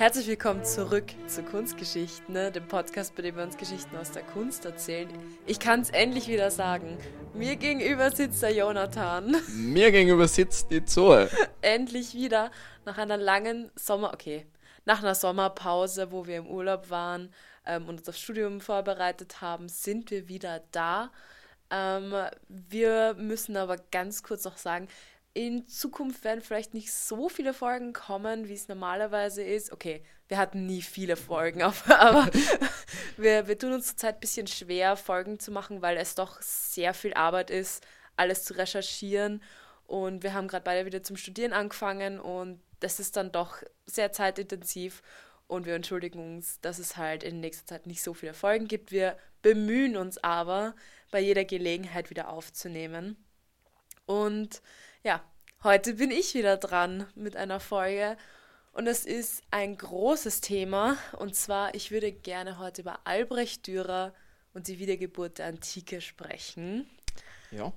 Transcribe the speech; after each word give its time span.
Herzlich 0.00 0.28
willkommen 0.28 0.64
zurück 0.64 1.12
zu 1.26 1.42
Kunstgeschichten, 1.42 2.32
ne? 2.32 2.50
dem 2.50 2.66
Podcast, 2.66 3.14
bei 3.14 3.20
dem 3.20 3.36
wir 3.36 3.42
uns 3.42 3.58
Geschichten 3.58 3.94
aus 3.98 4.10
der 4.12 4.22
Kunst 4.22 4.64
erzählen. 4.64 5.10
Ich 5.46 5.60
kann 5.60 5.82
es 5.82 5.90
endlich 5.90 6.26
wieder 6.26 6.50
sagen. 6.50 6.96
Mir 7.34 7.56
gegenüber 7.56 8.10
sitzt 8.10 8.42
der 8.42 8.54
Jonathan. 8.54 9.36
Mir 9.54 9.92
gegenüber 9.92 10.26
sitzt 10.26 10.70
die 10.70 10.82
Zoe. 10.86 11.28
endlich 11.60 12.14
wieder 12.14 12.50
nach 12.86 12.96
einer 12.96 13.18
langen 13.18 13.70
Sommer, 13.76 14.14
okay, 14.14 14.46
nach 14.86 15.02
einer 15.02 15.14
Sommerpause, 15.14 16.10
wo 16.10 16.26
wir 16.26 16.38
im 16.38 16.46
Urlaub 16.46 16.88
waren 16.88 17.30
ähm, 17.66 17.86
und 17.86 17.98
uns 17.98 18.08
aufs 18.08 18.20
Studium 18.20 18.62
vorbereitet 18.62 19.42
haben, 19.42 19.68
sind 19.68 20.10
wir 20.10 20.28
wieder 20.28 20.62
da. 20.72 21.10
Ähm, 21.68 22.14
wir 22.48 23.16
müssen 23.18 23.54
aber 23.54 23.76
ganz 23.76 24.22
kurz 24.22 24.44
noch 24.44 24.56
sagen, 24.56 24.88
in 25.32 25.68
Zukunft 25.68 26.24
werden 26.24 26.40
vielleicht 26.40 26.74
nicht 26.74 26.92
so 26.92 27.28
viele 27.28 27.54
Folgen 27.54 27.92
kommen, 27.92 28.48
wie 28.48 28.54
es 28.54 28.68
normalerweise 28.68 29.42
ist. 29.42 29.70
Okay, 29.72 30.02
wir 30.28 30.38
hatten 30.38 30.66
nie 30.66 30.82
viele 30.82 31.16
Folgen, 31.16 31.62
aber 31.88 32.28
wir, 33.16 33.46
wir 33.46 33.58
tun 33.58 33.72
uns 33.72 33.88
zurzeit 33.88 34.16
ein 34.16 34.20
bisschen 34.20 34.46
schwer, 34.46 34.96
Folgen 34.96 35.38
zu 35.38 35.52
machen, 35.52 35.82
weil 35.82 35.96
es 35.96 36.14
doch 36.14 36.40
sehr 36.42 36.94
viel 36.94 37.14
Arbeit 37.14 37.50
ist, 37.50 37.86
alles 38.16 38.44
zu 38.44 38.54
recherchieren. 38.54 39.42
Und 39.86 40.22
wir 40.22 40.34
haben 40.34 40.48
gerade 40.48 40.64
beide 40.64 40.86
wieder 40.86 41.02
zum 41.02 41.16
Studieren 41.16 41.52
angefangen 41.52 42.20
und 42.20 42.60
das 42.80 43.00
ist 43.00 43.16
dann 43.16 43.32
doch 43.32 43.62
sehr 43.86 44.12
zeitintensiv. 44.12 45.02
Und 45.46 45.66
wir 45.66 45.74
entschuldigen 45.74 46.36
uns, 46.36 46.60
dass 46.60 46.78
es 46.78 46.96
halt 46.96 47.24
in 47.24 47.40
nächster 47.40 47.66
Zeit 47.66 47.86
nicht 47.86 48.02
so 48.02 48.14
viele 48.14 48.34
Folgen 48.34 48.68
gibt. 48.68 48.92
Wir 48.92 49.18
bemühen 49.42 49.96
uns 49.96 50.18
aber, 50.18 50.76
bei 51.10 51.18
jeder 51.18 51.44
Gelegenheit 51.44 52.08
wieder 52.08 52.28
aufzunehmen. 52.28 53.16
Und 54.06 54.62
ja, 55.02 55.22
heute 55.62 55.94
bin 55.94 56.10
ich 56.10 56.34
wieder 56.34 56.56
dran 56.56 57.06
mit 57.14 57.36
einer 57.36 57.60
Folge 57.60 58.16
und 58.72 58.86
es 58.86 59.06
ist 59.06 59.42
ein 59.50 59.76
großes 59.76 60.40
Thema 60.40 60.96
und 61.18 61.34
zwar, 61.34 61.74
ich 61.74 61.90
würde 61.90 62.12
gerne 62.12 62.58
heute 62.58 62.82
über 62.82 63.00
Albrecht 63.04 63.66
Dürer 63.66 64.12
und 64.52 64.68
die 64.68 64.78
Wiedergeburt 64.78 65.38
der 65.38 65.46
Antike 65.46 66.00
sprechen. 66.00 66.88
Ja. 67.50 67.72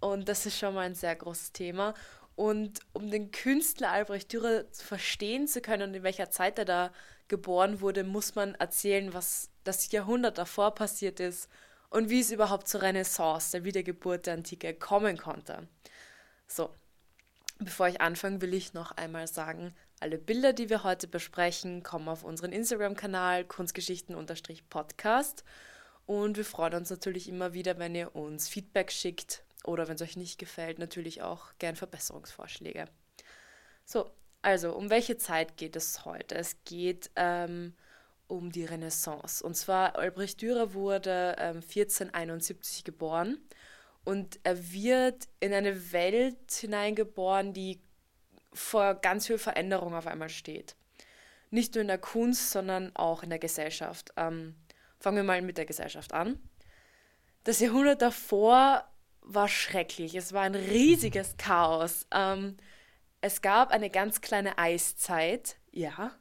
Und 0.00 0.28
das 0.28 0.46
ist 0.46 0.58
schon 0.58 0.74
mal 0.74 0.86
ein 0.86 0.94
sehr 0.94 1.14
großes 1.14 1.52
Thema. 1.52 1.94
Und 2.36 2.80
um 2.92 3.10
den 3.10 3.32
Künstler 3.32 3.90
Albrecht 3.90 4.32
Dürer 4.32 4.64
verstehen 4.72 5.46
zu 5.46 5.60
können 5.60 5.90
und 5.90 5.94
in 5.94 6.02
welcher 6.02 6.30
Zeit 6.30 6.58
er 6.58 6.64
da 6.64 6.92
geboren 7.28 7.80
wurde, 7.80 8.04
muss 8.04 8.34
man 8.34 8.54
erzählen, 8.54 9.12
was 9.12 9.50
das 9.64 9.90
Jahrhundert 9.92 10.38
davor 10.38 10.74
passiert 10.74 11.20
ist 11.20 11.50
und 11.90 12.08
wie 12.08 12.20
es 12.20 12.30
überhaupt 12.30 12.66
zur 12.68 12.82
Renaissance, 12.82 13.52
der 13.52 13.64
Wiedergeburt 13.64 14.26
der 14.26 14.34
Antike, 14.34 14.72
kommen 14.74 15.18
konnte. 15.18 15.68
So, 16.52 16.74
bevor 17.60 17.86
ich 17.86 18.00
anfange, 18.00 18.40
will 18.40 18.54
ich 18.54 18.74
noch 18.74 18.90
einmal 18.92 19.28
sagen, 19.28 19.72
alle 20.00 20.18
Bilder, 20.18 20.52
die 20.52 20.68
wir 20.68 20.82
heute 20.82 21.06
besprechen, 21.06 21.84
kommen 21.84 22.08
auf 22.08 22.24
unseren 22.24 22.50
Instagram-Kanal 22.50 23.44
kunstgeschichten-podcast 23.44 25.44
und 26.06 26.36
wir 26.36 26.44
freuen 26.44 26.74
uns 26.74 26.90
natürlich 26.90 27.28
immer 27.28 27.52
wieder, 27.52 27.78
wenn 27.78 27.94
ihr 27.94 28.16
uns 28.16 28.48
Feedback 28.48 28.90
schickt 28.90 29.44
oder 29.62 29.86
wenn 29.86 29.94
es 29.94 30.02
euch 30.02 30.16
nicht 30.16 30.40
gefällt, 30.40 30.80
natürlich 30.80 31.22
auch 31.22 31.52
gern 31.60 31.76
Verbesserungsvorschläge. 31.76 32.86
So, 33.84 34.10
also 34.42 34.74
um 34.74 34.90
welche 34.90 35.18
Zeit 35.18 35.56
geht 35.56 35.76
es 35.76 36.04
heute? 36.04 36.34
Es 36.34 36.56
geht 36.64 37.12
ähm, 37.14 37.74
um 38.26 38.50
die 38.50 38.64
Renaissance. 38.64 39.44
Und 39.44 39.54
zwar 39.54 39.96
Albrecht 39.96 40.42
Dürer 40.42 40.74
wurde 40.74 41.36
ähm, 41.38 41.58
1471 41.58 42.82
geboren 42.82 43.38
und 44.04 44.40
er 44.42 44.72
wird 44.72 45.28
in 45.40 45.52
eine 45.52 45.92
Welt 45.92 46.52
hineingeboren, 46.52 47.52
die 47.52 47.80
vor 48.52 48.94
ganz 48.94 49.26
viel 49.26 49.38
Veränderung 49.38 49.94
auf 49.94 50.06
einmal 50.06 50.28
steht. 50.28 50.76
Nicht 51.50 51.74
nur 51.74 51.82
in 51.82 51.88
der 51.88 51.98
Kunst, 51.98 52.50
sondern 52.50 52.94
auch 52.96 53.22
in 53.22 53.30
der 53.30 53.38
Gesellschaft. 53.38 54.12
Ähm, 54.16 54.54
fangen 54.98 55.16
wir 55.16 55.24
mal 55.24 55.42
mit 55.42 55.58
der 55.58 55.66
Gesellschaft 55.66 56.12
an. 56.12 56.38
Das 57.44 57.60
Jahrhundert 57.60 58.02
davor 58.02 58.84
war 59.22 59.48
schrecklich. 59.48 60.14
Es 60.14 60.32
war 60.32 60.42
ein 60.42 60.54
riesiges 60.54 61.36
Chaos. 61.36 62.06
Ähm, 62.12 62.56
es 63.20 63.42
gab 63.42 63.70
eine 63.70 63.90
ganz 63.90 64.20
kleine 64.20 64.58
Eiszeit. 64.58 65.56
Ja, 65.70 66.12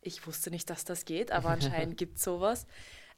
ich 0.00 0.26
wusste 0.26 0.50
nicht, 0.50 0.70
dass 0.70 0.84
das 0.84 1.04
geht, 1.04 1.32
aber 1.32 1.48
anscheinend 1.50 1.96
gibt 1.96 2.18
es 2.18 2.24
sowas. 2.24 2.66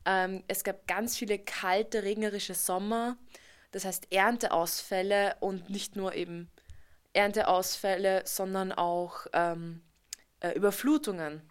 Ähm, 0.05 0.45
es 0.49 0.65
gab 0.65 0.87
ganz 0.87 1.17
viele 1.17 1.39
kalte, 1.39 2.03
regnerische 2.03 2.55
Sommer. 2.55 3.19
Das 3.73 3.85
heißt 3.85 4.13
Ernteausfälle 4.13 5.37
und 5.41 5.71
nicht 5.71 5.97
nur 5.97 6.15
eben 6.15 6.51
Ernteausfälle, 7.13 8.23
sondern 8.25 8.73
auch 8.73 9.27
ähm, 9.33 9.83
äh, 10.41 10.53
Überflutungen. 10.53 11.43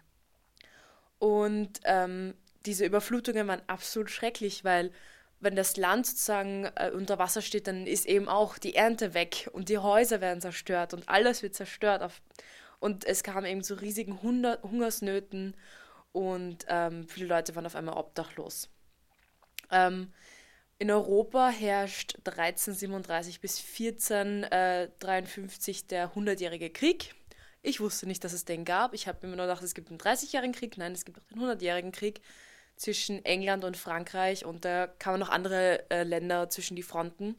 Und 1.18 1.80
ähm, 1.84 2.34
diese 2.66 2.84
Überflutungen 2.84 3.48
waren 3.48 3.62
absolut 3.66 4.10
schrecklich, 4.10 4.64
weil 4.64 4.92
wenn 5.40 5.56
das 5.56 5.76
Land 5.76 6.06
sozusagen 6.06 6.64
äh, 6.76 6.90
unter 6.94 7.18
Wasser 7.18 7.42
steht, 7.42 7.66
dann 7.66 7.86
ist 7.86 8.06
eben 8.06 8.28
auch 8.28 8.58
die 8.58 8.74
Ernte 8.74 9.14
weg 9.14 9.48
und 9.52 9.68
die 9.68 9.78
Häuser 9.78 10.20
werden 10.20 10.40
zerstört 10.40 10.94
und 10.94 11.08
alles 11.08 11.42
wird 11.42 11.54
zerstört. 11.54 12.02
Auf, 12.02 12.22
und 12.80 13.04
es 13.04 13.22
kam 13.22 13.44
eben 13.44 13.62
zu 13.62 13.74
riesigen 13.74 14.22
Hunger 14.22 14.58
Hungersnöten 14.62 15.54
und 16.12 16.64
ähm, 16.68 17.06
viele 17.08 17.26
Leute 17.26 17.54
waren 17.54 17.66
auf 17.66 17.76
einmal 17.76 17.96
obdachlos. 17.96 18.68
Ähm, 19.70 20.12
in 20.78 20.90
Europa 20.90 21.48
herrscht 21.48 22.16
1337 22.24 23.40
bis 23.40 23.58
1453 23.58 25.78
äh, 25.78 25.86
der 25.88 26.14
Hundertjährige 26.14 26.70
Krieg. 26.70 27.14
Ich 27.62 27.80
wusste 27.80 28.06
nicht, 28.06 28.22
dass 28.24 28.32
es 28.32 28.44
den 28.44 28.64
gab. 28.64 28.94
Ich 28.94 29.08
habe 29.08 29.26
immer 29.26 29.36
nur 29.36 29.46
gedacht, 29.46 29.62
es 29.62 29.74
gibt 29.74 29.88
einen 29.88 29.98
30-jährigen 29.98 30.54
Krieg. 30.54 30.76
Nein, 30.76 30.92
es 30.92 31.04
gibt 31.04 31.18
auch 31.18 31.24
den 31.24 31.40
100-jährigen 31.40 31.92
Krieg 31.92 32.20
zwischen 32.76 33.24
England 33.24 33.64
und 33.64 33.76
Frankreich 33.76 34.44
und 34.44 34.64
da 34.64 34.86
kamen 34.86 35.18
noch 35.18 35.30
andere 35.30 35.90
äh, 35.90 36.02
Länder 36.02 36.50
zwischen 36.50 36.76
die 36.76 36.82
Fronten. 36.82 37.36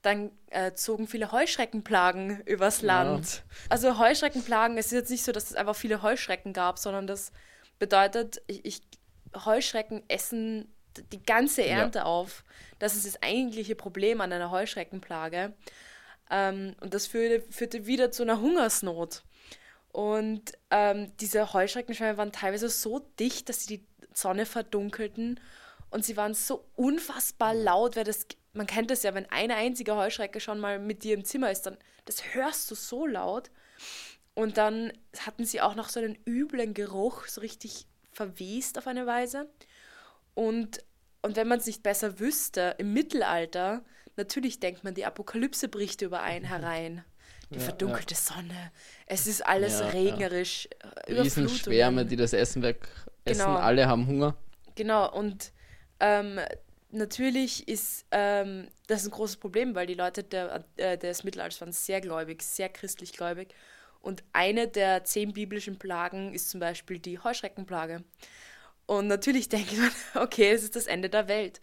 Dann 0.00 0.30
äh, 0.50 0.72
zogen 0.72 1.08
viele 1.08 1.32
Heuschreckenplagen 1.32 2.40
übers 2.42 2.80
Land. 2.80 3.26
Ja. 3.26 3.42
Also 3.68 3.98
Heuschreckenplagen, 3.98 4.78
es 4.78 4.86
ist 4.86 4.92
jetzt 4.92 5.10
nicht 5.10 5.24
so, 5.24 5.32
dass 5.32 5.50
es 5.50 5.56
einfach 5.56 5.76
viele 5.76 6.02
Heuschrecken 6.02 6.52
gab, 6.52 6.78
sondern 6.78 7.06
das 7.06 7.32
bedeutet, 7.78 8.40
ich, 8.46 8.64
ich 8.64 8.82
Heuschrecken 9.44 10.02
essen 10.08 10.72
die 11.12 11.22
ganze 11.22 11.64
Ernte 11.64 12.00
ja. 12.00 12.04
auf. 12.04 12.44
Das 12.78 12.94
ist 12.94 13.06
das 13.06 13.22
eigentliche 13.22 13.74
Problem 13.74 14.20
an 14.20 14.32
einer 14.32 14.50
Heuschreckenplage. 14.50 15.52
Ähm, 16.30 16.74
und 16.80 16.94
das 16.94 17.06
führte, 17.06 17.44
führte 17.50 17.86
wieder 17.86 18.10
zu 18.10 18.22
einer 18.22 18.40
Hungersnot. 18.40 19.22
Und 19.92 20.52
ähm, 20.70 21.12
diese 21.20 21.52
Heuschreckenschwärme 21.52 22.18
waren 22.18 22.32
teilweise 22.32 22.68
so 22.68 22.98
dicht, 23.18 23.48
dass 23.48 23.64
sie 23.64 23.78
die 23.78 23.86
Sonne 24.12 24.44
verdunkelten. 24.44 25.40
Und 25.90 26.04
sie 26.04 26.16
waren 26.16 26.34
so 26.34 26.66
unfassbar 26.74 27.54
laut, 27.54 27.96
weil 27.96 28.04
das, 28.04 28.26
man 28.52 28.66
kennt 28.66 28.90
das 28.90 29.02
ja, 29.02 29.14
wenn 29.14 29.30
eine 29.30 29.54
einzige 29.54 29.96
Heuschrecke 29.96 30.40
schon 30.40 30.58
mal 30.58 30.78
mit 30.78 31.02
dir 31.04 31.14
im 31.14 31.24
Zimmer 31.24 31.50
ist, 31.50 31.62
dann 31.62 31.78
das 32.04 32.34
hörst 32.34 32.70
du 32.70 32.74
so 32.74 33.06
laut. 33.06 33.50
Und 34.34 34.58
dann 34.58 34.92
hatten 35.18 35.44
sie 35.44 35.60
auch 35.60 35.74
noch 35.74 35.88
so 35.88 36.00
einen 36.00 36.18
üblen 36.26 36.74
Geruch, 36.74 37.26
so 37.26 37.40
richtig 37.40 37.86
verwest 38.12 38.76
auf 38.78 38.86
eine 38.86 39.06
Weise. 39.06 39.48
Und, 40.34 40.84
und 41.26 41.36
wenn 41.36 41.48
man 41.48 41.58
es 41.58 41.66
nicht 41.66 41.82
besser 41.82 42.18
wüsste, 42.18 42.74
im 42.78 42.92
Mittelalter, 42.92 43.84
natürlich 44.16 44.60
denkt 44.60 44.84
man, 44.84 44.94
die 44.94 45.04
Apokalypse 45.04 45.68
bricht 45.68 46.02
über 46.02 46.22
einen 46.22 46.44
herein. 46.48 47.04
Die 47.50 47.58
ja, 47.58 47.60
verdunkelte 47.60 48.14
ja. 48.14 48.20
Sonne, 48.20 48.72
es 49.06 49.28
ist 49.28 49.46
alles 49.46 49.78
ja, 49.78 49.88
regnerisch. 49.88 50.68
Ja. 51.08 51.22
Riesenschwärme, 51.22 52.04
die 52.04 52.16
das 52.16 52.32
Essen 52.32 52.62
weg 52.62 52.88
essen, 53.24 53.44
genau. 53.44 53.58
alle 53.58 53.86
haben 53.86 54.06
Hunger. 54.08 54.36
Genau, 54.74 55.12
und 55.12 55.52
ähm, 56.00 56.40
natürlich 56.90 57.68
ist 57.68 58.04
ähm, 58.10 58.68
das 58.88 59.04
ein 59.04 59.10
großes 59.10 59.36
Problem, 59.36 59.74
weil 59.74 59.86
die 59.86 59.94
Leute 59.94 60.24
der, 60.24 60.64
äh, 60.76 60.98
des 60.98 61.24
Mittelalters 61.24 61.60
waren 61.60 61.72
sehr 61.72 62.00
gläubig, 62.00 62.42
sehr 62.42 62.68
christlich 62.68 63.12
gläubig. 63.12 63.54
Und 64.00 64.22
eine 64.32 64.68
der 64.68 65.04
zehn 65.04 65.32
biblischen 65.32 65.78
Plagen 65.78 66.32
ist 66.32 66.50
zum 66.50 66.60
Beispiel 66.60 66.98
die 66.98 67.18
Heuschreckenplage. 67.18 68.04
Und 68.86 69.08
natürlich 69.08 69.48
denkt 69.50 69.76
man, 69.76 70.22
okay, 70.22 70.50
es 70.50 70.62
ist 70.62 70.76
das 70.76 70.86
Ende 70.86 71.08
der 71.08 71.28
Welt. 71.28 71.60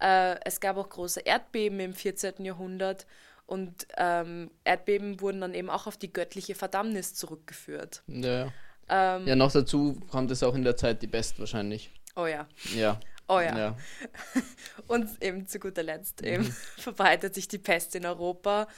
Äh, 0.00 0.36
es 0.44 0.60
gab 0.60 0.76
auch 0.76 0.88
große 0.88 1.20
Erdbeben 1.20 1.80
im 1.80 1.94
14. 1.94 2.44
Jahrhundert 2.44 3.06
und 3.46 3.86
ähm, 3.96 4.50
Erdbeben 4.64 5.20
wurden 5.20 5.40
dann 5.40 5.54
eben 5.54 5.70
auch 5.70 5.86
auf 5.86 5.96
die 5.96 6.12
göttliche 6.12 6.54
Verdammnis 6.54 7.14
zurückgeführt. 7.14 8.02
Ja. 8.06 8.52
Ähm, 8.88 9.26
ja, 9.26 9.36
noch 9.36 9.52
dazu 9.52 10.00
kommt 10.10 10.30
es 10.30 10.42
auch 10.42 10.54
in 10.54 10.64
der 10.64 10.76
Zeit 10.76 11.02
die 11.02 11.06
Pest 11.06 11.38
wahrscheinlich. 11.38 11.90
Oh 12.16 12.26
ja. 12.26 12.46
Ja. 12.74 12.98
Oh 13.28 13.40
ja. 13.40 13.56
ja. 13.56 13.76
und 14.88 15.22
eben 15.22 15.46
zu 15.46 15.58
guter 15.58 15.82
Letzt 15.82 16.22
eben 16.22 16.44
mhm. 16.44 16.52
verbreitet 16.78 17.34
sich 17.34 17.48
die 17.48 17.58
Pest 17.58 17.94
in 17.94 18.06
Europa. 18.06 18.68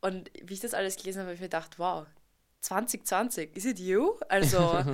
Und 0.00 0.30
wie 0.42 0.54
ich 0.54 0.60
das 0.60 0.74
alles 0.74 0.96
gelesen 0.96 1.20
habe, 1.20 1.28
habe 1.28 1.34
ich 1.34 1.40
mir 1.40 1.48
gedacht, 1.48 1.78
wow, 1.78 2.06
2020, 2.60 3.56
is 3.56 3.64
it 3.64 3.78
you? 3.80 4.14
Also 4.28 4.84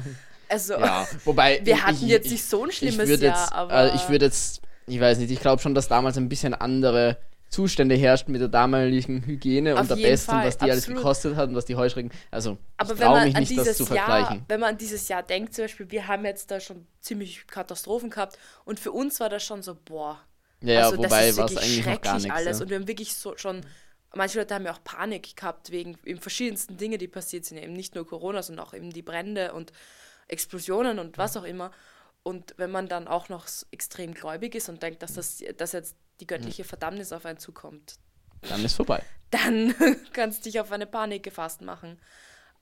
Also, 0.48 0.74
ja, 0.74 1.06
wobei 1.24 1.60
wir 1.64 1.84
hatten 1.84 1.96
ich, 1.96 2.08
jetzt 2.08 2.30
nicht 2.30 2.44
so 2.44 2.64
ein 2.64 2.72
schlimmes 2.72 3.08
Jahr, 3.08 3.18
jetzt, 3.18 3.52
aber. 3.52 3.92
Äh, 3.92 3.96
ich 3.96 4.08
würde 4.08 4.26
jetzt, 4.26 4.62
ich 4.86 5.00
weiß 5.00 5.18
nicht, 5.18 5.30
ich 5.30 5.40
glaube 5.40 5.62
schon, 5.62 5.74
dass 5.74 5.88
damals 5.88 6.16
ein 6.16 6.28
bisschen 6.28 6.54
andere 6.54 7.18
Zustände 7.48 7.94
herrschten 7.94 8.32
mit 8.32 8.40
der 8.40 8.48
damaligen 8.48 9.24
Hygiene 9.24 9.74
Auf 9.74 9.82
und 9.82 9.90
der 9.90 9.96
Pest 9.96 10.28
und 10.28 10.38
was 10.38 10.58
die 10.58 10.64
Absolut. 10.64 10.70
alles 10.70 10.86
gekostet 10.86 11.36
hat 11.36 11.48
und 11.50 11.54
was 11.54 11.64
die 11.64 11.76
Heuschrecken. 11.76 12.10
Also, 12.30 12.58
Aber 12.76 12.94
ich 12.94 13.00
traue 13.00 13.24
mich 13.24 13.34
nicht, 13.34 13.58
das 13.58 13.76
zu 13.76 13.86
vergleichen. 13.86 14.38
Jahr, 14.38 14.44
wenn 14.48 14.60
man 14.60 14.70
an 14.70 14.78
dieses 14.78 15.06
Jahr 15.08 15.22
denkt, 15.22 15.54
zum 15.54 15.64
Beispiel, 15.64 15.90
wir 15.90 16.08
haben 16.08 16.24
jetzt 16.24 16.50
da 16.50 16.58
schon 16.58 16.86
ziemlich 17.00 17.46
Katastrophen 17.46 18.10
gehabt 18.10 18.38
und 18.64 18.80
für 18.80 18.90
uns 18.90 19.20
war 19.20 19.28
das 19.28 19.44
schon 19.44 19.62
so, 19.62 19.76
boah. 19.84 20.18
Ja, 20.60 20.86
also, 20.86 20.98
wobei 20.98 21.36
war 21.36 21.46
es 21.46 21.56
eigentlich 21.56 21.86
noch 21.86 22.00
gar 22.00 22.14
nichts. 22.14 22.30
alles. 22.30 22.58
Ja. 22.58 22.62
Und 22.64 22.70
wir 22.70 22.78
haben 22.78 22.88
wirklich 22.88 23.14
so 23.14 23.36
schon 23.36 23.64
manche 24.16 24.38
Leute 24.38 24.54
haben 24.54 24.64
ja 24.64 24.72
auch 24.72 24.82
Panik 24.84 25.36
gehabt 25.36 25.70
wegen 25.70 25.96
eben 26.04 26.20
verschiedensten 26.20 26.76
Dinge, 26.76 26.98
die 26.98 27.08
passiert 27.08 27.44
sind. 27.44 27.58
Eben 27.58 27.72
nicht 27.72 27.94
nur 27.94 28.06
Corona, 28.06 28.42
sondern 28.42 28.66
auch 28.66 28.74
eben 28.74 28.90
die 28.90 29.02
Brände 29.02 29.52
und 29.52 29.72
Explosionen 30.28 30.98
und 30.98 31.18
was 31.18 31.36
auch 31.36 31.44
immer. 31.44 31.70
Und 32.22 32.54
wenn 32.56 32.70
man 32.70 32.88
dann 32.88 33.06
auch 33.06 33.28
noch 33.28 33.46
extrem 33.70 34.14
gläubig 34.14 34.54
ist 34.54 34.68
und 34.68 34.82
denkt, 34.82 35.02
dass, 35.02 35.14
das, 35.14 35.42
dass 35.56 35.72
jetzt 35.72 35.96
die 36.20 36.26
göttliche 36.26 36.64
Verdammnis 36.64 37.12
auf 37.12 37.26
einen 37.26 37.38
zukommt, 37.38 37.96
dann 38.48 38.64
ist 38.64 38.74
vorbei. 38.74 39.02
Dann 39.30 39.74
kannst 40.12 40.40
du 40.40 40.50
dich 40.50 40.60
auf 40.60 40.72
eine 40.72 40.86
Panik 40.86 41.22
gefasst 41.22 41.62
machen. 41.62 42.00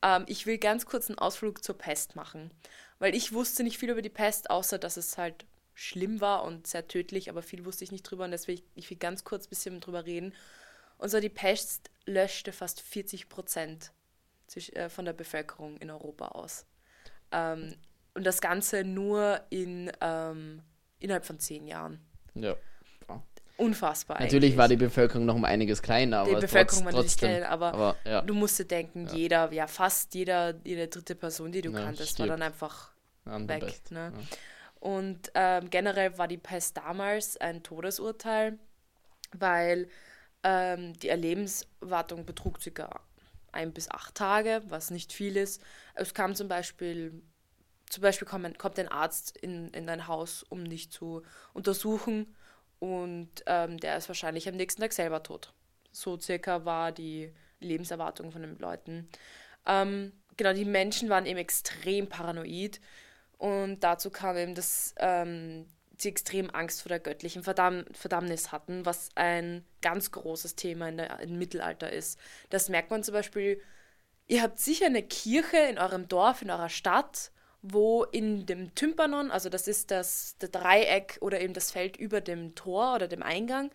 Ähm, 0.02 0.24
ich 0.26 0.46
will 0.46 0.58
ganz 0.58 0.86
kurz 0.86 1.08
einen 1.08 1.18
Ausflug 1.18 1.62
zur 1.62 1.76
Pest 1.76 2.16
machen, 2.16 2.52
weil 2.98 3.14
ich 3.14 3.32
wusste 3.32 3.62
nicht 3.62 3.78
viel 3.78 3.90
über 3.90 4.02
die 4.02 4.08
Pest, 4.08 4.50
außer 4.50 4.78
dass 4.78 4.96
es 4.96 5.18
halt 5.18 5.44
schlimm 5.74 6.20
war 6.20 6.44
und 6.44 6.66
sehr 6.66 6.86
tödlich, 6.86 7.30
aber 7.30 7.42
viel 7.42 7.64
wusste 7.64 7.84
ich 7.84 7.92
nicht 7.92 8.02
drüber 8.02 8.24
und 8.24 8.30
deswegen 8.30 8.62
ich 8.74 8.90
will 8.90 8.98
ganz 8.98 9.24
kurz 9.24 9.46
ein 9.46 9.50
bisschen 9.50 9.80
drüber 9.80 10.04
reden. 10.04 10.34
Und 10.98 11.08
so 11.08 11.18
die 11.18 11.28
Pest 11.28 11.90
löschte 12.04 12.52
fast 12.52 12.80
40 12.80 13.28
Prozent 13.28 13.92
äh, 14.56 14.88
von 14.88 15.04
der 15.04 15.14
Bevölkerung 15.14 15.76
in 15.78 15.90
Europa 15.90 16.28
aus. 16.28 16.66
Ähm, 17.32 17.74
und 18.14 18.24
das 18.24 18.40
Ganze 18.40 18.84
nur 18.84 19.40
in, 19.50 19.90
ähm, 20.00 20.62
innerhalb 20.98 21.24
von 21.24 21.38
zehn 21.38 21.66
Jahren. 21.66 22.00
Ja. 22.34 22.56
Unfassbar. 23.56 24.18
Natürlich 24.18 24.44
eigentlich. 24.44 24.56
war 24.56 24.68
die 24.68 24.76
Bevölkerung 24.76 25.26
noch 25.26 25.34
um 25.34 25.44
einiges 25.44 25.82
kleiner, 25.82 26.20
aber. 26.20 26.34
Die 26.34 26.40
Bevölkerung 26.40 26.82
trotz, 26.82 26.84
war 26.84 26.92
natürlich 26.92 27.16
kleiner, 27.16 27.48
aber, 27.48 27.74
aber 27.74 27.96
ja. 28.04 28.22
du 28.22 28.34
musst 28.34 28.58
dir 28.58 28.64
denken, 28.64 29.06
ja. 29.06 29.14
jeder, 29.14 29.52
ja, 29.52 29.66
fast 29.66 30.14
jeder, 30.14 30.54
jede 30.64 30.88
dritte 30.88 31.14
Person, 31.14 31.52
die 31.52 31.60
du 31.60 31.70
ja, 31.70 31.84
kanntest, 31.84 32.12
stirbt. 32.12 32.30
war 32.30 32.36
dann 32.36 32.46
einfach 32.46 32.90
An 33.24 33.48
weg. 33.48 33.80
Ne? 33.90 34.12
Und 34.80 35.30
ähm, 35.34 35.70
generell 35.70 36.18
war 36.18 36.26
die 36.28 36.38
Pest 36.38 36.76
damals 36.76 37.36
ein 37.36 37.62
Todesurteil, 37.62 38.58
weil 39.32 39.88
ähm, 40.42 40.94
die 40.94 41.08
Erlebenswartung 41.08 42.26
betrug 42.26 42.58
ca. 42.58 43.00
ein 43.52 43.72
bis 43.72 43.90
acht 43.90 44.14
Tage, 44.14 44.62
was 44.68 44.90
nicht 44.90 45.12
viel 45.12 45.36
ist. 45.36 45.62
Es 45.94 46.14
kam 46.14 46.34
zum 46.34 46.48
Beispiel 46.48 47.22
zum 47.88 48.00
Beispiel 48.00 48.26
kommt, 48.26 48.78
ein 48.78 48.88
Arzt 48.88 49.36
in, 49.36 49.68
in 49.68 49.86
dein 49.86 50.08
Haus, 50.08 50.42
um 50.44 50.66
dich 50.68 50.90
zu 50.90 51.22
untersuchen 51.52 52.34
und 52.78 53.30
ähm, 53.44 53.78
der 53.78 53.98
ist 53.98 54.08
wahrscheinlich 54.08 54.48
am 54.48 54.56
nächsten 54.56 54.80
Tag 54.80 54.94
selber 54.94 55.22
tot. 55.22 55.52
So 55.92 56.18
circa 56.18 56.64
war 56.64 56.90
die 56.90 57.34
Lebenserwartung 57.60 58.32
von 58.32 58.40
den 58.40 58.58
Leuten. 58.58 59.10
Ähm, 59.66 60.12
genau, 60.38 60.54
die 60.54 60.64
Menschen 60.64 61.10
waren 61.10 61.26
eben 61.26 61.38
extrem 61.38 62.08
paranoid 62.08 62.80
und 63.36 63.80
dazu 63.80 64.08
kam 64.08 64.38
eben, 64.38 64.54
dass 64.54 64.94
ähm, 64.98 65.66
sie 66.02 66.08
extrem 66.08 66.50
Angst 66.50 66.82
vor 66.82 66.88
der 66.88 67.00
göttlichen 67.00 67.42
Verdamm 67.42 67.84
Verdammnis 67.92 68.52
hatten, 68.52 68.84
was 68.84 69.08
ein 69.14 69.64
ganz 69.80 70.10
großes 70.10 70.56
Thema 70.56 70.88
in 70.88 70.98
der, 70.98 71.20
im 71.20 71.38
Mittelalter 71.38 71.92
ist. 71.92 72.18
Das 72.50 72.68
merkt 72.68 72.90
man 72.90 73.02
zum 73.02 73.14
Beispiel, 73.14 73.60
ihr 74.26 74.42
habt 74.42 74.58
sicher 74.58 74.86
eine 74.86 75.02
Kirche 75.02 75.58
in 75.58 75.78
eurem 75.78 76.08
Dorf, 76.08 76.42
in 76.42 76.50
eurer 76.50 76.68
Stadt 76.68 77.32
wo 77.62 78.02
in 78.02 78.44
dem 78.44 78.74
Tympanon, 78.74 79.30
also 79.30 79.48
das 79.48 79.68
ist 79.68 79.92
das, 79.92 80.34
das 80.40 80.50
Dreieck 80.50 81.18
oder 81.20 81.40
eben 81.40 81.54
das 81.54 81.70
Feld 81.70 81.96
über 81.96 82.20
dem 82.20 82.56
Tor 82.56 82.96
oder 82.96 83.06
dem 83.06 83.22
Eingang, 83.22 83.70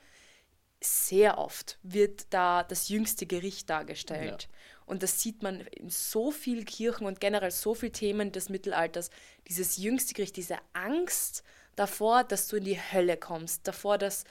sehr 0.82 1.38
oft 1.38 1.80
wird 1.82 2.28
da 2.32 2.64
das 2.64 2.90
jüngste 2.90 3.26
Gericht 3.26 3.70
dargestellt. 3.70 4.44
Ja. 4.44 4.84
Und 4.86 5.04
das 5.04 5.22
sieht 5.22 5.42
man 5.42 5.62
in 5.62 5.90
so 5.90 6.32
vielen 6.32 6.66
Kirchen 6.66 7.08
und 7.08 7.20
generell 7.20 7.52
so 7.52 7.74
vielen 7.74 7.94
Themen 7.94 8.32
des 8.32 8.50
Mittelalters. 8.50 9.10
Dieses 9.48 9.78
jüngste 9.78 10.14
Gericht, 10.14 10.36
diese 10.36 10.58
Angst 10.74 11.44
davor, 11.78 12.26
dass 12.26 12.50
du 12.50 12.58
in 12.58 12.66
die 12.66 12.80
Hölle 12.80 13.16
kommst, 13.16 13.66
davor, 13.68 13.98
dass, 13.98 14.26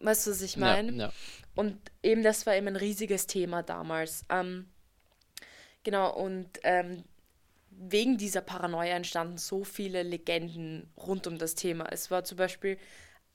weißt 0.00 0.26
du, 0.26 0.30
was 0.32 0.42
ich 0.42 0.58
meine? 0.58 0.92
Ja, 0.92 1.06
ja. 1.06 1.12
Und 1.54 1.78
eben 2.02 2.22
das 2.22 2.44
war 2.44 2.54
eben 2.54 2.68
ein 2.68 2.76
riesiges 2.76 3.26
Thema 3.26 3.62
damals. 3.62 4.26
Ähm, 4.28 4.68
genau, 5.82 6.14
und 6.14 6.50
ähm, 6.64 7.04
wegen 7.70 8.18
dieser 8.18 8.42
Paranoia 8.42 8.96
entstanden 8.96 9.38
so 9.38 9.64
viele 9.64 10.02
Legenden 10.02 10.90
rund 10.96 11.26
um 11.26 11.38
das 11.38 11.54
Thema. 11.54 11.86
Es 11.90 12.10
war 12.10 12.24
zum 12.24 12.36
Beispiel 12.36 12.78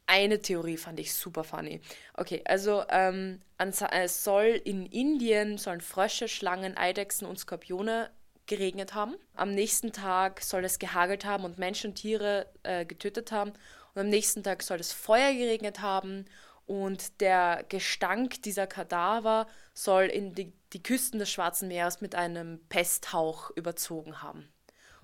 eine 0.05 0.41
Theorie, 0.41 0.77
fand 0.77 0.99
ich 0.99 1.13
super 1.13 1.43
funny. 1.43 1.79
Okay, 2.15 2.41
also 2.45 2.83
ähm, 2.89 3.41
es 3.57 4.23
soll 4.23 4.61
in 4.63 4.85
Indien 4.85 5.57
sollen 5.57 5.81
Frösche, 5.81 6.27
Schlangen, 6.27 6.77
Eidechsen 6.77 7.27
und 7.27 7.39
Skorpione 7.39 8.11
geregnet 8.51 8.93
haben. 8.93 9.15
Am 9.33 9.53
nächsten 9.53 9.91
Tag 9.91 10.41
soll 10.41 10.63
es 10.63 10.77
gehagelt 10.77 11.25
haben 11.25 11.43
und 11.43 11.57
Menschen 11.57 11.91
und 11.91 11.95
Tiere 11.95 12.45
äh, 12.63 12.85
getötet 12.85 13.31
haben. 13.31 13.51
Und 13.93 14.01
am 14.01 14.09
nächsten 14.09 14.43
Tag 14.43 14.63
soll 14.63 14.79
es 14.79 14.93
Feuer 14.93 15.33
geregnet 15.33 15.81
haben 15.81 16.25
und 16.65 17.19
der 17.21 17.65
Gestank 17.67 18.43
dieser 18.43 18.67
Kadaver 18.67 19.47
soll 19.73 20.03
in 20.05 20.35
die 20.35 20.53
die 20.73 20.83
Küsten 20.83 21.19
des 21.19 21.29
Schwarzen 21.29 21.67
Meeres 21.67 22.01
mit 22.01 22.15
einem 22.15 22.59
Pesthauch 22.69 23.51
überzogen 23.55 24.21
haben. 24.21 24.47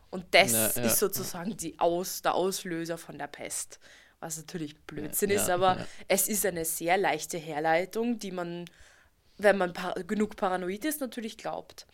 Und 0.09 0.33
das 0.33 0.53
ja, 0.53 0.71
ja. 0.75 0.83
ist 0.83 0.99
sozusagen 0.99 1.57
die 1.57 1.79
Aus, 1.79 2.21
der 2.21 2.35
Auslöser 2.35 2.97
von 2.97 3.17
der 3.17 3.27
Pest. 3.27 3.79
Was 4.19 4.37
natürlich 4.37 4.79
Blödsinn 4.85 5.29
ja, 5.29 5.35
ist, 5.35 5.49
aber 5.49 5.85
es 6.07 6.27
ist 6.27 6.45
eine 6.45 6.65
sehr 6.65 6.97
leichte 6.97 7.37
Herleitung, 7.37 8.17
die 8.17 8.31
man, 8.31 8.65
wenn 9.37 9.57
man 9.57 9.73
par 9.73 9.93
genug 10.03 10.35
paranoid 10.35 10.85
ist, 10.85 11.01
natürlich 11.01 11.37
glaubt. 11.37 11.85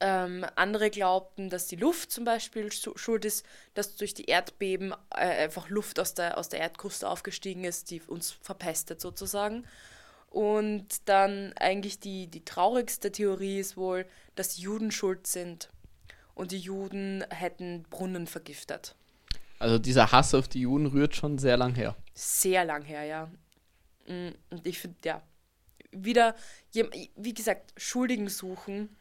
Ähm, 0.00 0.46
andere 0.54 0.90
glaubten, 0.90 1.50
dass 1.50 1.66
die 1.66 1.76
Luft 1.76 2.12
zum 2.12 2.24
Beispiel 2.24 2.70
schuld 2.72 3.24
ist, 3.24 3.44
dass 3.74 3.96
durch 3.96 4.14
die 4.14 4.26
Erdbeben 4.26 4.92
äh, 5.10 5.44
einfach 5.44 5.68
Luft 5.70 5.98
aus 5.98 6.14
der, 6.14 6.38
aus 6.38 6.48
der 6.48 6.60
Erdkruste 6.60 7.08
aufgestiegen 7.08 7.64
ist, 7.64 7.90
die 7.90 8.00
uns 8.02 8.30
verpestet 8.30 9.00
sozusagen. 9.00 9.64
Und 10.30 11.08
dann 11.08 11.52
eigentlich 11.58 11.98
die, 11.98 12.28
die 12.28 12.44
traurigste 12.44 13.10
Theorie 13.10 13.58
ist 13.58 13.76
wohl, 13.76 14.06
dass 14.36 14.58
Juden 14.58 14.92
schuld 14.92 15.26
sind 15.26 15.68
und 16.34 16.52
die 16.52 16.58
Juden 16.58 17.24
hätten 17.30 17.84
Brunnen 17.90 18.26
vergiftet. 18.28 18.94
Also 19.58 19.78
dieser 19.78 20.12
Hass 20.12 20.34
auf 20.34 20.46
die 20.46 20.60
Juden 20.60 20.86
rührt 20.86 21.16
schon 21.16 21.38
sehr 21.38 21.56
lang 21.56 21.74
her. 21.74 21.96
Sehr 22.14 22.64
lang 22.64 22.84
her, 22.84 23.04
ja. 23.04 23.30
Mm, 24.06 24.34
und 24.50 24.66
ich 24.66 24.78
finde, 24.78 24.96
ja, 25.04 25.22
wieder, 25.90 26.34
wie 27.16 27.34
gesagt, 27.34 27.72
Schuldigen 27.76 28.28
suchen 28.28 28.96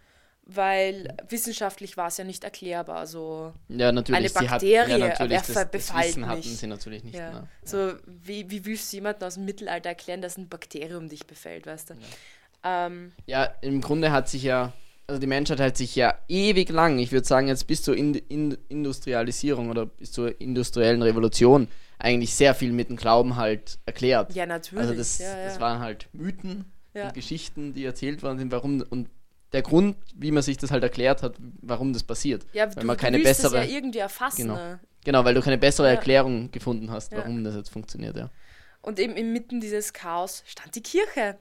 weil 0.48 1.14
wissenschaftlich 1.28 1.98
war 1.98 2.08
es 2.08 2.18
ja 2.18 2.24
nicht 2.24 2.44
erklärbar. 2.44 2.98
Also 2.98 3.54
ja, 3.68 3.92
natürlich, 3.92 4.18
eine 4.18 4.30
Bakterie 4.30 4.80
hat, 4.80 4.90
ja, 4.90 4.98
natürlich, 4.98 5.42
das, 5.42 5.54
das 5.70 5.94
Wissen 5.94 6.26
hatten 6.26 6.42
sie 6.42 6.68
natürlich 6.68 7.04
nicht. 7.04 7.16
Ja. 7.16 7.32
Ne? 7.32 7.48
So, 7.64 7.94
wie, 8.06 8.50
wie 8.50 8.66
willst 8.66 8.92
du 8.92 8.98
jemandem 8.98 9.28
aus 9.28 9.34
dem 9.36 9.46
Mittelalter 9.46 9.90
erklären, 9.90 10.22
dass 10.22 10.38
ein 10.38 10.48
Bakterium 10.48 11.10
dich 11.10 11.28
befällt, 11.28 11.68
weißt 11.68 11.92
du? 11.92 11.94
Ja, 11.96 12.88
ähm, 12.88 13.12
ja 13.26 13.44
im 13.62 13.82
Grunde 13.82 14.12
hat 14.12 14.30
sich 14.30 14.44
ja, 14.44 14.72
also 15.06 15.20
die 15.20 15.28
Menschheit 15.28 15.60
hat 15.60 15.76
sich 15.76 15.96
ja 15.98 16.18
ewig 16.30 16.70
lang, 16.70 16.98
ich 16.98 17.12
würde 17.12 17.28
sagen 17.28 17.50
jetzt 17.50 17.68
bis 17.68 17.84
zur 17.84 17.98
in, 17.98 18.16
in, 18.16 18.58
Industrialisierung 18.70 19.70
oder 19.70 19.86
bis 19.86 20.14
zur 20.14 20.40
industriellen 20.40 21.02
Revolution, 21.02 21.68
eigentlich 22.00 22.34
sehr 22.34 22.56
viel 22.56 22.72
mit 22.72 22.88
dem 22.88 22.96
Glauben 22.96 23.36
halt 23.36 23.80
erklärt. 23.86 24.34
Ja, 24.34 24.46
natürlich. 24.46 24.82
Also 24.82 24.94
das, 24.94 25.18
ja, 25.18 25.44
das 25.44 25.60
waren 25.60 25.80
halt 25.80 26.08
Mythen 26.14 26.72
und 27.06 27.14
Geschichten, 27.14 27.74
die 27.74 27.86
erzählt 27.86 28.24
worden 28.24 28.40
sind, 28.40 28.52
warum 28.52 28.84
und 28.90 29.10
der 29.54 29.62
Grund, 29.62 29.96
wie 30.16 30.32
man 30.32 30.44
sich 30.44 30.58
das 30.58 30.72
halt 30.72 30.84
erklärt 30.84 31.24
hat, 31.24 31.36
warum 31.62 31.94
das 31.94 32.04
passiert. 32.04 32.46
Ja, 32.54 32.68
weil 32.68 32.82
du, 32.82 32.88
man 32.88 32.98
keine 32.98 33.18
du 33.18 33.24
bessere, 33.24 33.58
das 33.58 33.68
ja 33.68 33.78
irgendwie 33.78 34.00
erfassen. 34.00 34.42
Genau, 34.42 34.56
ne? 34.56 34.80
genau 35.06 35.24
weil 35.24 35.34
du 35.34 35.42
keine 35.42 35.58
bessere 35.58 35.88
ja. 35.88 35.94
Erklärung 35.94 36.52
gefunden 36.52 36.92
hast, 36.92 37.14
warum 37.14 37.38
ja. 37.38 37.44
das 37.46 37.56
jetzt 37.56 37.70
funktioniert, 37.70 38.18
ja. 38.18 38.30
Und 38.82 39.00
eben 39.00 39.16
inmitten 39.18 39.60
dieses 39.60 39.92
Chaos 39.92 40.44
stand 40.46 40.76
die 40.76 40.84
Kirche. 40.84 41.38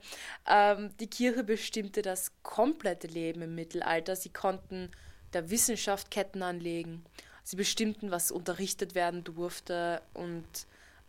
Ähm, 0.49 0.89
die 0.99 1.07
Kirche 1.07 1.43
bestimmte 1.43 2.01
das 2.01 2.31
komplette 2.43 3.07
Leben 3.07 3.41
im 3.41 3.55
Mittelalter. 3.55 4.15
Sie 4.15 4.29
konnten 4.29 4.89
der 5.33 5.49
Wissenschaft 5.49 6.11
Ketten 6.11 6.43
anlegen. 6.43 7.05
Sie 7.43 7.55
bestimmten, 7.55 8.11
was 8.11 8.31
unterrichtet 8.31 8.95
werden 8.95 9.23
durfte 9.23 10.01
und 10.13 10.45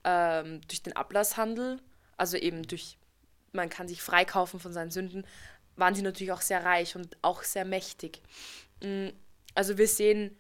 ähm, 0.04 0.60
durch 0.68 0.82
den 0.82 0.94
Ablasshandel, 0.94 1.80
also 2.16 2.36
eben 2.36 2.62
durch, 2.62 2.98
man 3.52 3.68
kann 3.68 3.88
sich 3.88 4.02
freikaufen 4.02 4.60
von 4.60 4.72
seinen 4.72 4.90
Sünden, 4.90 5.26
waren 5.76 5.94
sie 5.94 6.02
natürlich 6.02 6.32
auch 6.32 6.40
sehr 6.40 6.64
reich 6.64 6.96
und 6.96 7.16
auch 7.22 7.42
sehr 7.42 7.64
mächtig. 7.64 8.22
Mm, 8.82 9.08
also 9.54 9.78
wir 9.78 9.88
sehen, 9.88 10.36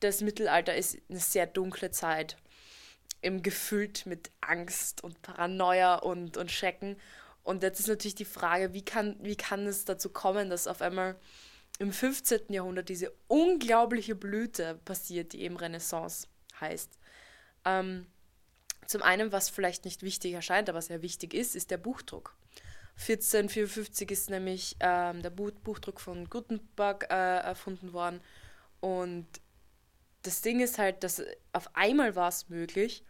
das 0.00 0.20
Mittelalter 0.20 0.74
ist 0.74 0.98
eine 1.08 1.18
sehr 1.18 1.46
dunkle 1.46 1.90
Zeit, 1.90 2.36
im 3.20 3.42
gefüllt 3.42 4.06
mit 4.06 4.30
Angst 4.40 5.02
und 5.02 5.22
Paranoia 5.22 5.96
und, 5.96 6.36
und 6.36 6.52
Schrecken. 6.52 6.96
Und 7.42 7.62
jetzt 7.62 7.80
ist 7.80 7.88
natürlich 7.88 8.14
die 8.14 8.24
Frage, 8.24 8.74
wie 8.74 8.84
kann, 8.84 9.16
wie 9.20 9.36
kann 9.36 9.66
es 9.66 9.84
dazu 9.84 10.10
kommen, 10.10 10.50
dass 10.50 10.66
auf 10.66 10.82
einmal 10.82 11.16
im 11.78 11.92
15. 11.92 12.52
Jahrhundert 12.52 12.88
diese 12.88 13.12
unglaubliche 13.26 14.14
Blüte 14.14 14.78
passiert, 14.84 15.32
die 15.32 15.42
eben 15.42 15.56
Renaissance 15.56 16.28
heißt. 16.60 16.98
Ähm, 17.64 18.06
zum 18.86 19.02
einen, 19.02 19.32
was 19.32 19.50
vielleicht 19.50 19.84
nicht 19.84 20.02
wichtig 20.02 20.32
erscheint, 20.32 20.68
aber 20.68 20.82
sehr 20.82 21.02
wichtig 21.02 21.34
ist, 21.34 21.54
ist 21.54 21.70
der 21.70 21.76
Buchdruck. 21.76 22.34
1454 23.00 24.10
ist 24.10 24.30
nämlich 24.30 24.76
ähm, 24.80 25.22
der 25.22 25.30
Buch 25.30 25.52
Buchdruck 25.62 26.00
von 26.00 26.28
Gutenberg 26.28 27.06
äh, 27.10 27.38
erfunden 27.38 27.92
worden. 27.92 28.20
Und 28.80 29.26
das 30.22 30.42
Ding 30.42 30.60
ist 30.60 30.78
halt, 30.78 31.04
dass 31.04 31.22
auf 31.52 31.70
einmal 31.74 32.16
war 32.16 32.28
es 32.28 32.48
möglich, 32.48 33.04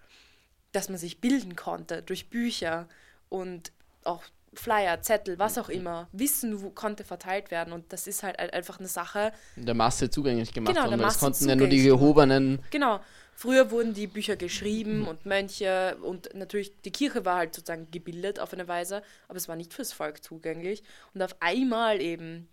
dass 0.72 0.88
man 0.88 0.98
sich 0.98 1.20
bilden 1.20 1.56
konnte 1.56 2.02
durch 2.02 2.28
Bücher 2.28 2.88
und 3.28 3.72
auch 4.04 4.22
Flyer, 4.54 5.00
Zettel, 5.02 5.38
was 5.38 5.58
auch 5.58 5.68
immer. 5.68 6.08
Wissen 6.12 6.74
konnte 6.74 7.04
verteilt 7.04 7.50
werden 7.50 7.72
und 7.72 7.92
das 7.92 8.06
ist 8.06 8.22
halt 8.22 8.38
einfach 8.38 8.78
eine 8.78 8.88
Sache. 8.88 9.32
Der 9.56 9.74
Masse 9.74 10.10
zugänglich 10.10 10.52
gemacht 10.52 10.74
genau, 10.74 10.90
haben, 10.90 11.00
das 11.00 11.18
konnten 11.18 11.48
ja 11.48 11.56
nur 11.56 11.68
die 11.68 11.82
Gehobenen. 11.82 12.60
Genau. 12.70 13.00
Früher 13.40 13.70
wurden 13.70 13.94
die 13.94 14.08
Bücher 14.08 14.34
geschrieben 14.34 15.02
mhm. 15.02 15.06
und 15.06 15.24
Mönche 15.24 15.96
und 16.02 16.34
natürlich 16.34 16.72
die 16.82 16.90
Kirche 16.90 17.24
war 17.24 17.36
halt 17.36 17.54
sozusagen 17.54 17.88
gebildet 17.92 18.40
auf 18.40 18.52
eine 18.52 18.66
Weise, 18.66 19.00
aber 19.28 19.36
es 19.36 19.46
war 19.46 19.54
nicht 19.54 19.72
fürs 19.72 19.92
Volk 19.92 20.24
zugänglich. 20.24 20.82
Und 21.14 21.22
auf 21.22 21.36
einmal 21.38 22.00
eben 22.00 22.48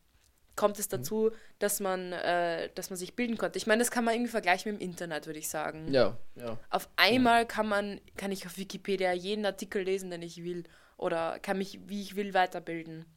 kommt 0.56 0.78
es 0.78 0.86
mhm. 0.86 0.92
dazu, 0.92 1.32
dass 1.58 1.80
man, 1.80 2.14
äh, 2.14 2.70
dass 2.76 2.92
man 2.92 2.98
sich 2.98 3.16
bilden 3.16 3.36
konnte. 3.36 3.58
Ich 3.58 3.66
meine, 3.66 3.80
das 3.80 3.90
kann 3.90 4.04
man 4.04 4.14
irgendwie 4.14 4.30
vergleichen 4.30 4.74
mit 4.74 4.80
dem 4.80 4.88
Internet, 4.88 5.26
würde 5.26 5.40
ich 5.40 5.50
sagen. 5.50 5.92
Ja, 5.92 6.20
ja. 6.36 6.56
Auf 6.70 6.88
einmal 6.98 7.40
ja. 7.40 7.46
kann 7.46 7.68
man, 7.68 8.00
kann 8.16 8.32
ich 8.32 8.46
auf 8.46 8.60
Wikipedia 8.60 9.12
jeden 9.12 9.48
Artikel 9.48 9.82
lesen, 9.82 10.12
den 10.12 10.22
ich 10.22 10.44
will, 10.44 10.66
oder 10.98 11.40
kann 11.40 11.58
mich, 11.58 11.80
wie 11.88 12.04
ich 12.04 12.16
will, 12.16 12.36
weiterbilden. 12.36 13.08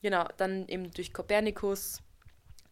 Genau, 0.00 0.26
dann 0.38 0.66
eben 0.68 0.90
durch 0.92 1.12
Kopernikus. 1.12 2.00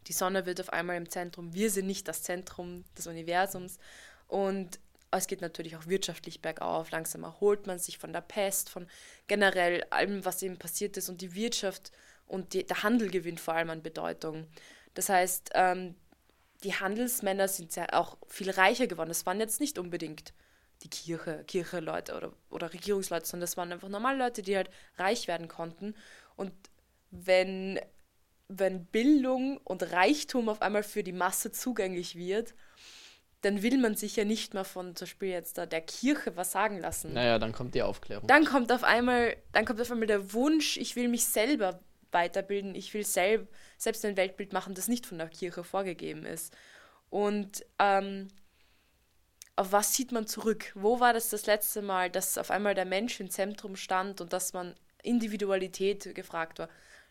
Die 0.07 0.15
Sonne 0.15 0.47
wird 0.47 0.63
auf 0.63 0.73
einmal 0.73 0.97
im 0.97 1.11
Zentrum. 1.11 1.53
Wir 1.53 1.71
sind 1.71 1.87
nicht 1.87 2.09
das 2.09 2.23
Zentrum 2.23 2.85
des 2.97 3.07
Universums. 3.07 3.79
Und 4.29 4.79
es 5.11 5.27
geht 5.27 5.41
natürlich 5.41 5.77
auch 5.77 5.87
wirtschaftlich 5.87 6.41
bergauf. 6.41 6.91
Langsam 6.91 7.23
erholt 7.23 7.67
man 7.67 7.79
sich 7.79 7.99
von 7.99 8.13
der 8.13 8.21
Pest, 8.21 8.69
von 8.69 8.89
generell 9.27 9.85
allem, 9.91 10.25
was 10.25 10.43
eben 10.43 10.59
passiert 10.59 10.97
ist. 10.97 11.09
Und 11.09 11.21
die 11.21 11.35
Wirtschaft 11.35 11.93
und 12.27 12.53
die, 12.53 12.67
der 12.67 12.83
Handel 12.83 13.11
gewinnt 13.11 13.41
vor 13.41 13.55
allem 13.55 13.71
an 13.71 13.83
Bedeutung. 13.83 14.47
Das 14.95 15.09
heißt, 15.09 15.51
ähm, 15.55 15.95
die 16.63 16.75
Handelsmänner 16.75 17.49
sind 17.49 17.73
sehr, 17.73 17.95
auch 17.95 18.17
viel 18.29 18.51
reicher 18.51 18.87
geworden. 18.87 19.11
Das 19.11 19.27
waren 19.27 19.41
jetzt 19.41 19.61
nicht 19.61 19.79
unbedingt 19.79 20.33
die 20.83 20.89
Kirche, 20.89 21.45
Kirche-Leute 21.47 22.17
oder, 22.17 22.33
oder 22.51 22.73
Regierungsleute, 22.73 23.27
sondern 23.27 23.43
das 23.43 23.57
waren 23.57 23.73
einfach 23.73 23.89
normale 23.89 24.19
Leute, 24.19 24.43
die 24.43 24.57
halt 24.57 24.71
reich 24.97 25.29
werden 25.29 25.49
konnten. 25.49 25.95
Und 26.37 26.53
wenn, 27.11 27.79
wenn 28.49 28.87
Bildung 28.87 29.59
und 29.59 29.83
Reichtum 29.93 30.49
auf 30.49 30.63
einmal 30.63 30.83
für 30.83 31.03
die 31.03 31.13
Masse 31.13 31.53
zugänglich 31.53 32.17
wird, 32.17 32.55
dann 33.45 33.63
will 33.63 33.79
man 33.79 33.95
sich 33.95 34.17
ja 34.17 34.25
nicht 34.25 34.55
mehr 34.55 34.65
von 34.65 34.97
zum 34.97 35.07
Beispiel 35.07 35.29
jetzt 35.29 35.59
da 35.59 35.67
der 35.67 35.81
Kirche 35.81 36.37
was 36.37 36.53
sagen 36.53 36.79
lassen. 36.79 37.13
Naja, 37.13 37.39
dann 37.39 37.53
kommt 37.53 37.75
die 37.75 37.83
Aufklärung. 37.83 38.27
Dann 38.27 38.45
kommt 38.45 38.73
auf 38.73 38.85
einmal, 38.85 39.37
dann 39.53 39.65
kommt 39.65 39.81
auf 39.81 39.91
einmal 39.91 40.07
der 40.07 40.33
Wunsch, 40.33 40.77
ich 40.77 40.97
will 40.97 41.09
mich 41.09 41.27
selber 41.27 41.81
weiterbilden, 42.11 42.75
ich 42.75 42.95
will 42.95 43.05
selb, 43.05 43.49
selbst 43.77 44.05
ein 44.05 44.17
Weltbild 44.17 44.53
machen, 44.53 44.75
das 44.75 44.89
nicht 44.89 45.07
von 45.07 45.19
der 45.19 45.29
Kirche 45.29 45.65
vorgegeben 45.65 46.25
ist. 46.25 46.55
Und 47.11 47.65
ähm, 47.79 48.29
auf 49.57 49.73
was 49.73 49.95
sieht 49.95 50.13
man 50.13 50.27
zurück? 50.27 50.73
Wo 50.75 51.01
war 51.01 51.13
das 51.13 51.29
das 51.29 51.47
letzte 51.47 51.83
Mal, 51.83 52.11
dass 52.11 52.39
auf 52.39 52.51
einmal 52.51 52.75
der 52.75 52.87
Mensch 52.87 53.21
im 53.21 53.31
Zentrum 53.31 53.77
stand 53.77 54.21
und 54.21 54.33
dass 54.33 54.53
man 54.53 54.75
Individualität 55.03 56.15
gefragt 56.15 56.59
war? 56.59 56.69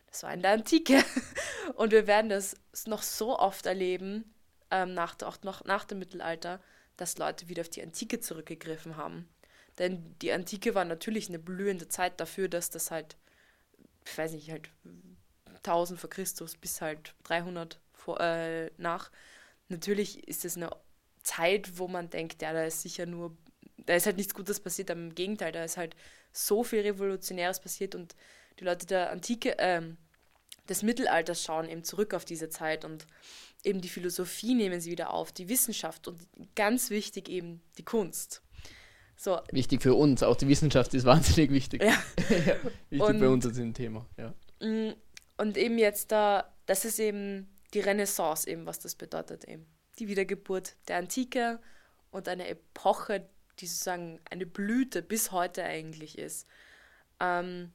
Das 0.07 0.23
war 0.23 0.33
in 0.33 0.41
der 0.41 0.51
Antike. 0.51 1.03
Und 1.75 1.91
wir 1.91 2.05
werden 2.05 2.29
das 2.29 2.55
noch 2.85 3.01
so 3.01 3.39
oft 3.39 3.65
erleben, 3.65 4.32
ähm, 4.73 4.93
nach, 4.95 5.15
auch 5.21 5.37
noch 5.43 5.63
nach 5.65 5.85
dem 5.85 5.99
Mittelalter, 5.99 6.59
dass 6.97 7.17
Leute 7.17 7.47
wieder 7.47 7.61
auf 7.61 7.69
die 7.69 7.83
Antike 7.83 8.19
zurückgegriffen 8.19 8.97
haben. 8.97 9.29
Denn 9.77 10.15
die 10.21 10.31
Antike 10.31 10.75
war 10.75 10.83
natürlich 10.83 11.29
eine 11.29 11.39
blühende 11.39 11.87
Zeit 11.87 12.19
dafür, 12.19 12.49
dass 12.49 12.69
das 12.69 12.91
halt, 12.91 13.15
ich 14.05 14.17
weiß 14.17 14.33
nicht, 14.33 14.51
halt 14.51 14.69
1000 15.57 15.99
vor 15.99 16.09
Christus 16.09 16.57
bis 16.57 16.81
halt 16.81 17.13
300 17.23 17.79
vor, 17.93 18.19
äh, 18.19 18.71
nach. 18.77 19.11
Natürlich 19.69 20.27
ist 20.27 20.43
es 20.43 20.57
eine 20.57 20.69
Zeit, 21.21 21.77
wo 21.77 21.87
man 21.87 22.09
denkt, 22.09 22.41
ja, 22.41 22.51
da 22.51 22.65
ist 22.65 22.81
sicher 22.81 23.05
nur, 23.05 23.35
da 23.77 23.93
ist 23.95 24.05
halt 24.05 24.17
nichts 24.17 24.33
Gutes 24.33 24.59
passiert, 24.59 24.91
aber 24.91 24.99
im 24.99 25.15
Gegenteil, 25.15 25.51
da 25.51 25.63
ist 25.63 25.77
halt 25.77 25.95
so 26.31 26.63
viel 26.63 26.81
Revolutionäres 26.81 27.59
passiert 27.59 27.95
und 27.95 28.15
die 28.59 28.65
Leute 28.65 28.85
der 28.85 29.11
Antike, 29.11 29.55
ähm, 29.59 29.97
des 30.69 30.83
Mittelalters 30.83 31.43
schauen 31.43 31.69
eben 31.69 31.83
zurück 31.83 32.13
auf 32.13 32.25
diese 32.25 32.49
Zeit 32.49 32.85
und 32.85 33.05
eben 33.63 33.81
die 33.81 33.89
Philosophie 33.89 34.55
nehmen 34.55 34.79
sie 34.79 34.91
wieder 34.91 35.13
auf, 35.13 35.31
die 35.31 35.49
Wissenschaft 35.49 36.07
und 36.07 36.19
ganz 36.55 36.89
wichtig 36.89 37.29
eben 37.29 37.61
die 37.77 37.83
Kunst. 37.83 38.41
So. 39.15 39.39
Wichtig 39.51 39.81
für 39.81 39.93
uns, 39.93 40.23
auch 40.23 40.35
die 40.35 40.47
Wissenschaft 40.47 40.93
ist 40.93 41.05
wahnsinnig 41.05 41.51
wichtig. 41.51 41.83
Ja. 41.83 41.97
wichtig 42.89 43.09
und, 43.09 43.19
bei 43.19 43.27
uns 43.27 43.45
als 43.45 43.57
ein 43.57 43.73
Thema, 43.73 44.07
ja. 44.17 44.33
Mm, 44.65 44.93
und 45.37 45.57
eben 45.57 45.77
jetzt 45.77 46.11
da, 46.11 46.53
das 46.65 46.85
ist 46.85 46.99
eben 46.99 47.49
die 47.73 47.79
Renaissance 47.79 48.49
eben, 48.49 48.65
was 48.65 48.79
das 48.79 48.95
bedeutet 48.95 49.45
eben 49.45 49.65
die 49.99 50.07
Wiedergeburt 50.07 50.75
der 50.87 50.97
Antike 50.97 51.59
und 52.11 52.27
eine 52.27 52.47
Epoche, 52.47 53.27
die 53.59 53.67
sozusagen 53.67 54.19
eine 54.29 54.45
Blüte 54.45 55.01
bis 55.01 55.31
heute 55.31 55.63
eigentlich 55.63 56.17
ist. 56.17 56.47
Ähm, 57.19 57.71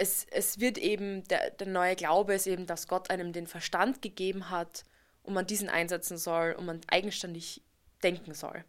es, 0.00 0.26
es 0.30 0.58
wird 0.60 0.78
eben, 0.78 1.24
der, 1.24 1.50
der 1.50 1.66
neue 1.66 1.94
Glaube 1.94 2.32
ist 2.32 2.46
eben, 2.46 2.66
dass 2.66 2.88
Gott 2.88 3.10
einem 3.10 3.34
den 3.34 3.46
Verstand 3.46 4.00
gegeben 4.00 4.48
hat 4.48 4.84
und 5.22 5.34
man 5.34 5.46
diesen 5.46 5.68
einsetzen 5.68 6.16
soll 6.16 6.52
und 6.52 6.64
man 6.64 6.80
eigenständig 6.88 7.62
denken 8.02 8.32
soll. 8.32 8.64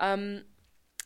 Ähm, 0.00 0.44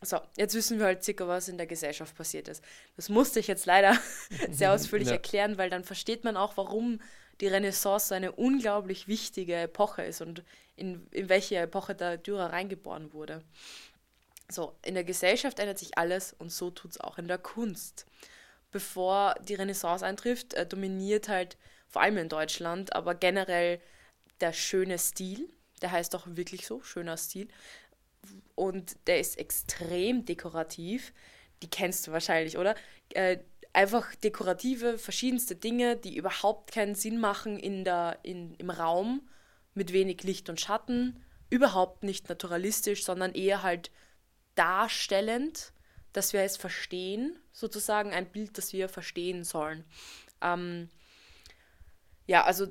so, 0.02 0.20
jetzt 0.36 0.54
wissen 0.54 0.78
wir 0.78 0.84
halt 0.84 1.02
circa, 1.02 1.26
was 1.26 1.48
in 1.48 1.56
der 1.56 1.66
Gesellschaft 1.66 2.14
passiert 2.14 2.48
ist. 2.48 2.62
Das 2.96 3.08
musste 3.08 3.40
ich 3.40 3.46
jetzt 3.46 3.64
leider 3.64 3.96
sehr 4.50 4.74
ausführlich 4.74 5.08
ja. 5.08 5.14
erklären, 5.14 5.56
weil 5.56 5.70
dann 5.70 5.84
versteht 5.84 6.22
man 6.22 6.36
auch, 6.36 6.58
warum 6.58 7.00
die 7.40 7.48
Renaissance 7.48 8.14
eine 8.14 8.32
unglaublich 8.32 9.08
wichtige 9.08 9.54
Epoche 9.56 10.02
ist 10.02 10.20
und 10.20 10.44
in, 10.76 11.06
in 11.12 11.30
welche 11.30 11.56
Epoche 11.56 11.94
der 11.94 12.18
Dürer 12.18 12.52
reingeboren 12.52 13.14
wurde. 13.14 13.42
So, 14.50 14.76
in 14.84 14.92
der 14.92 15.04
Gesellschaft 15.04 15.58
ändert 15.58 15.78
sich 15.78 15.96
alles 15.96 16.34
und 16.34 16.52
so 16.52 16.70
tut 16.70 16.90
es 16.90 17.00
auch 17.00 17.16
in 17.16 17.26
der 17.26 17.38
Kunst. 17.38 18.04
Bevor 18.70 19.34
die 19.42 19.54
Renaissance 19.54 20.04
eintrifft, 20.04 20.54
äh, 20.54 20.66
dominiert 20.66 21.28
halt 21.28 21.56
vor 21.88 22.02
allem 22.02 22.18
in 22.18 22.28
Deutschland, 22.28 22.94
aber 22.94 23.14
generell 23.14 23.80
der 24.40 24.52
schöne 24.52 24.98
Stil. 24.98 25.48
Der 25.82 25.92
heißt 25.92 26.14
doch 26.14 26.26
wirklich 26.26 26.66
so, 26.66 26.82
schöner 26.82 27.16
Stil. 27.16 27.48
Und 28.54 28.96
der 29.06 29.20
ist 29.20 29.38
extrem 29.38 30.24
dekorativ. 30.24 31.12
Die 31.62 31.70
kennst 31.70 32.06
du 32.06 32.12
wahrscheinlich, 32.12 32.58
oder? 32.58 32.74
Äh, 33.10 33.38
einfach 33.72 34.14
dekorative, 34.16 34.98
verschiedenste 34.98 35.54
Dinge, 35.54 35.96
die 35.96 36.16
überhaupt 36.16 36.72
keinen 36.72 36.94
Sinn 36.94 37.20
machen 37.20 37.58
in 37.58 37.84
der, 37.84 38.18
in, 38.22 38.54
im 38.54 38.70
Raum, 38.70 39.28
mit 39.74 39.92
wenig 39.92 40.22
Licht 40.22 40.48
und 40.48 40.60
Schatten, 40.60 41.22
überhaupt 41.50 42.02
nicht 42.02 42.28
naturalistisch, 42.28 43.04
sondern 43.04 43.34
eher 43.34 43.62
halt 43.62 43.90
darstellend, 44.54 45.72
dass 46.16 46.32
wir 46.32 46.40
es 46.40 46.56
verstehen, 46.56 47.38
sozusagen 47.52 48.12
ein 48.12 48.26
Bild, 48.26 48.56
das 48.58 48.72
wir 48.72 48.88
verstehen 48.88 49.44
sollen. 49.44 49.84
Ähm, 50.40 50.88
ja, 52.26 52.44
also 52.44 52.66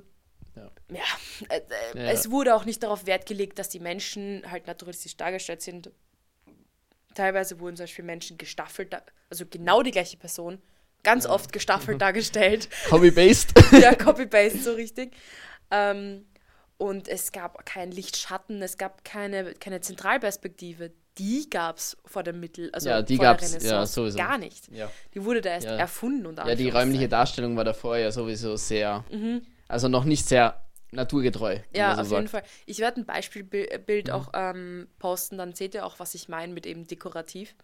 ja. 0.56 0.72
Ja, 0.90 1.04
äh, 1.50 1.58
äh, 1.94 2.06
ja. 2.06 2.12
es 2.12 2.32
wurde 2.32 2.56
auch 2.56 2.66
nicht 2.66 2.82
darauf 2.82 3.06
Wert 3.06 3.26
gelegt, 3.26 3.60
dass 3.60 3.70
die 3.70 3.80
Menschen 3.80 4.50
halt 4.50 4.68
naturalistisch 4.68 5.18
dargestellt 5.18 5.62
sind. 5.62 5.92
Teilweise 7.14 7.60
wurden 7.60 7.76
zum 7.76 7.84
Beispiel 7.84 8.06
Menschen 8.06 8.38
gestaffelt, 8.38 8.96
also 9.30 9.46
genau 9.46 9.84
die 9.84 9.92
gleiche 9.92 10.18
Person, 10.18 10.62
ganz 11.04 11.26
oft 11.26 11.54
gestaffelt 11.54 12.02
dargestellt. 12.02 12.70
Copy-Paste. 12.90 13.54
ja, 13.82 13.94
Copy-Paste, 13.96 14.60
so 14.60 14.74
richtig. 14.74 15.16
Ähm, 15.72 16.26
und 16.78 17.08
es 17.08 17.32
gab 17.32 17.66
keinen 17.66 17.92
Lichtschatten, 17.92 18.62
es 18.62 18.78
gab 18.78 19.06
keine, 19.06 19.54
keine 19.54 19.82
Zentralperspektive. 19.82 20.92
Die 21.18 21.50
gab 21.50 21.78
es 21.78 21.98
vor 22.06 22.24
dem 22.24 22.40
Mittel, 22.42 22.70
also 22.74 22.90
ja, 22.90 23.02
die 23.02 23.18
gab 23.18 23.42
es 23.42 23.64
ja, 23.64 23.86
sowieso. 23.86 24.18
gar 24.18 24.38
nicht. 24.38 24.70
Ja. 24.72 24.92
Die 25.14 25.24
wurde 25.24 25.42
da 25.42 25.52
erst 25.52 25.68
ja. 25.68 25.76
erfunden. 25.76 26.26
Und 26.26 26.38
ja, 26.38 26.56
die 26.56 26.70
räumliche 26.70 27.08
Darstellung 27.08 27.56
war 27.56 27.64
davor 27.64 27.98
ja 27.98 28.12
sowieso 28.12 28.58
sehr, 28.58 29.06
mhm. 29.10 29.42
also 29.68 29.88
noch 29.88 30.04
nicht 30.04 30.28
sehr 30.28 30.62
naturgetreu. 30.92 31.60
Ja, 31.74 31.96
so 31.96 32.02
auf 32.02 32.08
sagt. 32.08 32.20
jeden 32.20 32.28
Fall. 32.30 32.44
Ich 32.66 32.80
werde 32.80 33.02
ein 33.02 33.06
Beispielbild 33.06 34.08
mhm. 34.08 34.14
auch 34.14 34.30
ähm, 34.34 34.88
posten, 35.00 35.38
dann 35.38 35.54
seht 35.54 35.74
ihr 35.74 35.86
auch, 35.86 36.00
was 36.00 36.16
ich 36.16 36.28
meine 36.28 36.54
mit 36.54 36.66
eben 36.66 36.86
dekorativ. 36.86 37.56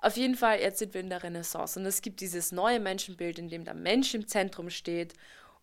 Auf 0.00 0.16
jeden 0.16 0.36
Fall, 0.36 0.60
jetzt 0.60 0.78
sind 0.78 0.94
wir 0.94 1.00
in 1.00 1.10
der 1.10 1.22
Renaissance 1.22 1.78
und 1.78 1.84
es 1.84 2.02
gibt 2.02 2.20
dieses 2.20 2.52
neue 2.52 2.78
Menschenbild, 2.78 3.38
in 3.38 3.48
dem 3.48 3.64
der 3.64 3.74
Mensch 3.74 4.14
im 4.14 4.26
Zentrum 4.28 4.70
steht. 4.70 5.14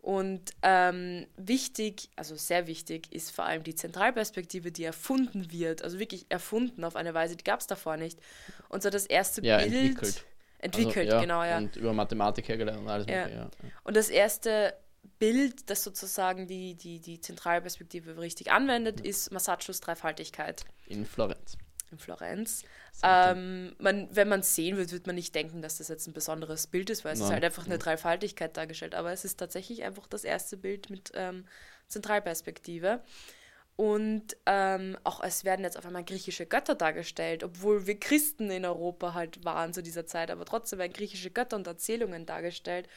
Und 0.05 0.51
ähm, 0.61 1.25
wichtig, 1.35 2.11
also 2.15 2.35
sehr 2.35 2.67
wichtig, 2.67 3.11
ist 3.11 3.31
vor 3.31 3.45
allem 3.45 3.63
die 3.63 3.73
Zentralperspektive, 3.73 4.71
die 4.71 4.83
erfunden 4.83 5.51
wird. 5.51 5.81
Also 5.81 5.97
wirklich 5.97 6.27
erfunden 6.29 6.83
auf 6.83 6.95
eine 6.95 7.15
Weise, 7.15 7.35
die 7.35 7.43
gab 7.43 7.59
es 7.59 7.65
davor 7.65 7.97
nicht. 7.97 8.19
Und 8.69 8.83
so 8.83 8.91
das 8.91 9.07
erste 9.07 9.43
ja, 9.43 9.57
Bild. 9.57 9.73
Entwickelt. 9.73 10.25
Entwickelt, 10.59 10.97
also, 10.97 11.15
ja, 11.15 11.21
genau, 11.21 11.43
ja. 11.43 11.57
Und 11.57 11.75
über 11.75 11.91
Mathematik 11.91 12.47
hergelernt 12.47 12.81
und 12.81 12.87
alles 12.87 13.07
ja. 13.07 13.23
Mögliche, 13.23 13.39
ja. 13.39 13.49
Und 13.83 13.97
das 13.97 14.09
erste 14.09 14.75
Bild, 15.17 15.71
das 15.71 15.83
sozusagen 15.83 16.45
die, 16.45 16.75
die, 16.75 16.99
die 16.99 17.19
Zentralperspektive 17.19 18.19
richtig 18.19 18.51
anwendet, 18.51 19.01
ist 19.01 19.31
Masaccos 19.31 19.81
Dreifaltigkeit. 19.81 20.65
In 20.85 21.07
Florenz. 21.07 21.57
In 21.91 21.99
Florenz. 21.99 22.63
Ähm, 23.03 23.75
man, 23.79 24.07
wenn 24.11 24.27
man 24.27 24.39
es 24.39 24.55
sehen 24.55 24.77
wird, 24.77 24.91
wird 24.91 25.07
man 25.07 25.15
nicht 25.15 25.35
denken, 25.35 25.61
dass 25.61 25.77
das 25.77 25.87
jetzt 25.87 26.07
ein 26.07 26.13
besonderes 26.13 26.67
Bild 26.67 26.89
ist, 26.89 27.05
weil 27.05 27.13
es 27.13 27.19
Nein. 27.19 27.27
ist 27.27 27.33
halt 27.33 27.45
einfach 27.45 27.65
eine 27.65 27.77
Dreifaltigkeit 27.77 28.55
dargestellt. 28.57 28.95
Aber 28.95 29.11
es 29.11 29.25
ist 29.25 29.37
tatsächlich 29.37 29.83
einfach 29.83 30.07
das 30.07 30.23
erste 30.23 30.57
Bild 30.57 30.89
mit 30.89 31.11
ähm, 31.15 31.45
Zentralperspektive. 31.87 33.01
Und 33.75 34.37
ähm, 34.45 34.97
auch 35.03 35.21
es 35.21 35.43
werden 35.43 35.65
jetzt 35.65 35.77
auf 35.77 35.85
einmal 35.85 36.05
griechische 36.05 36.45
Götter 36.45 36.75
dargestellt, 36.75 37.43
obwohl 37.43 37.87
wir 37.87 37.99
Christen 37.99 38.49
in 38.49 38.63
Europa 38.63 39.13
halt 39.13 39.43
waren 39.43 39.73
zu 39.73 39.83
dieser 39.83 40.05
Zeit, 40.05 40.31
aber 40.31 40.45
trotzdem 40.45 40.79
werden 40.79 40.93
griechische 40.93 41.29
Götter 41.29 41.57
und 41.57 41.67
Erzählungen 41.67 42.25
dargestellt. 42.25 42.87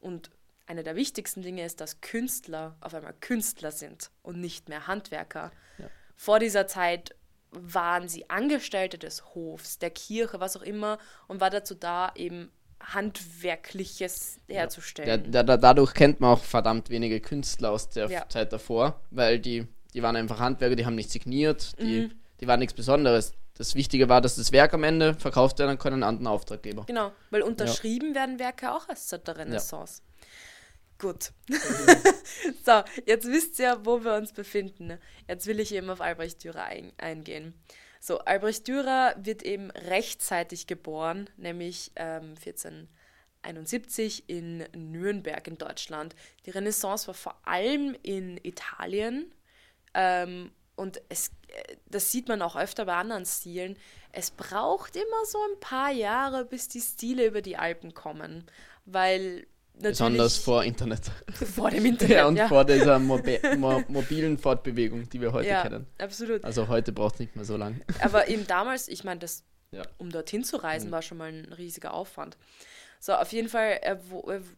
Und 0.00 0.30
eine 0.66 0.84
der 0.84 0.94
wichtigsten 0.94 1.42
Dinge 1.42 1.64
ist, 1.64 1.80
dass 1.80 2.00
Künstler 2.00 2.76
auf 2.80 2.94
einmal 2.94 3.14
Künstler 3.20 3.72
sind 3.72 4.12
und 4.22 4.40
nicht 4.40 4.68
mehr 4.68 4.86
Handwerker. 4.86 5.50
Ja. 5.78 5.86
Vor 6.14 6.38
dieser 6.38 6.68
Zeit 6.68 7.16
waren 7.52 8.08
sie 8.08 8.28
Angestellte 8.30 8.98
des 8.98 9.34
Hofs, 9.34 9.78
der 9.78 9.90
Kirche, 9.90 10.40
was 10.40 10.56
auch 10.56 10.62
immer, 10.62 10.98
und 11.28 11.40
war 11.40 11.50
dazu 11.50 11.74
da, 11.74 12.12
eben 12.14 12.50
Handwerkliches 12.80 14.40
herzustellen. 14.48 15.30
Ja, 15.32 15.42
da, 15.42 15.56
dadurch 15.56 15.92
kennt 15.92 16.20
man 16.20 16.30
auch 16.30 16.42
verdammt 16.42 16.88
wenige 16.88 17.20
Künstler 17.20 17.72
aus 17.72 17.90
der 17.90 18.08
ja. 18.08 18.26
Zeit 18.28 18.52
davor, 18.52 19.00
weil 19.10 19.38
die 19.38 19.66
die 19.94 20.02
waren 20.02 20.16
einfach 20.16 20.38
Handwerker, 20.38 20.76
die 20.76 20.86
haben 20.86 20.94
nicht 20.94 21.10
signiert, 21.10 21.78
die, 21.80 22.02
mhm. 22.02 22.12
die 22.40 22.46
waren 22.46 22.60
nichts 22.60 22.74
Besonderes. 22.74 23.32
Das 23.56 23.74
Wichtige 23.74 24.08
war, 24.08 24.20
dass 24.20 24.36
das 24.36 24.52
Werk 24.52 24.72
am 24.72 24.84
Ende 24.84 25.14
verkauft 25.14 25.58
werden 25.58 25.78
kann 25.78 25.92
an 25.92 26.02
einen 26.02 26.14
anderen 26.14 26.26
Auftraggeber. 26.28 26.84
Genau, 26.86 27.12
weil 27.30 27.42
unterschrieben 27.42 28.10
ja. 28.10 28.14
werden 28.14 28.38
Werke 28.38 28.72
auch 28.72 28.88
erst 28.88 29.10
seit 29.10 29.26
der 29.28 29.36
Renaissance. 29.36 30.02
Gut. 31.00 31.32
so, 32.64 32.82
jetzt 33.06 33.26
wisst 33.26 33.58
ihr, 33.58 33.80
wo 33.84 34.04
wir 34.04 34.14
uns 34.14 34.32
befinden. 34.32 34.98
Jetzt 35.26 35.46
will 35.46 35.58
ich 35.58 35.74
eben 35.74 35.88
auf 35.88 36.02
Albrecht 36.02 36.44
Dürer 36.44 36.64
ein 36.64 36.92
eingehen. 36.98 37.54
So, 38.00 38.18
Albrecht 38.18 38.68
Dürer 38.68 39.14
wird 39.18 39.42
eben 39.42 39.70
rechtzeitig 39.70 40.66
geboren, 40.66 41.30
nämlich 41.38 41.92
ähm, 41.96 42.34
1471 42.44 44.28
in 44.28 44.58
Nürnberg 44.74 45.46
in 45.48 45.56
Deutschland. 45.56 46.14
Die 46.44 46.50
Renaissance 46.50 47.06
war 47.06 47.14
vor 47.14 47.40
allem 47.46 47.96
in 48.02 48.38
Italien 48.42 49.34
ähm, 49.94 50.52
und 50.76 51.00
es, 51.08 51.30
äh, 51.48 51.76
das 51.86 52.12
sieht 52.12 52.28
man 52.28 52.42
auch 52.42 52.56
öfter 52.56 52.84
bei 52.84 52.94
anderen 52.94 53.24
Stilen. 53.24 53.78
Es 54.12 54.30
braucht 54.30 54.96
immer 54.96 55.24
so 55.24 55.38
ein 55.50 55.60
paar 55.60 55.92
Jahre, 55.92 56.44
bis 56.44 56.68
die 56.68 56.80
Stile 56.82 57.26
über 57.26 57.40
die 57.40 57.56
Alpen 57.56 57.94
kommen, 57.94 58.44
weil 58.84 59.46
Besonders 59.80 60.36
vor 60.36 60.64
Internet. 60.64 61.10
Vor 61.32 61.70
dem 61.70 61.86
Internet. 61.86 62.16
ja, 62.16 62.26
und 62.26 62.36
ja. 62.36 62.48
vor 62.48 62.64
dieser 62.64 62.98
Mobi 62.98 63.38
mo 63.56 63.82
mobilen 63.88 64.38
Fortbewegung, 64.38 65.08
die 65.08 65.20
wir 65.20 65.32
heute 65.32 65.48
ja, 65.48 65.62
kennen. 65.62 65.86
Absolut. 65.98 66.44
Also 66.44 66.68
heute 66.68 66.92
braucht 66.92 67.14
es 67.14 67.20
nicht 67.20 67.36
mehr 67.36 67.44
so 67.44 67.56
lange. 67.56 67.80
Aber 68.00 68.28
eben 68.28 68.46
damals, 68.46 68.88
ich 68.88 69.04
meine, 69.04 69.20
ja. 69.72 69.82
um 69.98 70.10
dorthin 70.10 70.44
zu 70.44 70.56
reisen, 70.58 70.88
mhm. 70.88 70.92
war 70.92 71.02
schon 71.02 71.18
mal 71.18 71.32
ein 71.32 71.52
riesiger 71.52 71.94
Aufwand. 71.94 72.36
So, 72.98 73.14
auf 73.14 73.32
jeden 73.32 73.48
Fall, 73.48 73.78
er, 73.80 73.98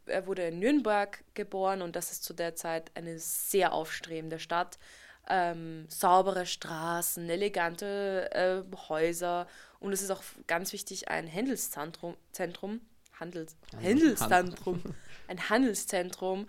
er 0.07 0.27
wurde 0.27 0.43
in 0.49 0.59
Nürnberg 0.59 1.23
geboren 1.35 1.81
und 1.81 1.95
das 1.95 2.11
ist 2.11 2.25
zu 2.25 2.35
der 2.35 2.57
Zeit 2.57 2.91
eine 2.95 3.19
sehr 3.19 3.73
aufstrebende 3.73 4.41
Stadt 4.41 4.79
ähm, 5.29 5.87
saubere 5.89 6.47
Straßen, 6.47 7.29
elegante 7.29 8.31
äh, 8.33 8.77
Häuser 8.89 9.47
und 9.81 9.93
es 9.93 10.03
ist 10.03 10.11
auch 10.11 10.23
ganz 10.47 10.73
wichtig 10.73 11.09
ein 11.09 11.33
Handelszentrum, 11.33 12.17
Zentrum, 12.33 12.81
Handels, 13.23 13.57
Handelszentrum, 13.81 14.83
ein 15.29 15.49
Handelszentrum 15.49 16.47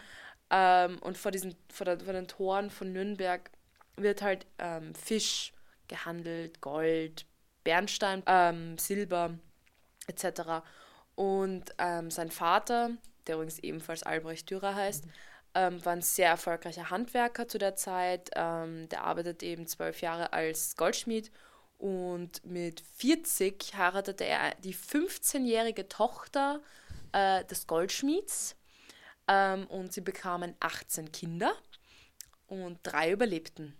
ähm, 0.49 0.97
und 0.99 1.17
vor, 1.17 1.31
diesen, 1.31 1.55
vor, 1.71 1.85
der, 1.85 1.99
vor 1.99 2.13
den 2.13 2.27
Toren 2.27 2.69
von 2.69 2.91
Nürnberg 2.91 3.49
wird 3.95 4.21
halt 4.21 4.45
ähm, 4.59 4.93
Fisch 4.95 5.53
gehandelt, 5.87 6.61
Gold, 6.61 7.25
Bernstein, 7.63 8.23
ähm, 8.25 8.77
Silber 8.77 9.37
etc. 10.07 10.63
Und 11.15 11.73
ähm, 11.77 12.09
sein 12.11 12.31
Vater, 12.31 12.91
der 13.27 13.35
übrigens 13.35 13.59
ebenfalls 13.59 14.03
Albrecht 14.03 14.49
Dürer 14.49 14.75
heißt, 14.75 15.05
mhm 15.05 15.11
ähm, 15.55 15.83
war 15.85 15.93
ein 15.93 16.01
sehr 16.01 16.29
erfolgreicher 16.29 16.89
Handwerker 16.89 17.47
zu 17.47 17.57
der 17.57 17.75
Zeit. 17.75 18.31
Ähm, 18.35 18.89
der 18.89 19.03
arbeitet 19.03 19.43
eben 19.43 19.67
zwölf 19.67 20.01
Jahre 20.01 20.33
als 20.33 20.75
Goldschmied 20.75 21.31
und 21.83 22.45
mit 22.45 22.79
40 22.79 23.75
heiratete 23.75 24.23
er 24.23 24.55
die 24.63 24.73
15-jährige 24.73 25.89
Tochter 25.89 26.61
äh, 27.11 27.43
des 27.43 27.67
Goldschmieds 27.67 28.55
ähm, 29.27 29.67
und 29.67 29.91
sie 29.91 29.99
bekamen 29.99 30.55
18 30.61 31.11
Kinder 31.11 31.51
und 32.47 32.79
drei 32.83 33.11
überlebten. 33.11 33.75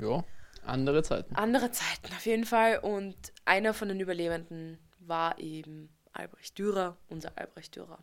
Ja, 0.00 0.22
andere 0.64 1.02
Zeiten. 1.02 1.34
Andere 1.34 1.72
Zeiten 1.72 2.14
auf 2.14 2.26
jeden 2.26 2.44
Fall 2.44 2.78
und 2.78 3.16
einer 3.44 3.74
von 3.74 3.88
den 3.88 3.98
Überlebenden 3.98 4.78
war 5.00 5.40
eben 5.40 5.92
Albrecht 6.12 6.56
Dürer, 6.56 6.96
unser 7.08 7.36
Albrecht 7.36 7.74
Dürer. 7.74 7.98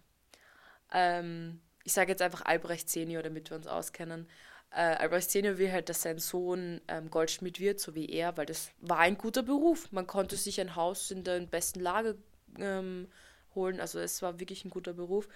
Ähm, 0.92 1.62
ich 1.86 1.94
sage 1.94 2.12
jetzt 2.12 2.22
einfach 2.22 2.44
Albrecht 2.44 2.90
Senior, 2.90 3.24
damit 3.24 3.52
wir 3.52 3.56
uns 3.56 3.68
auskennen. 3.68 4.28
Äh, 4.76 4.96
Albrecht 4.96 5.30
Senior 5.30 5.58
will 5.60 5.72
halt, 5.72 5.90
dass 5.90 6.02
sein 6.02 6.18
Sohn 6.18 6.82
ähm, 6.88 7.12
Goldschmied 7.12 7.60
wird, 7.60 7.80
so 7.80 7.94
wie 7.94 8.10
er, 8.10 8.36
weil 8.38 8.48
das 8.48 8.72
war 8.82 9.00
ein 9.00 9.18
guter 9.18 9.44
Beruf. 9.44 9.92
Man 9.92 10.08
konnte 10.08 10.36
sich 10.36 10.60
ein 10.60 10.76
Haus 10.76 11.12
in 11.12 11.24
der 11.24 11.42
besten 11.42 11.80
Lage 11.80 12.18
ähm, 12.58 13.08
holen, 13.54 13.80
also 13.80 14.00
es 14.00 14.22
war 14.24 14.40
wirklich 14.40 14.66
ein 14.66 14.72
guter 14.72 14.94
Beruf. 14.94 15.28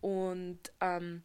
Und 0.00 0.60
ähm, 0.80 1.24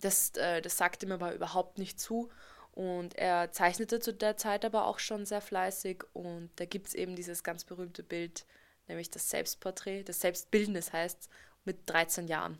das, 0.00 0.30
äh, 0.36 0.60
das 0.60 0.76
sagte 0.76 1.06
ihm 1.06 1.12
aber 1.12 1.34
überhaupt 1.34 1.78
nicht 1.78 2.00
zu. 2.00 2.30
Und 2.72 3.16
er 3.16 3.52
zeichnete 3.52 4.00
zu 4.00 4.12
der 4.12 4.36
Zeit 4.36 4.64
aber 4.64 4.86
auch 4.86 4.98
schon 4.98 5.24
sehr 5.24 5.40
fleißig. 5.40 6.04
Und 6.14 6.50
da 6.56 6.64
gibt 6.64 6.88
es 6.88 6.94
eben 6.94 7.14
dieses 7.14 7.44
ganz 7.44 7.64
berühmte 7.64 8.02
Bild, 8.02 8.44
nämlich 8.88 9.10
das 9.10 9.30
Selbstporträt, 9.30 10.02
das 10.04 10.20
Selbstbildnis 10.20 10.92
heißt, 10.92 11.28
mit 11.64 11.78
13 11.86 12.26
Jahren 12.26 12.58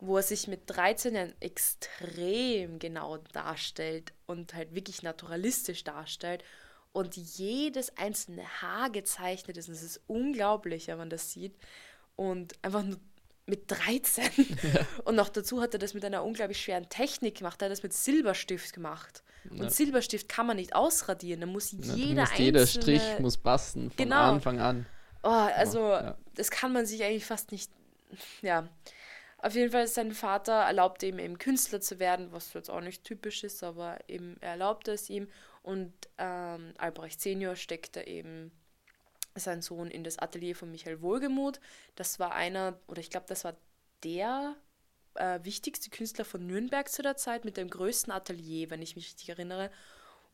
wo 0.00 0.16
er 0.16 0.22
sich 0.22 0.46
mit 0.46 0.62
13 0.66 1.14
Jahren 1.14 1.34
extrem 1.40 2.78
genau 2.78 3.18
darstellt 3.32 4.12
und 4.26 4.54
halt 4.54 4.74
wirklich 4.74 5.02
naturalistisch 5.02 5.84
darstellt 5.84 6.44
und 6.92 7.16
jedes 7.16 7.96
einzelne 7.96 8.44
Haar 8.62 8.90
gezeichnet 8.90 9.56
ist. 9.56 9.68
Und 9.68 9.74
es 9.74 9.82
ist 9.82 10.00
unglaublich, 10.06 10.86
wenn 10.88 10.98
man 10.98 11.10
das 11.10 11.32
sieht. 11.32 11.54
Und 12.16 12.54
einfach 12.62 12.82
nur 12.82 12.98
mit 13.46 13.70
13. 13.70 14.24
Ja. 14.74 14.86
Und 15.04 15.16
noch 15.16 15.28
dazu 15.28 15.60
hat 15.60 15.74
er 15.74 15.78
das 15.78 15.94
mit 15.94 16.04
einer 16.04 16.24
unglaublich 16.24 16.60
schweren 16.60 16.88
Technik 16.88 17.38
gemacht. 17.38 17.60
Er 17.62 17.66
hat 17.66 17.72
das 17.72 17.82
mit 17.82 17.92
Silberstift 17.92 18.72
gemacht. 18.72 19.22
Ja. 19.50 19.62
Und 19.62 19.72
Silberstift 19.72 20.28
kann 20.28 20.46
man 20.46 20.56
nicht 20.56 20.74
ausradieren. 20.74 21.40
Da 21.40 21.46
muss 21.46 21.72
ja, 21.72 21.94
jeder 21.94 22.22
muss 22.22 22.38
Jeder 22.38 22.66
Strich 22.66 23.18
muss 23.18 23.36
passen 23.36 23.90
von 23.90 23.96
genau. 23.96 24.32
Anfang 24.32 24.60
an. 24.60 24.86
Oh, 25.22 25.28
also 25.28 25.98
das 26.34 26.50
kann 26.50 26.72
man 26.72 26.86
sich 26.86 27.02
eigentlich 27.02 27.24
fast 27.24 27.50
nicht. 27.50 27.70
Ja. 28.42 28.68
Auf 29.40 29.54
jeden 29.54 29.70
Fall, 29.70 29.86
sein 29.86 30.12
Vater 30.12 30.52
erlaubte 30.52 31.06
ihm 31.06 31.20
eben 31.20 31.38
Künstler 31.38 31.80
zu 31.80 32.00
werden, 32.00 32.32
was 32.32 32.52
jetzt 32.54 32.70
auch 32.70 32.80
nicht 32.80 33.04
typisch 33.04 33.44
ist, 33.44 33.62
aber 33.62 33.98
eben 34.08 34.36
er 34.40 34.50
erlaubte 34.50 34.92
es 34.92 35.08
ihm. 35.08 35.28
Und 35.62 35.92
ähm, 36.18 36.74
Albrecht 36.76 37.20
Senior 37.20 37.54
steckte 37.54 38.04
eben 38.06 38.50
seinen 39.36 39.62
Sohn 39.62 39.90
in 39.90 40.02
das 40.02 40.18
Atelier 40.18 40.56
von 40.56 40.72
Michael 40.72 41.02
Wohlgemuth. 41.02 41.60
Das 41.94 42.18
war 42.18 42.34
einer, 42.34 42.80
oder 42.88 43.00
ich 43.00 43.10
glaube, 43.10 43.26
das 43.28 43.44
war 43.44 43.54
der 44.02 44.56
äh, 45.14 45.38
wichtigste 45.44 45.90
Künstler 45.90 46.24
von 46.24 46.44
Nürnberg 46.44 46.88
zu 46.88 47.02
der 47.02 47.16
Zeit 47.16 47.44
mit 47.44 47.56
dem 47.56 47.70
größten 47.70 48.12
Atelier, 48.12 48.70
wenn 48.70 48.82
ich 48.82 48.96
mich 48.96 49.06
richtig 49.06 49.28
erinnere. 49.28 49.70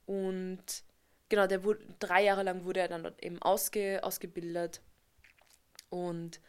Und 0.06 0.64
genau, 1.28 1.46
der 1.46 1.64
wurde, 1.64 1.84
drei 1.98 2.24
Jahre 2.24 2.42
lang 2.42 2.64
wurde 2.64 2.80
er 2.80 2.88
dann 2.88 3.02
dort 3.02 3.22
eben 3.22 3.40
ausge, 3.42 4.00
ausgebildet. 4.02 4.80
Und 5.90 6.40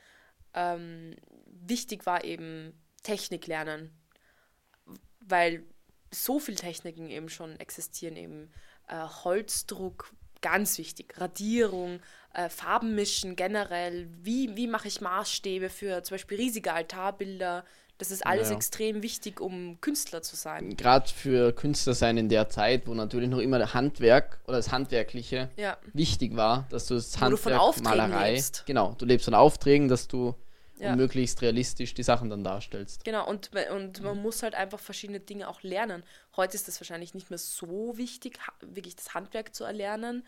ähm, 0.53 1.15
wichtig 1.55 2.05
war 2.05 2.23
eben 2.23 2.73
Technik 3.03 3.47
lernen, 3.47 3.91
weil 5.19 5.63
so 6.11 6.39
viele 6.39 6.57
Techniken 6.57 7.09
eben 7.09 7.29
schon 7.29 7.59
existieren, 7.59 8.15
eben 8.15 8.51
äh, 8.87 9.05
Holzdruck, 9.23 10.13
ganz 10.41 10.77
wichtig, 10.77 11.19
Radierung, 11.19 11.99
äh, 12.33 12.49
Farben 12.49 12.95
mischen 12.95 13.35
generell, 13.35 14.09
wie, 14.21 14.55
wie 14.55 14.67
mache 14.67 14.87
ich 14.87 15.01
Maßstäbe 15.01 15.69
für 15.69 16.03
zum 16.03 16.15
Beispiel 16.15 16.37
riesige 16.37 16.73
Altarbilder, 16.73 17.65
das 17.97 18.11
ist 18.11 18.25
alles 18.25 18.47
naja. 18.47 18.57
extrem 18.57 19.03
wichtig, 19.03 19.39
um 19.39 19.79
Künstler 19.79 20.21
zu 20.21 20.35
sein. 20.35 20.75
Gerade 20.75 21.09
für 21.09 21.53
Künstler 21.53 21.93
sein 21.93 22.17
in 22.17 22.27
der 22.27 22.49
Zeit, 22.49 22.87
wo 22.87 22.93
natürlich 22.93 23.29
noch 23.29 23.39
immer 23.39 23.57
das 23.57 23.73
Handwerk 23.73 24.41
oder 24.45 24.57
das 24.57 24.71
Handwerkliche 24.71 25.49
ja. 25.55 25.77
wichtig 25.93 26.35
war, 26.35 26.67
dass 26.69 26.87
du 26.87 26.95
das 26.95 27.15
wo 27.15 27.25
Handwerk, 27.25 27.75
du 27.77 27.83
Malerei, 27.83 28.33
lebst. 28.33 28.65
genau, 28.65 28.95
du 28.97 29.05
lebst 29.05 29.25
von 29.25 29.33
Aufträgen, 29.33 29.87
dass 29.87 30.09
du 30.09 30.35
ja. 30.77 30.91
und 30.91 30.97
möglichst 30.97 31.41
realistisch 31.41 31.93
die 31.93 32.03
Sachen 32.03 32.29
dann 32.29 32.43
darstellst. 32.43 33.03
Genau, 33.03 33.27
und, 33.27 33.51
und 33.71 34.01
man 34.01 34.21
muss 34.21 34.43
halt 34.43 34.55
einfach 34.55 34.79
verschiedene 34.79 35.19
Dinge 35.19 35.47
auch 35.47 35.61
lernen. 35.63 36.03
Heute 36.35 36.55
ist 36.55 36.67
das 36.67 36.79
wahrscheinlich 36.79 37.13
nicht 37.13 37.29
mehr 37.29 37.39
so 37.39 37.97
wichtig, 37.97 38.39
wirklich 38.61 38.95
das 38.95 39.13
Handwerk 39.13 39.55
zu 39.55 39.63
erlernen. 39.63 40.25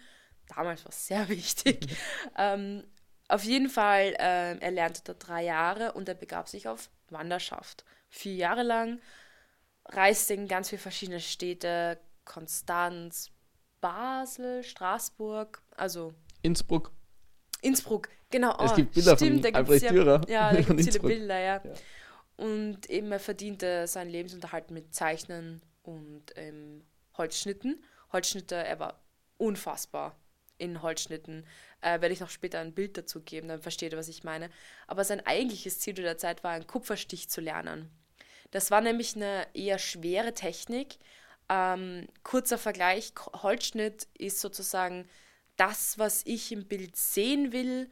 Damals 0.56 0.86
war 0.86 0.90
es 0.90 1.08
sehr 1.08 1.28
wichtig. 1.30 1.88
ähm, 2.38 2.84
auf 3.28 3.44
jeden 3.44 3.70
Fall, 3.70 4.16
äh, 4.20 4.58
er 4.58 4.72
lernte 4.72 5.02
da 5.04 5.14
drei 5.14 5.44
Jahre 5.44 5.94
und 5.94 6.08
er 6.08 6.16
begab 6.16 6.48
sich 6.48 6.68
auf 6.68 6.90
Wanderschaft. 7.10 7.84
Vier 8.10 8.36
Jahre 8.36 8.64
lang 8.64 9.02
reiste 9.86 10.34
in 10.34 10.48
ganz 10.48 10.70
viele 10.70 10.82
verschiedene 10.82 11.20
Städte, 11.20 12.00
Konstanz, 12.26 13.32
Basel, 13.82 14.64
Straßburg, 14.64 15.62
also 15.76 16.14
Innsbruck. 16.42 16.92
Innsbruck, 17.62 18.10
genau. 18.30 18.56
Es 18.64 18.72
oh, 18.72 18.76
gibt 18.76 18.94
Bilder 18.94 19.16
stimmt, 19.16 19.46
von 19.46 19.56
Albrecht 19.56 19.84
ja, 19.84 19.92
Dürer. 19.92 20.22
Ja, 20.28 20.54
da 20.54 20.62
gibt 20.62 20.80
es 20.80 20.88
viele. 20.88 21.00
Bilder, 21.00 21.40
ja. 21.40 21.62
Ja. 21.64 21.74
Und 22.38 22.90
eben 22.90 23.12
er 23.12 23.20
verdiente 23.20 23.88
seinen 23.88 24.10
Lebensunterhalt 24.10 24.72
mit 24.72 24.94
Zeichnen 24.94 25.62
und 25.82 26.24
ähm, 26.36 26.84
Holzschnitten. 27.18 27.84
Holzschnitte, 28.12 28.56
er 28.56 28.80
war 28.80 29.02
unfassbar 29.38 30.16
in 30.58 30.82
Holzschnitten. 30.82 31.46
Äh, 31.82 32.02
werde 32.02 32.14
ich 32.14 32.20
noch 32.20 32.30
später 32.30 32.60
ein 32.60 32.74
Bild 32.74 32.98
dazu 32.98 33.22
geben, 33.22 33.48
dann 33.48 33.62
versteht 33.62 33.92
ihr, 33.92 33.98
was 33.98 34.08
ich 34.08 34.24
meine. 34.24 34.50
Aber 34.88 35.04
sein 35.04 35.26
eigentliches 35.26 35.80
Ziel 35.80 35.96
zu 35.96 36.02
der 36.02 36.18
Zeit 36.18 36.44
war, 36.44 36.52
einen 36.52 36.68
Kupferstich 36.68 37.30
zu 37.30 37.42
lernen. 37.42 37.90
Das 38.52 38.72
war 38.72 38.82
nämlich 38.82 39.16
eine 39.16 39.48
eher 39.54 39.78
schwere 39.78 40.34
Technik. 40.34 40.98
Ähm, 41.50 42.08
kurzer 42.24 42.58
Vergleich, 42.58 43.14
Holzschnitt 43.34 44.08
ist 44.18 44.40
sozusagen 44.40 45.08
das, 45.56 45.98
was 45.98 46.22
ich 46.26 46.52
im 46.52 46.68
Bild 46.68 46.96
sehen 46.96 47.52
will, 47.52 47.90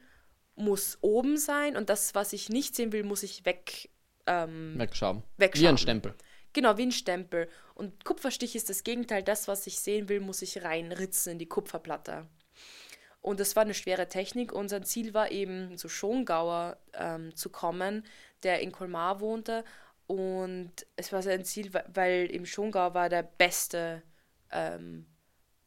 muss 0.55 0.97
oben 1.01 1.37
sein 1.37 1.75
und 1.75 1.89
das, 1.89 2.15
was 2.15 2.33
ich 2.33 2.49
nicht 2.49 2.75
sehen 2.75 2.91
will, 2.91 3.03
muss 3.03 3.23
ich 3.23 3.45
weg, 3.45 3.89
ähm, 4.25 4.75
Wegschauen. 4.77 5.23
wegschauen. 5.37 5.63
Wie 5.63 5.67
ein 5.67 5.77
Stempel. 5.77 6.15
Genau, 6.53 6.77
wie 6.77 6.85
ein 6.85 6.91
Stempel. 6.93 7.49
Und 7.73 8.05
Kupferstich 8.05 8.55
ist 8.55 8.69
das 8.69 8.85
Gegenteil. 8.85 9.23
Das, 9.23 9.49
was 9.49 9.67
ich 9.67 9.79
sehen 9.79 10.07
will, 10.07 10.21
muss 10.21 10.41
ich 10.41 10.63
reinritzen 10.63 11.33
in 11.33 11.39
die 11.39 11.47
Kupferplatte. 11.47 12.27
Und 13.21 13.41
das 13.41 13.57
war 13.57 13.63
eine 13.63 13.73
schwere 13.73 14.07
Technik. 14.07 14.53
Und 14.53 14.69
sein 14.69 14.85
Ziel 14.85 15.13
war 15.13 15.31
eben, 15.31 15.77
zu 15.77 15.89
Schongauer 15.89 16.77
ähm, 16.93 17.35
zu 17.35 17.49
kommen, 17.49 18.05
der 18.43 18.61
in 18.61 18.71
Colmar 18.71 19.19
wohnte. 19.19 19.65
Und 20.07 20.71
es 20.95 21.11
war 21.11 21.21
sein 21.21 21.43
Ziel, 21.43 21.71
weil 21.93 22.27
im 22.27 22.45
Schongau 22.45 22.93
war 22.93 23.09
der 23.09 23.23
beste, 23.23 24.03
ähm, 24.51 25.07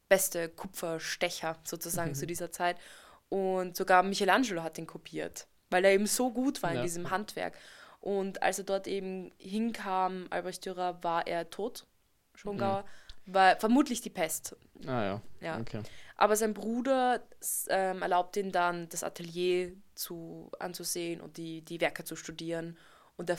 beste 0.09 0.49
Kupferstecher 0.49 1.59
sozusagen 1.65 2.15
zu 2.15 2.27
dieser 2.27 2.51
Zeit. 2.51 2.79
Und 3.29 3.77
sogar 3.77 4.03
Michelangelo 4.03 4.63
hat 4.63 4.79
ihn 4.79 4.87
kopiert, 4.87 5.47
weil 5.71 5.85
er 5.85 5.93
eben 5.93 6.07
so 6.07 6.33
gut 6.33 6.63
war 6.63 6.71
in 6.71 6.77
Ja. 6.77 6.83
diesem 6.83 7.11
Handwerk. 7.11 7.55
Und 8.01 8.43
als 8.43 8.59
er 8.59 8.65
dort 8.65 8.87
eben 8.87 9.33
hinkam, 9.39 10.27
Albrecht 10.31 10.65
Dürer, 10.65 11.03
war 11.03 11.27
er 11.27 11.51
tot, 11.51 11.87
Schongauer, 12.35 12.85
war 13.27 13.57
vermutlich 13.59 14.01
die 14.01 14.11
Pest. 14.11 14.57
Ah 14.87 15.05
ja. 15.05 15.23
Ja. 15.41 15.59
Okay. 15.61 15.83
Aber 16.17 16.37
sein 16.37 16.55
Bruder 16.55 17.23
ähm, 17.69 18.01
erlaubt 18.01 18.37
ihm 18.37 18.53
dann, 18.53 18.89
das 18.89 19.05
Atelier 19.05 19.73
zu, 19.95 20.51
anzusehen 20.59 21.21
und 21.21 21.37
die, 21.37 21.63
die 21.63 21.81
Werke 21.81 22.05
zu 22.05 22.17
studieren. 22.17 22.79
Und 23.17 23.29
er, 23.29 23.39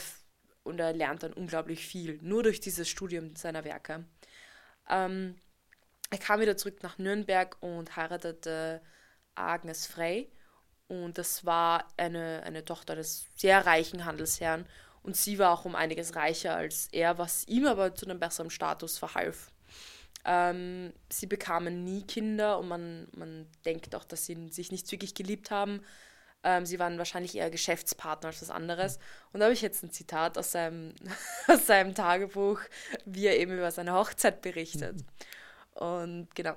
und 0.62 0.78
er 0.78 0.92
lernt 0.92 1.22
dann 1.22 1.32
unglaublich 1.32 1.84
viel, 1.86 2.18
nur 2.22 2.42
durch 2.42 2.60
dieses 2.60 2.88
Studium 2.88 3.34
seiner 3.34 3.64
Werke. 3.64 4.04
Ähm, 4.88 5.36
er 6.10 6.18
kam 6.18 6.40
wieder 6.40 6.56
zurück 6.56 6.82
nach 6.82 6.98
Nürnberg 6.98 7.56
und 7.60 7.96
heiratete 7.96 8.82
Agnes 9.34 9.86
Frey. 9.86 10.30
Und 10.88 11.18
das 11.18 11.44
war 11.44 11.86
eine, 11.96 12.42
eine 12.44 12.64
Tochter 12.64 12.96
des 12.96 13.26
sehr 13.36 13.64
reichen 13.64 14.04
Handelsherrn. 14.04 14.66
Und 15.02 15.16
sie 15.16 15.38
war 15.38 15.52
auch 15.52 15.64
um 15.64 15.74
einiges 15.74 16.16
reicher 16.16 16.56
als 16.56 16.88
er, 16.92 17.16
was 17.16 17.46
ihm 17.48 17.66
aber 17.66 17.94
zu 17.94 18.06
einem 18.06 18.20
besseren 18.20 18.50
Status 18.50 18.98
verhalf. 18.98 19.50
Ähm, 20.24 20.92
sie 21.10 21.26
bekamen 21.26 21.84
nie 21.84 22.02
Kinder 22.02 22.58
und 22.58 22.68
man, 22.68 23.08
man 23.16 23.46
denkt 23.64 23.94
auch, 23.94 24.04
dass 24.04 24.26
sie 24.26 24.48
sich 24.50 24.70
nicht 24.70 24.90
wirklich 24.92 25.14
geliebt 25.14 25.50
haben. 25.50 25.82
Ähm, 26.42 26.66
sie 26.66 26.78
waren 26.78 26.98
wahrscheinlich 26.98 27.36
eher 27.36 27.50
Geschäftspartner 27.50 28.28
als 28.28 28.42
was 28.42 28.50
anderes. 28.50 28.98
Und 29.32 29.40
da 29.40 29.46
habe 29.46 29.54
ich 29.54 29.62
jetzt 29.62 29.82
ein 29.82 29.92
Zitat 29.92 30.36
aus 30.36 30.52
seinem, 30.52 30.94
aus 31.48 31.66
seinem 31.66 31.94
Tagebuch, 31.94 32.60
wie 33.06 33.26
er 33.26 33.38
eben 33.38 33.52
über 33.52 33.70
seine 33.70 33.94
Hochzeit 33.94 34.42
berichtet. 34.42 35.04
Und 35.74 36.28
genau. 36.34 36.56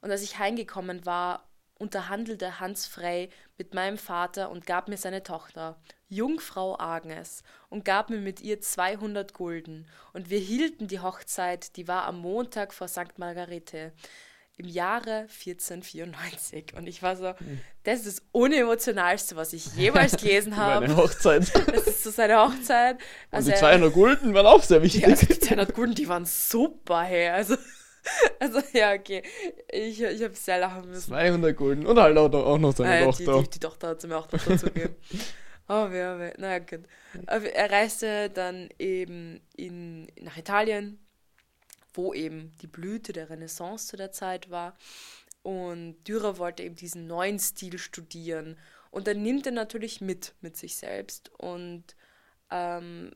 Und 0.00 0.10
als 0.10 0.22
ich 0.22 0.38
heimgekommen 0.38 1.06
war, 1.06 1.47
unterhandelte 1.78 2.60
Hans 2.60 2.86
Frey 2.86 3.30
mit 3.56 3.72
meinem 3.74 3.98
Vater 3.98 4.50
und 4.50 4.66
gab 4.66 4.88
mir 4.88 4.96
seine 4.96 5.22
Tochter, 5.22 5.78
Jungfrau 6.08 6.78
Agnes, 6.78 7.42
und 7.70 7.84
gab 7.84 8.10
mir 8.10 8.18
mit 8.18 8.40
ihr 8.40 8.60
200 8.60 9.32
Gulden. 9.34 9.86
Und 10.12 10.28
wir 10.30 10.38
hielten 10.40 10.88
die 10.88 11.00
Hochzeit, 11.00 11.76
die 11.76 11.86
war 11.88 12.04
am 12.04 12.18
Montag 12.20 12.74
vor 12.74 12.88
St. 12.88 13.18
Margarete 13.18 13.92
im 14.56 14.66
Jahre 14.66 15.28
1494. 15.30 16.74
Und 16.76 16.88
ich 16.88 17.02
war 17.02 17.14
so, 17.16 17.32
das 17.84 18.00
ist 18.04 18.18
das 18.18 18.26
unemotionalste, 18.32 19.36
was 19.36 19.52
ich 19.52 19.66
jemals 19.76 20.16
gelesen 20.20 20.56
habe. 20.56 20.86
eine 20.86 20.96
Hochzeit. 20.96 21.50
Das 21.72 21.86
ist 21.86 22.02
so 22.02 22.10
seine 22.10 22.38
Hochzeit. 22.40 22.96
Und 22.96 23.02
Also 23.30 23.48
die 23.50 23.54
er- 23.54 23.60
200 23.60 23.92
Gulden 23.92 24.34
waren 24.34 24.46
auch 24.46 24.62
sehr 24.62 24.82
wichtig. 24.82 25.02
ja, 25.02 25.08
also 25.08 25.26
die 25.26 25.38
200 25.38 25.74
Gulden, 25.74 25.94
die 25.94 26.08
waren 26.08 26.24
super, 26.26 27.02
hey. 27.02 27.28
Also, 27.28 27.56
also 28.40 28.60
ja, 28.72 28.92
okay. 28.92 29.22
Ich, 29.70 30.00
ich 30.00 30.22
habe 30.22 30.34
sehr 30.34 30.58
lachen 30.58 30.88
müssen. 30.88 31.08
200 31.08 31.56
Gulden 31.56 31.86
und 31.86 31.98
halt 31.98 32.16
auch, 32.16 32.32
auch 32.32 32.58
noch 32.58 32.74
seine 32.74 32.90
Ah, 32.90 32.98
ja, 33.00 33.04
Tochter. 33.04 33.36
Die, 33.38 33.42
die, 33.44 33.50
die 33.50 33.58
Tochter 33.58 33.88
hat 33.88 34.00
sie 34.00 34.08
mir 34.08 34.16
auch 34.16 34.30
noch 34.30 34.44
dazu 34.44 34.66
gegeben. 34.66 34.96
Oh, 35.70 35.88
wer, 35.90 36.18
wer. 36.18 36.34
Naja, 36.38 36.60
gut. 36.60 36.86
Er 37.26 37.70
reiste 37.70 38.30
dann 38.30 38.70
eben 38.78 39.42
in, 39.54 40.10
nach 40.18 40.38
Italien, 40.38 40.98
wo 41.92 42.14
eben 42.14 42.56
die 42.62 42.66
Blüte 42.66 43.12
der 43.12 43.28
Renaissance 43.28 43.86
zu 43.86 43.98
der 43.98 44.10
Zeit 44.10 44.48
war. 44.48 44.78
Und 45.42 46.02
Dürer 46.04 46.38
wollte 46.38 46.62
eben 46.62 46.74
diesen 46.74 47.06
neuen 47.06 47.38
Stil 47.38 47.76
studieren. 47.76 48.56
Und 48.90 49.06
dann 49.08 49.22
nimmt 49.22 49.44
er 49.44 49.52
natürlich 49.52 50.00
mit, 50.00 50.34
mit 50.40 50.56
sich 50.56 50.76
selbst. 50.76 51.30
Und 51.38 51.84
ähm, 52.50 53.12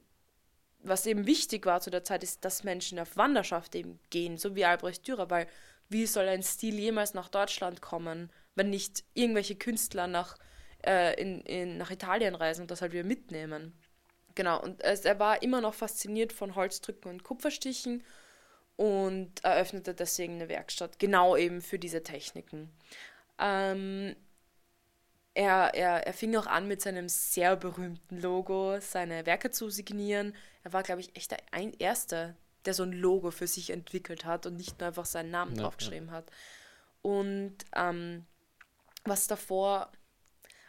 was 0.83 1.07
eben 1.07 1.27
wichtig 1.27 1.67
war 1.67 1.81
zu 1.81 1.91
der 1.91 2.05
Zeit, 2.05 2.23
ist, 2.23 2.45
dass 2.45 2.65
Menschen 2.65 2.99
auf 2.99 3.17
Wanderschaft 3.17 3.75
eben 3.75 3.99
gehen, 4.11 4.37
so 4.37 4.55
wie 4.55 4.65
Albrecht 4.65 5.07
Dürer, 5.07 5.31
weil 5.31 5.47
wie 5.89 6.07
soll 6.07 6.29
ein 6.29 6.43
Stil 6.43 6.79
jemals 6.79 7.15
nach 7.15 7.29
Deutschland 7.29 7.81
kommen, 7.83 8.31
wenn 8.55 8.71
nicht 8.71 9.05
irgendwelche 9.15 9.55
Künstler 9.55 10.07
nach, 10.07 10.37
äh, 10.85 11.21
in, 11.21 11.41
in, 11.43 11.79
nach 11.79 11.91
Italien 11.91 12.35
reisen 12.35 12.63
und 12.63 12.71
das 12.71 12.83
halt 12.83 12.93
wieder 12.93 13.05
mitnehmen. 13.05 13.73
Genau, 14.35 14.61
und 14.63 14.83
es, 14.83 15.05
er 15.05 15.19
war 15.19 15.43
immer 15.43 15.61
noch 15.61 15.75
fasziniert 15.75 16.33
von 16.33 16.55
Holzdrücken 16.55 17.11
und 17.11 17.23
Kupferstichen 17.23 18.03
und 18.77 19.45
eröffnete 19.45 19.95
deswegen 19.95 20.35
eine 20.35 20.49
Werkstatt, 20.49 20.99
genau 20.99 21.37
eben 21.37 21.61
für 21.61 21.79
diese 21.79 22.03
Techniken. 22.03 22.71
Ähm, 23.39 24.17
er, 25.35 25.75
er, 25.75 26.07
er 26.07 26.13
fing 26.13 26.37
auch 26.37 26.47
an, 26.47 26.69
mit 26.69 26.83
seinem 26.83 27.09
sehr 27.09 27.57
berühmten 27.57 28.21
Logo 28.21 28.79
seine 28.81 29.27
Werke 29.27 29.51
zu 29.51 29.71
signieren. 29.71 30.35
Er 30.63 30.73
war, 30.73 30.83
glaube 30.83 31.01
ich, 31.01 31.17
echt 31.17 31.31
der 31.31 31.39
ein 31.53 31.73
Erste, 31.79 32.37
der 32.65 32.75
so 32.75 32.83
ein 32.85 32.93
Logo 32.93 33.31
für 33.31 33.47
sich 33.47 33.71
entwickelt 33.71 34.25
hat 34.25 34.47
und 34.47 34.57
nicht 34.57 34.79
nur 34.81 34.89
einfach 34.89 35.07
seinen 35.07 35.31
Namen 35.31 35.55
Ja, 35.55 35.57
draufgeschrieben 35.57 36.11
hat. 36.11 36.31
Und 37.03 37.57
ähm, 37.75 38.27
was 39.05 39.27
davor, 39.27 39.91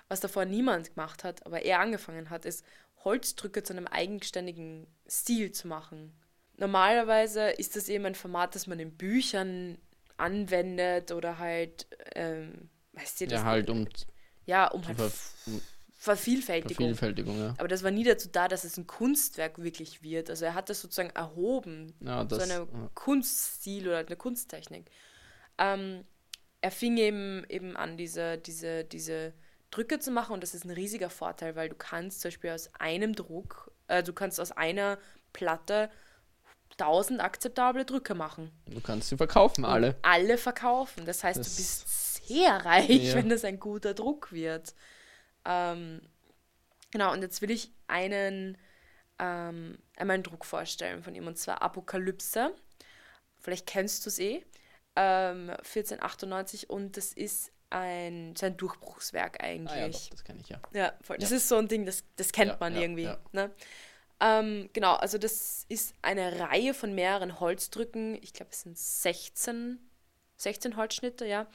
was 0.10 0.19
davor 0.19 0.45
niemand 0.45 0.95
gemacht 0.95 1.23
hat, 1.23 1.45
aber 1.45 1.63
er 1.63 1.80
angefangen 1.80 2.30
hat, 2.30 2.45
ist 2.45 2.65
Holzdrücke 3.04 3.63
zu 3.63 3.73
einem 3.73 3.88
eigenständigen 3.88 4.88
Stil 5.10 5.52
zu 5.52 5.67
machen. 5.67 6.13
Normalerweise 6.58 7.49
ist 7.52 7.76
das 7.76 7.89
eben 7.89 8.06
ein 8.06 8.15
Format, 8.15 8.56
das 8.56 8.67
man 8.67 8.80
in 8.80 8.95
Büchern 8.95 9.78
anwendet 10.17 11.12
oder 11.12 11.39
halt, 11.39 11.88
ähm, 12.15 12.69
weißt 12.93 13.21
du, 13.21 13.28
das 13.28 13.41
Ja, 13.41 13.43
halt 13.43 13.69
um 13.69 13.88
ja, 14.46 14.68
um 14.68 14.86
halt 14.88 14.98
Ver 14.98 15.12
Vervielfältigung. 15.98 16.76
Vervielfältigung, 16.96 17.40
ja. 17.40 17.54
Aber 17.58 17.70
das 17.70 17.82
war 17.82 17.92
nie 17.92 18.04
dazu 18.04 18.28
da, 18.30 18.50
dass 18.50 18.66
es 18.66 18.76
ein 18.78 18.88
Kunstwerk 18.88 19.64
wirklich 19.64 20.04
wird. 20.04 20.30
Also 20.30 20.44
er 20.44 20.54
hat 20.54 20.70
das 20.70 20.82
sozusagen 20.82 21.12
erhoben, 21.12 21.94
Ja, 22.02 22.22
so 22.24 22.36
das, 22.36 22.44
eine 22.44 22.54
ja. 22.68 22.90
Kunststil 22.94 23.88
oder 23.88 24.00
eine 24.00 24.16
Kunsttechnik. 24.18 24.90
Ähm, 25.58 26.04
er 26.60 26.72
fing 26.72 26.98
eben, 26.98 27.46
eben 27.48 27.78
an, 27.78 27.96
diese, 27.96 28.38
diese, 28.38 28.84
diese 28.84 29.34
Drücke 29.72 30.00
zu 30.00 30.12
machen 30.12 30.34
und 30.34 30.44
das 30.44 30.54
ist 30.54 30.66
ein 30.66 30.72
riesiger 30.72 31.10
Vorteil, 31.10 31.56
weil 31.56 31.70
du 31.70 31.76
kannst 31.76 32.20
zum 32.20 32.30
Beispiel 32.30 32.50
aus 32.52 32.70
einem 32.78 33.16
Druck, 33.16 33.72
äh, 33.88 34.04
du 34.04 34.12
kannst 34.12 34.42
aus 34.42 34.52
einer 34.52 34.98
Platte 35.32 35.90
tausend 36.76 37.22
akzeptable 37.22 37.86
Drücke 37.86 38.14
machen. 38.14 38.52
Du 38.66 38.82
kannst 38.82 39.10
sie 39.10 39.16
verkaufen, 39.18 39.64
alle. 39.64 39.90
Und 39.90 39.96
alle 40.02 40.38
verkaufen. 40.38 41.06
Das 41.06 41.24
heißt, 41.24 41.40
Das- 41.40 41.50
du 41.52 41.56
bist 41.62 42.12
sehr 42.28 42.66
reich, 42.66 43.14
Ja. 43.14 43.16
wenn 43.16 43.30
das 43.30 43.44
ein 43.46 43.60
guter 43.60 43.94
Druck 43.94 44.32
wird. 44.32 44.76
Ähm, 45.46 46.02
genau, 46.92 47.14
und 47.14 47.22
jetzt 47.22 47.42
will 47.42 47.52
ich 47.52 47.72
einen, 47.88 48.58
ähm, 49.20 49.78
einmal 49.98 50.16
einen 50.16 50.24
Druck 50.24 50.46
vorstellen 50.46 51.04
von 51.04 51.16
ihm, 51.16 51.28
und 51.28 51.38
zwar 51.38 51.62
Apokalypse. 51.62 52.54
Vielleicht 53.40 53.68
kennst 53.68 54.06
du 54.06 54.10
es 54.10 54.20
eh. 54.20 54.44
Ähm, 54.96 55.50
1498 55.64 56.70
und 56.70 56.98
das 56.98 57.14
ist 57.14 57.52
ein, 57.72 58.36
sein 58.36 58.56
Durchbruchswerk 58.58 59.38
Ah, 59.42 59.48
ja, 59.48 59.52
eigentlich. 59.54 60.04
doch, 60.04 60.10
das 60.12 60.24
kenne 60.24 60.40
ich 60.42 60.50
ja. 60.50 60.62
Ja, 60.74 60.94
voll. 61.02 61.18
Das 61.18 61.32
Ja. 61.32 61.38
ist 61.38 61.50
so 61.50 61.58
ein 61.58 61.68
Ding, 61.68 61.86
das, 61.86 62.04
das 62.16 62.32
kennt 62.32 62.52
Ja, 62.52 62.58
man 62.60 62.76
ja, 62.76 62.82
irgendwie. 62.82 63.10
Ne? 63.32 63.52
Ähm, 64.20 64.70
genau, 64.74 64.94
also 64.94 65.18
das 65.18 65.66
ist 65.70 65.96
eine 66.02 66.40
Reihe 66.40 66.74
von 66.74 66.94
mehreren 66.96 67.40
Holzdrücken. 67.40 68.16
Ich 68.22 68.34
glaube, 68.34 68.52
es 68.52 68.62
sind 68.62 68.78
16, 68.78 69.80
16 70.38 70.78
Holzschnitte, 70.78 71.26
ja. 71.26 71.48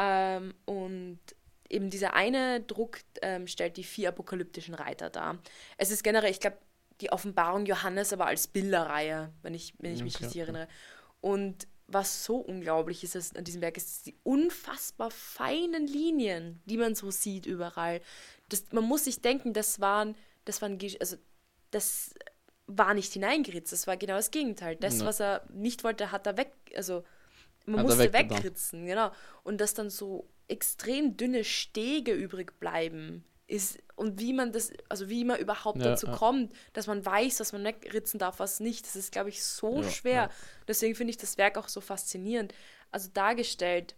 Ähm, 0.00 0.54
und 0.64 1.20
eben 1.68 1.90
dieser 1.90 2.14
eine 2.14 2.60
Druck 2.62 3.00
ähm, 3.20 3.46
stellt 3.46 3.76
die 3.76 3.84
vier 3.84 4.08
apokalyptischen 4.08 4.74
Reiter 4.74 5.10
dar. 5.10 5.38
Es 5.76 5.90
ist 5.90 6.02
generell, 6.02 6.30
ich 6.30 6.40
glaube, 6.40 6.56
die 7.02 7.12
Offenbarung 7.12 7.66
Johannes 7.66 8.12
aber 8.12 8.26
als 8.26 8.46
Bilderreihe, 8.46 9.32
wenn 9.42 9.54
ich, 9.54 9.74
wenn 9.78 9.92
ich 9.92 10.02
mich 10.02 10.16
Okay, 10.16 10.24
richtig 10.24 10.40
erinnere. 10.40 10.68
Und 11.20 11.68
was 11.86 12.24
so 12.24 12.36
unglaublich 12.36 13.04
ist 13.04 13.36
an 13.36 13.44
diesem 13.44 13.60
Werk, 13.60 13.76
ist 13.76 14.06
die 14.06 14.16
unfassbar 14.22 15.10
feinen 15.10 15.86
Linien, 15.86 16.62
die 16.64 16.78
man 16.78 16.94
so 16.94 17.10
sieht 17.10 17.46
überall. 17.46 18.00
Das, 18.48 18.64
man 18.72 18.84
muss 18.84 19.04
sich 19.04 19.20
denken, 19.20 19.52
das 19.52 19.80
waren, 19.80 20.14
das 20.44 20.62
waren, 20.62 20.78
also 20.98 21.16
das 21.72 22.14
war 22.66 22.94
nicht 22.94 23.12
hineingeritzt, 23.12 23.72
das 23.72 23.86
war 23.86 23.96
genau 23.96 24.14
das 24.14 24.30
Gegenteil. 24.30 24.76
Das, 24.76 25.00
ja. 25.00 25.06
was 25.06 25.20
er 25.20 25.44
nicht 25.52 25.84
wollte, 25.84 26.10
hat 26.12 26.26
er 26.26 26.36
weg, 26.36 26.52
also 26.74 27.04
man 27.70 27.80
hat 27.80 27.86
musste 27.86 28.12
wegritzen, 28.12 28.86
genau. 28.86 29.10
Und 29.42 29.60
dass 29.60 29.74
dann 29.74 29.90
so 29.90 30.28
extrem 30.48 31.16
dünne 31.16 31.44
Stege 31.44 32.12
übrig 32.12 32.58
bleiben, 32.58 33.24
ist 33.46 33.78
und 33.96 34.20
wie 34.20 34.32
man 34.32 34.52
das, 34.52 34.70
also 34.88 35.08
wie 35.08 35.24
man 35.24 35.40
überhaupt 35.40 35.78
ja, 35.78 35.90
dazu 35.90 36.06
ja. 36.06 36.16
kommt, 36.16 36.54
dass 36.72 36.86
man 36.86 37.04
weiß, 37.04 37.40
was 37.40 37.52
man 37.52 37.64
wegritzen 37.64 38.18
darf, 38.18 38.38
was 38.38 38.60
nicht, 38.60 38.86
das 38.86 38.94
ist, 38.94 39.10
glaube 39.10 39.28
ich, 39.28 39.42
so 39.42 39.82
ja, 39.82 39.90
schwer. 39.90 40.30
Deswegen 40.68 40.94
finde 40.94 41.10
ich 41.10 41.16
das 41.16 41.36
Werk 41.36 41.58
auch 41.58 41.68
so 41.68 41.80
faszinierend. 41.80 42.54
Also 42.92 43.08
dargestellt 43.12 43.96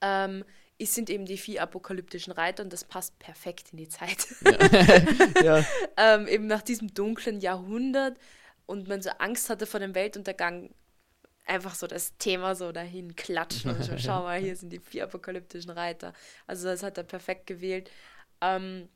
ähm, 0.00 0.44
es 0.78 0.94
sind 0.94 1.10
eben 1.10 1.26
die 1.26 1.36
vier 1.36 1.62
apokalyptischen 1.62 2.32
Reiter 2.32 2.62
und 2.62 2.72
das 2.72 2.84
passt 2.84 3.18
perfekt 3.18 3.68
in 3.72 3.78
die 3.78 3.88
Zeit. 3.88 4.28
ähm, 5.96 6.26
eben 6.26 6.46
nach 6.46 6.62
diesem 6.62 6.94
dunklen 6.94 7.40
Jahrhundert 7.40 8.16
und 8.64 8.88
man 8.88 9.02
so 9.02 9.10
Angst 9.18 9.50
hatte 9.50 9.66
vor 9.66 9.80
dem 9.80 9.94
Weltuntergang, 9.94 10.70
einfach 11.50 11.74
so 11.74 11.86
das 11.86 12.16
Thema 12.16 12.54
so 12.54 12.72
dahin 12.72 13.16
klatschen 13.16 13.74
und 13.74 13.84
schon, 13.84 13.98
schau 13.98 14.22
mal, 14.22 14.40
hier 14.40 14.56
sind 14.56 14.70
die 14.72 14.78
vier 14.78 15.04
apokalyptischen 15.04 15.70
Reiter. 15.70 16.12
Also 16.46 16.68
das 16.68 16.82
hat 16.82 16.96
er 16.96 17.04
perfekt 17.04 17.46
gewählt. 17.46 17.90
Ähm, 18.40 18.88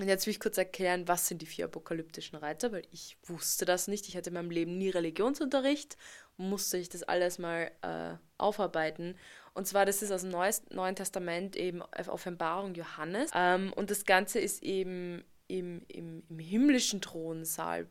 und 0.00 0.08
jetzt 0.08 0.26
will 0.26 0.32
ich 0.32 0.40
kurz 0.40 0.58
erklären, 0.58 1.06
was 1.06 1.28
sind 1.28 1.40
die 1.40 1.46
vier 1.46 1.66
apokalyptischen 1.66 2.36
Reiter, 2.36 2.72
weil 2.72 2.82
ich 2.90 3.16
wusste 3.24 3.64
das 3.64 3.86
nicht. 3.86 4.08
Ich 4.08 4.16
hatte 4.16 4.30
in 4.30 4.34
meinem 4.34 4.50
Leben 4.50 4.76
nie 4.76 4.90
Religionsunterricht 4.90 5.96
und 6.36 6.50
musste 6.50 6.78
ich 6.78 6.88
das 6.88 7.04
alles 7.04 7.38
mal 7.38 7.70
äh, 7.82 8.16
aufarbeiten. 8.36 9.16
Und 9.52 9.68
zwar, 9.68 9.86
das 9.86 10.02
ist 10.02 10.10
aus 10.10 10.22
dem 10.22 10.32
Neuen 10.70 10.96
Testament 10.96 11.54
eben 11.54 11.80
Offenbarung 11.82 12.74
Johannes. 12.74 13.30
Ähm, 13.34 13.72
und 13.74 13.90
das 13.90 14.04
Ganze 14.04 14.40
ist 14.40 14.64
eben 14.64 15.22
im, 15.46 15.82
im, 15.86 16.24
im 16.28 16.38
himmlischen 16.40 17.00
Thronsaal 17.00 17.86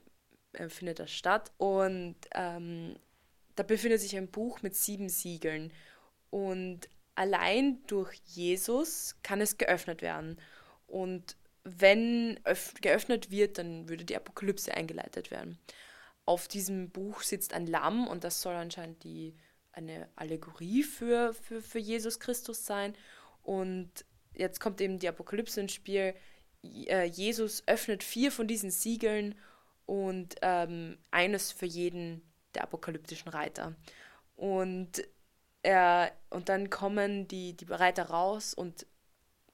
äh, 0.53 0.67
findet 0.67 0.99
das 0.99 1.11
statt. 1.11 1.51
Und 1.57 2.17
ähm, 2.33 2.95
da 3.55 3.63
befindet 3.63 4.01
sich 4.01 4.15
ein 4.15 4.29
Buch 4.29 4.61
mit 4.61 4.75
sieben 4.75 5.09
Siegeln. 5.09 5.71
Und 6.29 6.89
allein 7.15 7.85
durch 7.87 8.15
Jesus 8.25 9.15
kann 9.23 9.41
es 9.41 9.57
geöffnet 9.57 10.01
werden. 10.01 10.39
Und 10.87 11.37
wenn 11.63 12.39
geöffnet 12.81 13.31
wird, 13.31 13.57
dann 13.57 13.87
würde 13.87 14.05
die 14.05 14.15
Apokalypse 14.15 14.73
eingeleitet 14.73 15.31
werden. 15.31 15.57
Auf 16.25 16.47
diesem 16.47 16.89
Buch 16.89 17.21
sitzt 17.21 17.53
ein 17.53 17.67
Lamm 17.67 18.07
und 18.07 18.23
das 18.23 18.41
soll 18.41 18.55
anscheinend 18.55 19.03
die, 19.03 19.35
eine 19.71 20.09
Allegorie 20.15 20.83
für, 20.83 21.33
für, 21.33 21.61
für 21.61 21.79
Jesus 21.79 22.19
Christus 22.19 22.65
sein. 22.65 22.95
Und 23.41 23.91
jetzt 24.33 24.59
kommt 24.59 24.81
eben 24.81 24.99
die 24.99 25.07
Apokalypse 25.07 25.61
ins 25.61 25.73
Spiel. 25.73 26.13
Äh, 26.63 27.05
Jesus 27.05 27.63
öffnet 27.67 28.03
vier 28.03 28.31
von 28.31 28.47
diesen 28.47 28.71
Siegeln 28.71 29.35
und 29.85 30.35
ähm, 30.41 30.97
eines 31.11 31.51
für 31.51 31.65
jeden 31.65 32.21
der 32.55 32.63
apokalyptischen 32.63 33.29
Reiter. 33.29 33.75
Und, 34.35 35.03
er, 35.61 36.11
und 36.29 36.49
dann 36.49 36.69
kommen 36.69 37.27
die, 37.27 37.55
die 37.55 37.65
Reiter 37.65 38.05
raus 38.05 38.53
und 38.53 38.85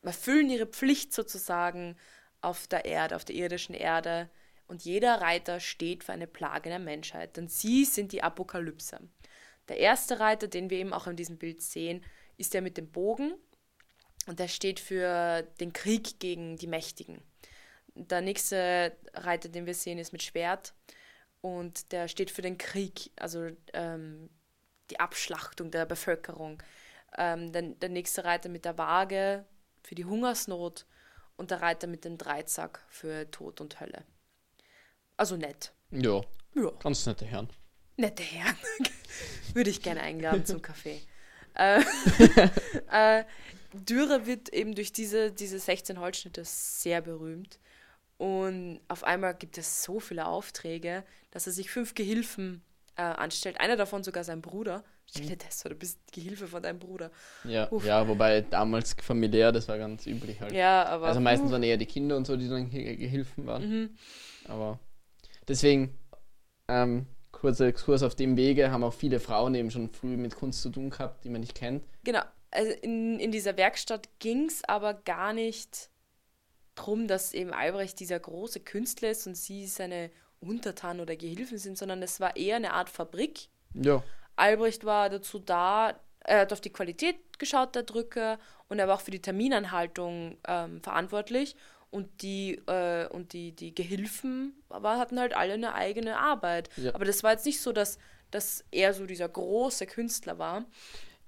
erfüllen 0.02 0.50
ihre 0.50 0.66
Pflicht 0.66 1.14
sozusagen 1.14 1.98
auf 2.42 2.68
der 2.68 2.86
Erde, 2.86 3.16
auf 3.16 3.26
der 3.26 3.36
irdischen 3.36 3.76
Erde. 3.76 4.30
Und 4.68 4.86
jeder 4.86 5.22
Reiter 5.22 5.60
steht 5.60 6.04
für 6.04 6.14
eine 6.14 6.28
Plage 6.28 6.70
der 6.70 6.80
Menschheit, 6.80 7.38
denn 7.38 7.48
sie 7.48 7.86
sind 7.86 8.12
die 8.12 8.24
Apokalypse. 8.24 9.00
Der 9.68 9.78
erste 9.78 10.20
Reiter, 10.20 10.48
den 10.48 10.70
wir 10.70 10.78
eben 10.78 10.94
auch 10.94 11.08
in 11.08 11.16
diesem 11.16 11.38
Bild 11.38 11.62
sehen, 11.62 12.04
ist 12.38 12.54
der 12.54 12.62
mit 12.62 12.78
dem 12.78 12.92
Bogen 12.92 13.34
und 14.28 14.40
der 14.40 14.48
steht 14.48 14.80
für 14.80 15.44
den 15.60 15.74
Krieg 15.74 16.20
gegen 16.20 16.58
die 16.58 16.68
Mächtigen. 16.68 17.22
Der 17.96 18.22
nächste 18.22 18.96
Reiter, 19.14 19.50
den 19.50 19.66
wir 19.66 19.74
sehen, 19.74 19.98
ist 19.98 20.14
mit 20.14 20.24
Schwert 20.24 20.74
und 21.42 21.92
der 21.92 22.08
steht 22.08 22.32
für 22.32 22.42
den 22.42 22.58
Krieg, 22.58 23.12
also 23.16 23.50
ähm, 23.74 24.30
die 24.90 25.00
Abschlachtung 25.00 25.72
der 25.72 25.86
Bevölkerung. 25.86 26.62
Ähm, 27.18 27.52
der, 27.52 27.62
der 27.64 27.90
nächste 27.90 28.24
Reiter 28.24 28.50
mit 28.50 28.66
der 28.66 28.78
Waage 28.78 29.46
für 29.84 29.96
die 29.96 30.06
Hungersnot 30.06 30.86
und 31.38 31.52
der 31.52 31.62
Reiter 31.62 31.88
mit 31.88 32.06
dem 32.06 32.18
Dreizack 32.18 32.84
für 32.90 33.30
Tod 33.32 33.62
und 33.62 33.80
Hölle. 33.80 34.04
Also 35.18 35.36
nett. 35.36 35.74
Ja. 35.92 36.22
Ja. 36.56 36.72
Ganz 36.80 37.06
nette 37.06 37.26
Herren. 37.26 37.50
Nette 37.98 38.24
Herren. 38.24 38.58
Würde 39.54 39.70
ich 39.70 39.82
gerne 39.82 40.02
einladen 40.02 40.46
zum 40.46 40.62
Kaffee. 40.62 41.02
äh, 41.56 41.82
äh, 42.92 43.24
Dürer 43.74 44.26
wird 44.26 44.50
eben 44.50 44.74
durch 44.74 44.92
diese, 44.92 45.32
diese 45.32 45.60
16 45.60 46.00
Holzschnitte 46.00 46.44
sehr 46.44 47.02
berühmt. 47.02 47.60
Und 48.20 48.82
auf 48.90 49.06
einmal 49.06 49.34
gibt 49.34 49.58
es 49.58 49.82
so 49.82 50.02
viele 50.02 50.28
Aufträge, 50.28 51.06
dass 51.32 51.48
er 51.48 51.54
sich 51.54 51.72
fünf 51.72 51.96
Gehilfen 51.96 52.62
äh, 52.98 53.02
anstellt. 53.02 53.62
Einer 53.62 53.78
davon 53.78 54.04
sogar 54.04 54.26
sein 54.26 54.42
Bruder. 54.42 54.84
Stell 55.06 55.26
dir 55.26 55.38
das 55.38 55.62
vor, 55.62 55.70
du 55.70 55.76
bist 55.76 56.00
Gehilfe 56.12 56.46
von 56.48 56.62
deinem 56.62 56.80
Bruder. 56.80 57.12
Ja, 57.46 57.70
ja, 57.82 58.06
wobei 58.10 58.42
damals 58.42 58.94
familiär, 59.02 59.54
das 59.54 59.70
war 59.70 59.78
ganz 59.78 60.06
üblich 60.06 60.42
halt. 60.42 60.52
Ja, 60.52 60.84
aber. 60.84 61.08
Also 61.08 61.22
meistens 61.22 61.50
waren 61.50 61.64
eher 61.64 61.78
die 61.78 61.86
Kinder 61.86 62.18
und 62.18 62.28
so, 62.28 62.36
die 62.36 62.50
dann 62.50 62.70
Gehilfen 62.70 63.48
waren. 63.48 63.70
Mhm. 63.70 63.90
Aber 64.50 64.80
deswegen, 65.48 65.98
ähm, 66.68 67.06
kurzer 67.32 67.68
Exkurs 67.68 68.04
auf 68.04 68.16
dem 68.16 68.36
Wege, 68.36 68.70
haben 68.70 68.84
auch 68.84 68.94
viele 68.94 69.22
Frauen 69.22 69.56
eben 69.56 69.72
schon 69.72 69.90
früh 69.90 70.18
mit 70.18 70.36
Kunst 70.36 70.62
zu 70.62 70.70
tun 70.70 70.90
gehabt, 70.90 71.24
die 71.24 71.30
man 71.30 71.40
nicht 71.40 71.56
kennt. 71.56 71.86
Genau, 72.04 72.22
also 72.52 72.72
in, 72.82 73.18
in 73.18 73.32
dieser 73.32 73.56
Werkstatt 73.56 74.10
ging 74.20 74.48
es 74.48 74.62
aber 74.66 74.94
gar 74.94 75.32
nicht 75.32 75.90
darum, 76.80 77.08
dass 77.08 77.34
eben 77.34 77.54
Albrecht 77.54 78.00
dieser 78.00 78.20
große 78.20 78.62
Künstler 78.62 79.12
ist 79.12 79.28
und 79.28 79.36
sie 79.36 79.68
seine 79.68 80.10
Untertanen 80.40 81.02
oder 81.02 81.16
Gehilfen 81.16 81.58
sind, 81.58 81.78
sondern 81.78 82.02
es 82.02 82.20
war 82.20 82.36
eher 82.36 82.56
eine 82.56 82.74
Art 82.74 82.90
Fabrik. 82.90 83.50
Ja. 83.74 84.04
Albrecht 84.36 84.86
war 84.86 85.10
dazu 85.10 85.40
da, 85.40 86.00
er 86.22 86.42
hat 86.42 86.54
auf 86.54 86.62
die 86.62 86.72
Qualität 86.72 87.18
geschaut 87.38 87.76
der 87.76 87.84
Drücke 87.84 88.40
und 88.68 88.80
er 88.80 88.88
war 88.88 88.96
auch 88.96 89.02
für 89.02 89.12
die 89.12 89.22
Terminanhaltung 89.22 90.38
ähm, 90.48 90.82
verantwortlich 90.82 91.56
und 91.92 92.22
die 92.22 92.56
äh, 92.68 93.08
und 93.08 93.34
die, 93.34 93.52
die 93.52 93.74
Gehilfen 93.74 94.54
aber 94.70 94.98
hatten 94.98 95.20
halt 95.20 95.36
alle 95.36 95.54
eine 95.54 95.74
eigene 95.74 96.18
Arbeit. 96.18 96.70
Ja. 96.78 96.94
Aber 96.94 97.06
das 97.06 97.24
war 97.24 97.32
jetzt 97.32 97.46
nicht 97.46 97.62
so, 97.62 97.72
dass, 97.72 97.98
dass 98.32 98.64
er 98.72 98.94
so 98.94 99.06
dieser 99.06 99.28
große 99.28 99.88
Künstler 99.88 100.38
war. 100.38 100.66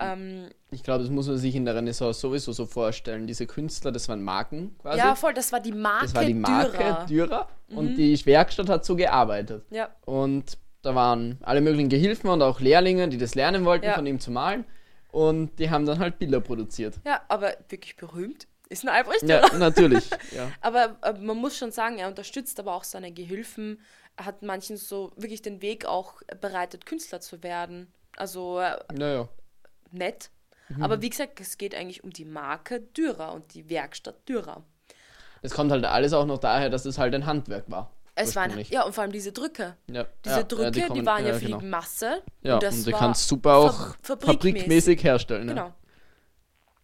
Ähm, 0.01 0.49
ich 0.71 0.83
glaube, 0.83 1.03
das 1.03 1.11
muss 1.11 1.27
man 1.27 1.37
sich 1.37 1.55
in 1.55 1.65
der 1.65 1.75
Renaissance 1.75 2.19
sowieso 2.19 2.51
so 2.51 2.65
vorstellen. 2.65 3.27
Diese 3.27 3.45
Künstler, 3.47 3.91
das 3.91 4.07
waren 4.09 4.21
Marken 4.23 4.75
quasi. 4.81 4.99
Ja, 4.99 5.15
voll, 5.15 5.33
das 5.33 5.51
war 5.51 5.59
die 5.59 5.71
Marke 5.71 6.05
Das 6.05 6.15
war 6.15 6.25
die 6.25 6.33
Marke 6.33 6.77
Dürer. 6.77 7.05
Dürer 7.07 7.47
und 7.69 7.91
mhm. 7.91 7.95
die 7.95 8.25
Werkstatt 8.25 8.69
hat 8.69 8.85
so 8.85 8.95
gearbeitet. 8.95 9.65
Ja. 9.69 9.89
Und 10.05 10.57
da 10.81 10.95
waren 10.95 11.37
alle 11.41 11.61
möglichen 11.61 11.89
Gehilfen 11.89 12.29
und 12.29 12.41
auch 12.41 12.59
Lehrlinge, 12.59 13.09
die 13.09 13.17
das 13.17 13.35
lernen 13.35 13.65
wollten, 13.65 13.85
ja. 13.85 13.93
von 13.93 14.05
ihm 14.05 14.19
zu 14.19 14.31
malen. 14.31 14.65
Und 15.11 15.59
die 15.59 15.69
haben 15.69 15.85
dann 15.85 15.99
halt 15.99 16.19
Bilder 16.19 16.39
produziert. 16.39 16.99
Ja, 17.05 17.21
aber 17.27 17.53
wirklich 17.69 17.97
berühmt 17.97 18.47
ist 18.69 18.83
ein 18.85 18.89
Albrecht. 18.89 19.23
Ja, 19.23 19.45
oder? 19.45 19.57
natürlich. 19.57 20.09
Ja. 20.31 20.49
aber, 20.61 20.95
aber 21.01 21.19
man 21.19 21.37
muss 21.37 21.57
schon 21.57 21.71
sagen, 21.71 21.97
er 21.97 22.07
unterstützt 22.07 22.57
aber 22.59 22.73
auch 22.73 22.85
seine 22.85 23.11
Gehilfen. 23.11 23.81
Er 24.15 24.25
hat 24.25 24.43
manchen 24.43 24.77
so 24.77 25.11
wirklich 25.17 25.41
den 25.41 25.61
Weg 25.61 25.85
auch 25.85 26.21
bereitet, 26.39 26.85
Künstler 26.85 27.19
zu 27.19 27.43
werden. 27.43 27.91
Also 28.15 28.61
naja. 28.93 29.27
Nett. 29.93 30.29
Mhm. 30.69 30.83
Aber 30.83 31.01
wie 31.01 31.09
gesagt, 31.09 31.39
es 31.39 31.57
geht 31.57 31.75
eigentlich 31.75 32.03
um 32.03 32.11
die 32.11 32.25
Marke 32.25 32.81
Dürer 32.81 33.33
und 33.33 33.53
die 33.53 33.69
Werkstatt 33.69 34.27
Dürer. 34.27 34.63
Es 35.41 35.53
kommt 35.53 35.71
halt 35.71 35.83
alles 35.85 36.13
auch 36.13 36.25
noch 36.25 36.37
daher, 36.37 36.69
dass 36.69 36.85
es 36.85 36.97
halt 36.97 37.15
ein 37.15 37.25
Handwerk 37.25 37.69
war. 37.69 37.91
Es 38.13 38.35
waren, 38.35 38.59
ja, 38.69 38.83
und 38.83 38.93
vor 38.93 39.03
allem 39.03 39.11
diese 39.11 39.31
Drücke. 39.31 39.75
Ja. 39.89 40.05
Diese 40.25 40.35
ja, 40.35 40.43
Drücke, 40.43 40.71
die, 40.71 40.81
kommen, 40.81 40.99
die, 40.99 41.05
waren 41.05 41.25
ja, 41.25 41.33
für 41.33 41.45
genau. 41.45 41.59
die 41.59 41.65
Masse. 41.65 42.21
Ja, 42.41 42.55
und, 42.55 42.63
und 42.63 42.85
die 42.85 42.91
kannst 42.91 43.27
super 43.27 43.55
auch 43.55 43.95
fabrikmäßig, 44.01 44.25
fabrikmäßig 44.25 45.03
herstellen. 45.03 45.47
Genau. 45.47 45.73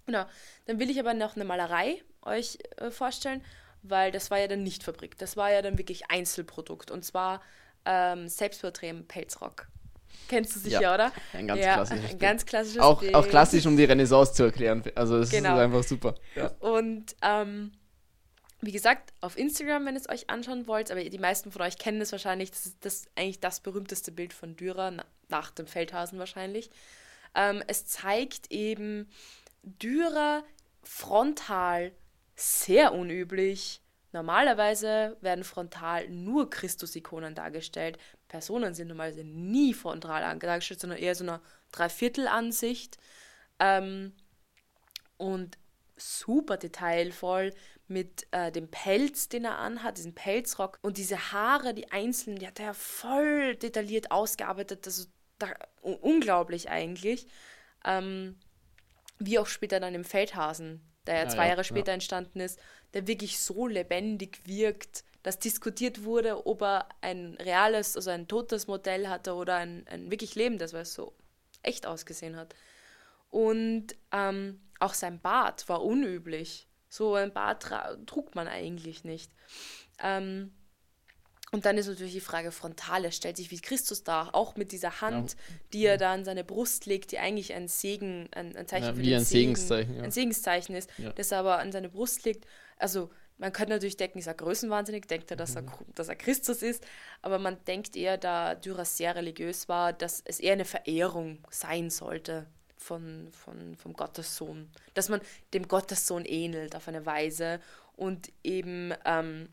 Genau. 0.05 0.25
Dann 0.65 0.79
will 0.79 0.89
ich 0.89 0.99
aber 0.99 1.13
noch 1.13 1.35
eine 1.35 1.45
Malerei 1.45 2.01
euch 2.23 2.57
äh, 2.77 2.89
vorstellen, 2.91 3.43
weil 3.83 4.11
das 4.11 4.31
war 4.31 4.39
ja 4.39 4.47
dann 4.47 4.63
nicht 4.63 4.83
Fabrik. 4.83 5.17
Das 5.17 5.37
war 5.37 5.51
ja 5.51 5.61
dann 5.61 5.77
wirklich 5.77 6.09
Einzelprodukt. 6.09 6.91
Und 6.91 7.03
zwar 7.03 7.41
ähm, 7.85 8.27
Selbstporträt 8.27 8.89
im 8.89 9.05
Pelzrock. 9.05 9.67
Kennst 10.27 10.55
du 10.55 10.59
sicher, 10.59 10.81
ja, 10.81 10.93
oder? 10.93 11.11
Ein 11.33 11.47
ganz 11.47 11.61
ja, 11.61 11.73
klassisches. 11.75 12.11
Ein 12.11 12.19
ganz 12.19 12.45
klassisches 12.45 12.81
auch, 12.81 13.03
auch 13.13 13.27
klassisch, 13.27 13.65
um 13.65 13.77
die 13.77 13.85
Renaissance 13.85 14.33
zu 14.33 14.43
erklären. 14.43 14.83
Also 14.95 15.19
das 15.19 15.29
genau. 15.29 15.55
ist 15.55 15.61
einfach 15.61 15.83
super. 15.83 16.15
Ja. 16.35 16.51
Und 16.59 17.15
ähm, 17.21 17.71
wie 18.61 18.71
gesagt, 18.71 19.13
auf 19.21 19.37
Instagram, 19.37 19.85
wenn 19.85 19.95
ihr 19.95 20.01
es 20.01 20.09
euch 20.09 20.29
anschauen 20.29 20.67
wollt, 20.67 20.91
aber 20.91 21.03
die 21.03 21.19
meisten 21.19 21.51
von 21.51 21.61
euch 21.61 21.77
kennen 21.77 22.01
es 22.01 22.11
wahrscheinlich, 22.11 22.51
das 22.51 22.65
ist 22.65 22.77
das 22.81 23.05
eigentlich 23.15 23.39
das 23.39 23.59
berühmteste 23.59 24.11
Bild 24.11 24.33
von 24.33 24.55
Dürer, 24.55 24.93
nach 25.29 25.51
dem 25.51 25.67
Feldhasen 25.67 26.17
wahrscheinlich. 26.19 26.69
Ähm, 27.35 27.63
es 27.67 27.85
zeigt 27.85 28.51
eben 28.51 29.09
Dürer 29.63 30.43
frontal, 30.81 31.91
sehr 32.35 32.93
unüblich, 32.93 33.81
normalerweise 34.11 35.17
werden 35.21 35.43
frontal 35.43 36.09
nur 36.09 36.49
Christus-Ikonen 36.49 37.35
dargestellt. 37.35 37.97
Personen 38.27 38.73
sind 38.73 38.87
normalerweise 38.89 39.23
nie 39.23 39.73
frontal 39.73 40.37
dargestellt, 40.39 40.79
sondern 40.79 40.99
eher 40.99 41.15
so 41.15 41.23
eine 41.23 41.41
Dreiviertelansicht. 41.71 42.97
Ähm, 43.59 44.13
und 45.17 45.57
super 45.97 46.57
detailvoll 46.57 47.53
mit 47.87 48.27
äh, 48.31 48.51
dem 48.51 48.69
Pelz, 48.69 49.29
den 49.29 49.45
er 49.45 49.57
anhat, 49.57 49.97
diesen 49.97 50.13
Pelzrock 50.13 50.77
und 50.81 50.97
diese 50.97 51.31
Haare, 51.31 51.73
die 51.73 51.91
einzelnen, 51.91 52.37
die 52.37 52.47
hat 52.47 52.59
er 52.59 52.73
voll 52.73 53.55
detailliert 53.55 54.11
ausgearbeitet. 54.11 54.85
Das 54.85 54.99
ist 54.99 55.11
da, 55.39 55.47
unglaublich 55.81 56.69
eigentlich. 56.69 57.27
Ähm, 57.85 58.37
wie 59.19 59.39
auch 59.39 59.47
später 59.47 59.79
dann 59.79 59.95
im 59.95 60.03
Feldhasen, 60.03 60.81
der 61.07 61.15
ja, 61.15 61.23
ja 61.23 61.29
zwei 61.29 61.47
Jahre 61.47 61.63
später 61.63 61.91
ja. 61.91 61.95
entstanden 61.95 62.39
ist, 62.39 62.59
der 62.93 63.07
wirklich 63.07 63.39
so 63.39 63.67
lebendig 63.67 64.41
wirkt, 64.45 65.03
dass 65.27 65.39
diskutiert 65.39 66.05
wurde, 66.05 66.47
ob 66.47 66.61
er 66.61 66.87
ein 67.01 67.35
reales, 67.41 67.97
also 67.97 68.11
ein 68.11 68.29
totes 68.29 68.67
Modell 68.67 69.09
hatte 69.09 69.33
oder 69.33 69.55
ein, 69.55 69.85
ein 69.89 70.09
wirklich 70.09 70.35
lebendes, 70.35 70.71
weil 70.71 70.83
es 70.83 70.93
so 70.93 71.17
echt 71.63 71.85
ausgesehen 71.85 72.37
hat. 72.37 72.55
Und 73.29 73.87
ähm, 74.13 74.61
auch 74.79 74.93
sein 74.93 75.19
Bart 75.19 75.67
war 75.67 75.83
unüblich. 75.83 76.69
So 76.87 77.15
ein 77.15 77.33
Bart 77.33 77.69
trug 78.05 78.35
man 78.35 78.47
eigentlich 78.47 79.03
nicht. 79.03 79.29
Ähm, 80.01 80.53
und 81.51 81.65
dann 81.65 81.77
ist 81.77 81.87
natürlich 81.87 82.13
die 82.13 82.21
Frage 82.21 82.53
frontal. 82.53 83.03
Er 83.03 83.11
stellt 83.11 83.35
sich 83.35 83.51
wie 83.51 83.59
Christus 83.59 84.05
dar, 84.05 84.33
auch 84.33 84.55
mit 84.55 84.71
dieser 84.71 85.01
Hand, 85.01 85.33
ja. 85.33 85.39
die 85.73 85.85
er 85.87 85.97
da 85.97 86.13
an 86.13 86.23
seine 86.23 86.45
Brust 86.45 86.85
legt, 86.85 87.11
die 87.11 87.19
eigentlich 87.19 87.53
ein 87.53 87.67
Segen, 87.67 88.29
ein, 88.31 88.55
ein 88.55 88.65
Zeichen 88.65 88.85
ja, 88.85 88.93
für 88.93 89.01
wie 89.01 89.13
ein 89.13 89.25
Segen, 89.25 89.55
Segenszeichen, 89.57 89.97
ja. 89.97 90.03
ein 90.03 90.11
Segenszeichen 90.11 90.73
ist, 90.73 90.89
das 91.15 91.33
er 91.33 91.39
aber 91.39 91.59
an 91.59 91.73
seine 91.73 91.89
Brust 91.89 92.23
legt. 92.23 92.47
Also 92.77 93.09
man 93.37 93.53
könnte 93.53 93.73
natürlich 93.73 93.97
denken, 93.97 94.19
ist 94.19 94.27
er 94.27 94.33
größenwahnsinnig, 94.33 95.05
denkt 95.05 95.31
er, 95.31 95.37
dass, 95.37 95.55
er, 95.55 95.63
mhm. 95.63 95.71
dass 95.95 96.07
er 96.07 96.15
Christus 96.15 96.61
ist, 96.61 96.85
aber 97.21 97.39
man 97.39 97.63
denkt 97.65 97.95
eher, 97.95 98.17
da 98.17 98.55
Dürer 98.55 98.85
sehr 98.85 99.15
religiös 99.15 99.69
war, 99.69 99.93
dass 99.93 100.21
es 100.25 100.39
eher 100.39 100.53
eine 100.53 100.65
Verehrung 100.65 101.39
sein 101.51 101.89
sollte 101.89 102.47
von, 102.77 103.29
von, 103.31 103.75
vom 103.75 103.93
Gottessohn. 103.93 104.69
Dass 104.93 105.09
man 105.09 105.21
dem 105.53 105.67
Gottessohn 105.67 106.25
ähnelt 106.25 106.75
auf 106.75 106.87
eine 106.87 107.05
Weise 107.05 107.59
und 107.95 108.31
eben, 108.43 108.93
ähm, 109.05 109.49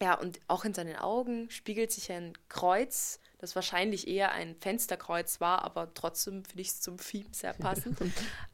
ja, 0.00 0.14
und 0.14 0.40
auch 0.48 0.64
in 0.64 0.74
seinen 0.74 0.96
Augen 0.96 1.50
spiegelt 1.50 1.92
sich 1.92 2.10
ein 2.12 2.32
Kreuz, 2.48 3.20
das 3.38 3.54
wahrscheinlich 3.54 4.08
eher 4.08 4.32
ein 4.32 4.56
Fensterkreuz 4.60 5.40
war, 5.40 5.62
aber 5.62 5.92
trotzdem 5.94 6.44
finde 6.44 6.62
ich 6.62 6.68
es 6.68 6.80
zum 6.80 6.98
Theme 6.98 7.28
sehr 7.32 7.52
passend. 7.54 7.98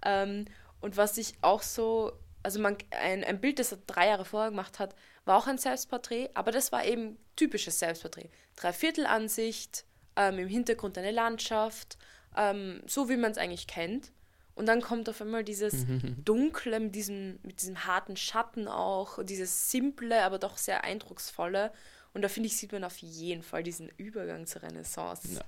ähm, 0.02 0.46
und 0.80 0.96
was 0.96 1.18
ich 1.18 1.34
auch 1.42 1.62
so, 1.62 2.12
also 2.42 2.60
man, 2.60 2.76
ein, 2.90 3.24
ein 3.24 3.40
Bild, 3.40 3.58
das 3.58 3.72
er 3.72 3.78
drei 3.86 4.08
Jahre 4.08 4.24
vorher 4.24 4.50
gemacht 4.50 4.78
hat, 4.78 4.94
war 5.24 5.36
auch 5.36 5.46
ein 5.46 5.58
Selbstporträt, 5.58 6.30
aber 6.34 6.52
das 6.52 6.72
war 6.72 6.84
eben 6.84 7.18
typisches 7.36 7.78
Selbstporträt. 7.78 8.30
Dreiviertelansicht, 8.56 9.84
ähm, 10.16 10.38
im 10.38 10.48
Hintergrund 10.48 10.98
eine 10.98 11.10
Landschaft, 11.10 11.98
ähm, 12.36 12.82
so 12.86 13.08
wie 13.08 13.16
man 13.16 13.32
es 13.32 13.38
eigentlich 13.38 13.66
kennt. 13.66 14.12
Und 14.54 14.66
dann 14.66 14.82
kommt 14.82 15.08
auf 15.08 15.20
einmal 15.20 15.44
dieses 15.44 15.86
Dunkle 16.24 16.80
mit 16.80 16.94
diesem, 16.94 17.38
mit 17.42 17.62
diesem 17.62 17.86
harten 17.86 18.16
Schatten 18.16 18.68
auch, 18.68 19.22
dieses 19.24 19.70
Simple, 19.70 20.22
aber 20.22 20.38
doch 20.38 20.58
sehr 20.58 20.84
eindrucksvolle. 20.84 21.72
Und 22.12 22.22
da 22.22 22.28
finde 22.28 22.48
ich, 22.48 22.56
sieht 22.56 22.72
man 22.72 22.84
auf 22.84 22.98
jeden 22.98 23.42
Fall 23.42 23.62
diesen 23.62 23.88
Übergang 23.96 24.46
zur 24.46 24.62
Renaissance. 24.62 25.40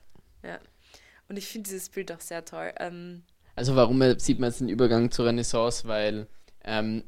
Ja. 0.42 0.48
ja. 0.48 0.58
Und 1.28 1.36
ich 1.36 1.48
finde 1.48 1.68
dieses 1.68 1.88
Bild 1.88 2.12
auch 2.12 2.20
sehr 2.20 2.44
toll. 2.44 2.72
Ähm, 2.78 3.24
also 3.54 3.76
warum 3.76 4.00
sieht 4.18 4.38
man 4.38 4.50
jetzt 4.50 4.60
den 4.60 4.68
Übergang 4.68 5.10
zur 5.10 5.26
Renaissance? 5.26 5.86
Weil 5.86 6.26
ähm, 6.64 7.04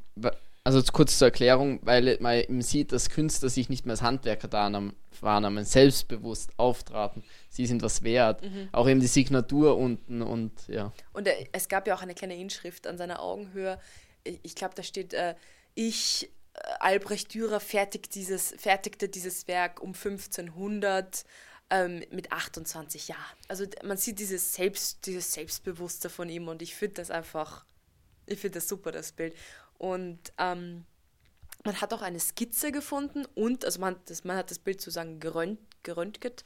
also 0.65 0.81
kurz 0.91 1.19
zur 1.19 1.27
Erklärung, 1.27 1.79
weil 1.83 2.17
man 2.19 2.39
eben 2.39 2.61
sieht, 2.63 2.91
dass 2.91 3.09
Künstler 3.09 3.49
sich 3.49 3.69
nicht 3.69 3.85
mehr 3.85 3.93
als 3.93 4.01
Handwerker 4.01 4.51
wahrnahmen, 4.51 5.63
selbstbewusst 5.63 6.51
auftraten. 6.57 7.23
Sie 7.49 7.67
sind 7.67 7.83
was 7.83 8.03
wert. 8.03 8.41
Mhm. 8.41 8.69
Auch 8.71 8.89
eben 8.89 8.99
die 8.99 9.07
Signatur 9.07 9.77
unten 9.77 10.23
und 10.23 10.67
ja. 10.67 10.91
Und 11.13 11.27
äh, 11.27 11.45
es 11.51 11.69
gab 11.69 11.87
ja 11.87 11.95
auch 11.95 12.01
eine 12.01 12.15
kleine 12.15 12.35
Inschrift 12.35 12.87
an 12.87 12.97
seiner 12.97 13.21
Augenhöhe. 13.21 13.79
Ich, 14.23 14.55
glaube, 14.55 14.73
da 14.73 14.81
steht, 14.81 15.13
äh, 15.13 15.35
ich, 15.75 16.31
äh, 16.55 16.59
Albrecht 16.79 17.35
Dürer, 17.35 17.59
fertigt 17.59 18.15
dieses, 18.15 18.55
fertigte 18.57 19.07
dieses 19.07 19.47
Werk 19.47 19.79
um 19.83 19.89
1500 19.89 21.25
ähm, 21.69 22.03
mit 22.09 22.31
28 22.31 23.09
Jahren. 23.09 23.37
Also 23.47 23.65
man 23.83 23.97
sieht 23.97 24.17
dieses, 24.17 24.53
Selbst, 24.55 25.05
dieses 25.05 25.31
Selbstbewusste 25.31 26.09
von 26.09 26.27
ihm 26.27 26.47
und 26.47 26.63
ich 26.63 26.73
finde 26.73 26.95
das 26.95 27.11
einfach, 27.11 27.65
ich 28.25 28.39
finde 28.39 28.59
das 28.59 28.67
super, 28.67 28.91
das 28.91 29.11
Bild. 29.11 29.35
Und 29.77 30.19
ähm, 30.37 30.85
man 31.63 31.81
hat 31.81 31.93
auch 31.93 32.01
eine 32.01 32.19
Skizze 32.19 32.71
gefunden 32.71 33.25
und, 33.33 33.65
also 33.65 33.79
man, 33.79 33.95
das, 34.05 34.23
man 34.23 34.37
hat 34.37 34.51
das 34.51 34.59
Bild 34.59 34.81
sozusagen 34.81 35.19
gerönt, 35.19 35.59
geröntget 35.83 36.43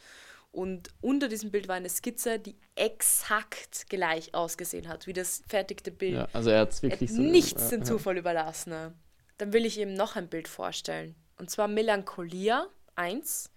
und 0.52 0.90
unter 1.02 1.28
diesem 1.28 1.52
Bild 1.52 1.68
war 1.68 1.76
eine 1.76 1.90
Skizze, 1.90 2.40
die 2.40 2.56
exakt 2.76 3.88
gleich 3.90 4.34
ausgesehen 4.34 4.88
hat, 4.88 5.06
wie 5.06 5.14
das 5.14 5.44
fertigte 5.48 5.92
Bild. 5.92 6.16
Ja, 6.16 6.28
also 6.34 6.50
er 6.50 6.62
hat 6.62 6.72
es 6.72 6.82
wirklich 6.82 7.12
so. 7.12 7.22
Nichts 7.22 7.70
ja, 7.70 7.78
dem 7.78 7.86
Zufall 7.86 8.16
ja. 8.16 8.22
überlassen. 8.22 8.72
Ne? 8.72 8.94
Dann 9.38 9.54
will 9.54 9.66
ich 9.66 9.80
eben 9.80 9.94
noch 9.94 10.16
ein 10.16 10.28
Bild 10.28 10.48
vorstellen. 10.48 11.16
Und 11.38 11.52
zwar 11.52 11.68
Melancholia 11.68 12.68
1. 12.96 13.52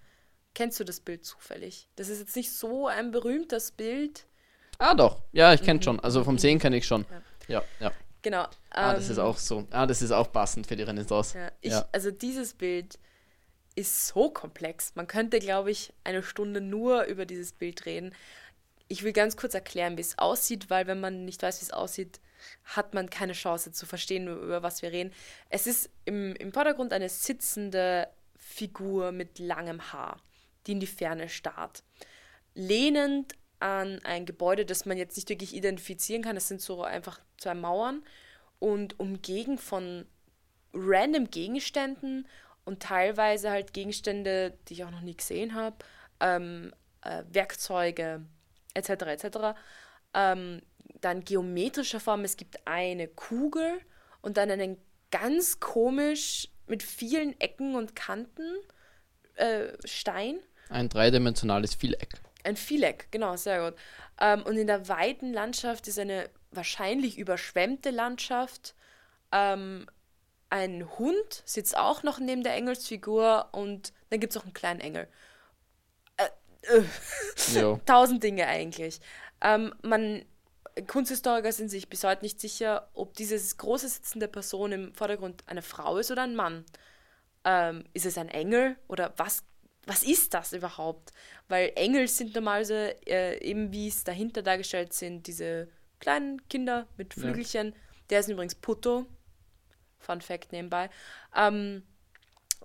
Kennst 0.55 0.79
du 0.79 0.85
das 0.85 1.01
Bild 1.01 1.25
zufällig? 1.25 1.89
Das 1.97 2.11
ist 2.11 2.19
jetzt 2.19 2.37
nicht 2.37 2.53
so 2.53 2.87
ein 2.89 3.11
berühmtes 3.11 3.73
Bild. 3.73 4.27
Ah, 4.77 4.95
doch. 4.95 5.23
Ja, 5.33 5.55
ich 5.55 5.63
kenne 5.63 5.79
mhm. 5.79 5.83
schon. 5.83 6.01
Also 6.01 6.25
vom 6.25 6.37
Sehen 6.37 6.59
kenne 6.59 6.77
ich 6.77 6.87
schon. 6.87 7.07
Ja, 7.49 7.63
ja. 7.81 7.91
Genau. 8.23 8.47
Ah, 8.71 8.95
das 8.95 9.09
ist 9.09 9.19
ähm, 9.19 9.25
auch 9.25 9.37
so. 9.37 9.67
Ah, 9.71 9.87
das 9.87 10.01
ist 10.01 10.13
auch 10.13 10.33
passend 10.33 10.67
für 10.67 10.77
die 10.77 10.85
Renaissance. 10.85 11.37
Ja, 11.37 11.53
ich, 11.61 11.73
ja. 11.73 11.89
Also 11.93 12.11
dieses 12.11 12.55
Bild 12.55 12.99
ist 13.75 14.07
so 14.09 14.31
komplex. 14.31 14.95
Man 14.95 15.07
könnte, 15.07 15.39
glaube 15.39 15.71
ich, 15.71 15.93
eine 16.05 16.23
Stunde 16.23 16.61
nur 16.61 17.05
über 17.05 17.27
dieses 17.27 17.53
Bild 17.53 17.87
reden. 17.87 18.15
Ich 18.89 19.03
will 19.03 19.13
ganz 19.13 19.37
kurz 19.37 19.55
erklären, 19.55 19.97
wie 19.97 20.03
es 20.03 20.19
aussieht, 20.19 20.71
weil 20.71 20.87
wenn 20.87 21.01
man 21.01 21.25
nicht 21.25 21.43
weiß, 21.43 21.61
wie 21.61 21.65
es 21.65 21.73
aussieht, 21.73 22.21
hat 22.65 22.95
man 22.95 23.09
keine 23.09 23.33
Chance 23.33 23.73
zu 23.73 23.87
verstehen, 23.87 24.29
über 24.29 24.63
was 24.63 24.83
wir 24.83 24.93
reden. 24.93 25.13
Es 25.49 25.67
ist 25.67 25.91
im, 26.05 26.35
im 26.37 26.53
Vordergrund 26.53 26.93
eine 26.93 27.09
sitzende 27.09 28.09
Figur 28.37 29.13
mit 29.13 29.39
langem 29.39 29.93
Haar, 29.93 30.21
die 30.67 30.73
in 30.73 30.81
die 30.81 30.87
Ferne 30.87 31.29
starrt. 31.29 31.83
Lehnend 32.55 33.35
an 33.63 34.01
ein 34.05 34.27
Gebäude, 34.27 34.67
das 34.67 34.87
man 34.87 34.99
jetzt 34.99 35.17
nicht 35.17 35.29
wirklich 35.29 35.55
identifizieren 35.55 36.23
kann. 36.23 36.37
Es 36.37 36.49
sind 36.49 36.61
so 36.61 36.83
einfach 36.83 37.21
zwei 37.39 37.55
Mauern 37.55 38.03
und 38.59 38.99
umgeben 38.99 39.57
von 39.57 40.05
random 40.75 41.31
Gegenständen 41.31 42.27
und 42.65 42.83
teilweise 42.83 43.51
halt 43.51 43.73
Gegenstände, 43.73 44.59
die 44.69 44.75
ich 44.75 44.85
auch 44.85 44.91
noch 44.91 45.01
nie 45.01 45.17
gesehen 45.17 45.55
habe, 45.55 45.77
ähm, 46.21 46.73
äh, 47.03 47.23
Werkzeuge 47.31 48.23
etc. 48.75 48.89
etc. 48.89 49.27
Ähm, 50.15 50.63
dann 51.01 51.25
geometrische 51.25 52.01
Form. 52.01 52.25
Es 52.25 52.37
gibt 52.37 52.67
eine 52.67 53.09
Kugel 53.09 53.81
und 54.23 54.37
dann 54.37 54.51
einen 54.51 54.77
ganz 55.11 55.61
komisch 55.61 56.49
mit 56.67 56.83
vielen 56.83 57.41
Ecken 57.41 57.75
und 57.77 57.95
Kanten 57.95 58.57
äh, 59.35 59.69
Stein. 59.85 60.39
Ein 60.69 60.89
dreidimensionales 60.89 61.75
Vieleck. 61.75 62.21
Ein 62.45 62.57
Vieleck, 62.57 63.09
genau, 63.11 63.37
sehr 63.37 63.71
gut. 63.71 63.79
Ähm, 64.21 64.43
und 64.43 64.57
in 64.57 64.67
der 64.67 64.89
weiten 64.89 65.33
Landschaft 65.33 65.87
ist 65.89 65.99
eine 65.99 66.29
wahrscheinlich 66.51 67.19
überschwemmte 67.19 67.91
Landschaft. 67.91 68.75
Ähm, 69.31 69.87
ein 70.51 70.99
Hund 70.99 71.43
sitzt 71.47 71.77
auch 71.77 72.03
noch 72.03 72.19
neben 72.19 72.43
der 72.43 72.55
Engelsfigur 72.55 73.49
und 73.53 73.93
dann 74.11 74.21
gibt 74.21 74.35
es 74.35 74.37
auch 74.37 74.45
einen 74.45 74.53
kleinen 74.53 74.81
Engel. 74.81 75.09
Äh, 76.17 76.79
äh. 76.79 77.79
Tausend 77.87 78.23
Dinge 78.23 78.47
eigentlich. 78.47 79.01
Ähm, 79.41 79.75
man, 79.83 80.25
Kunsthistoriker 80.87 81.53
sind 81.53 81.71
sich 81.71 81.89
bis 81.89 82.05
heute 82.05 82.23
nicht 82.23 82.41
sicher, 82.41 82.89
ob 82.93 83.15
diese 83.15 83.39
große 83.57 83.89
sitzende 83.89 84.29
Person 84.29 84.73
im 84.73 84.95
Vordergrund 84.95 85.43
eine 85.47 85.63
Frau 85.63 85.97
ist 85.97 86.11
oder 86.11 86.23
ein 86.23 86.37
Mann. 86.37 86.65
Ähm, 87.45 87.85
ist 87.95 88.07
es 88.07 88.19
ein 88.19 88.29
Engel 88.29 88.77
oder 88.89 89.15
was 89.17 89.43
was 89.87 90.03
ist 90.03 90.35
das 90.35 90.53
überhaupt? 90.53 91.13
Weil 91.49 91.73
Engel 91.75 92.07
sind 92.09 92.35
normalerweise 92.35 92.97
äh, 93.07 93.43
eben 93.45 93.73
wie 93.73 93.89
es 93.89 94.05
dahinter 94.05 94.43
dargestellt 94.43 94.93
sind, 94.93 95.27
diese 95.27 95.69
kleinen 95.99 96.47
Kinder 96.49 96.87
mit 96.97 97.15
Flügelchen. 97.15 97.69
Ja. 97.69 97.75
Der 98.11 98.21
ist 98.21 98.29
übrigens 98.29 98.55
Putto. 98.55 99.07
Fun 99.99 100.21
Fact 100.21 100.53
nebenbei. 100.53 100.91
Ähm, 101.35 101.85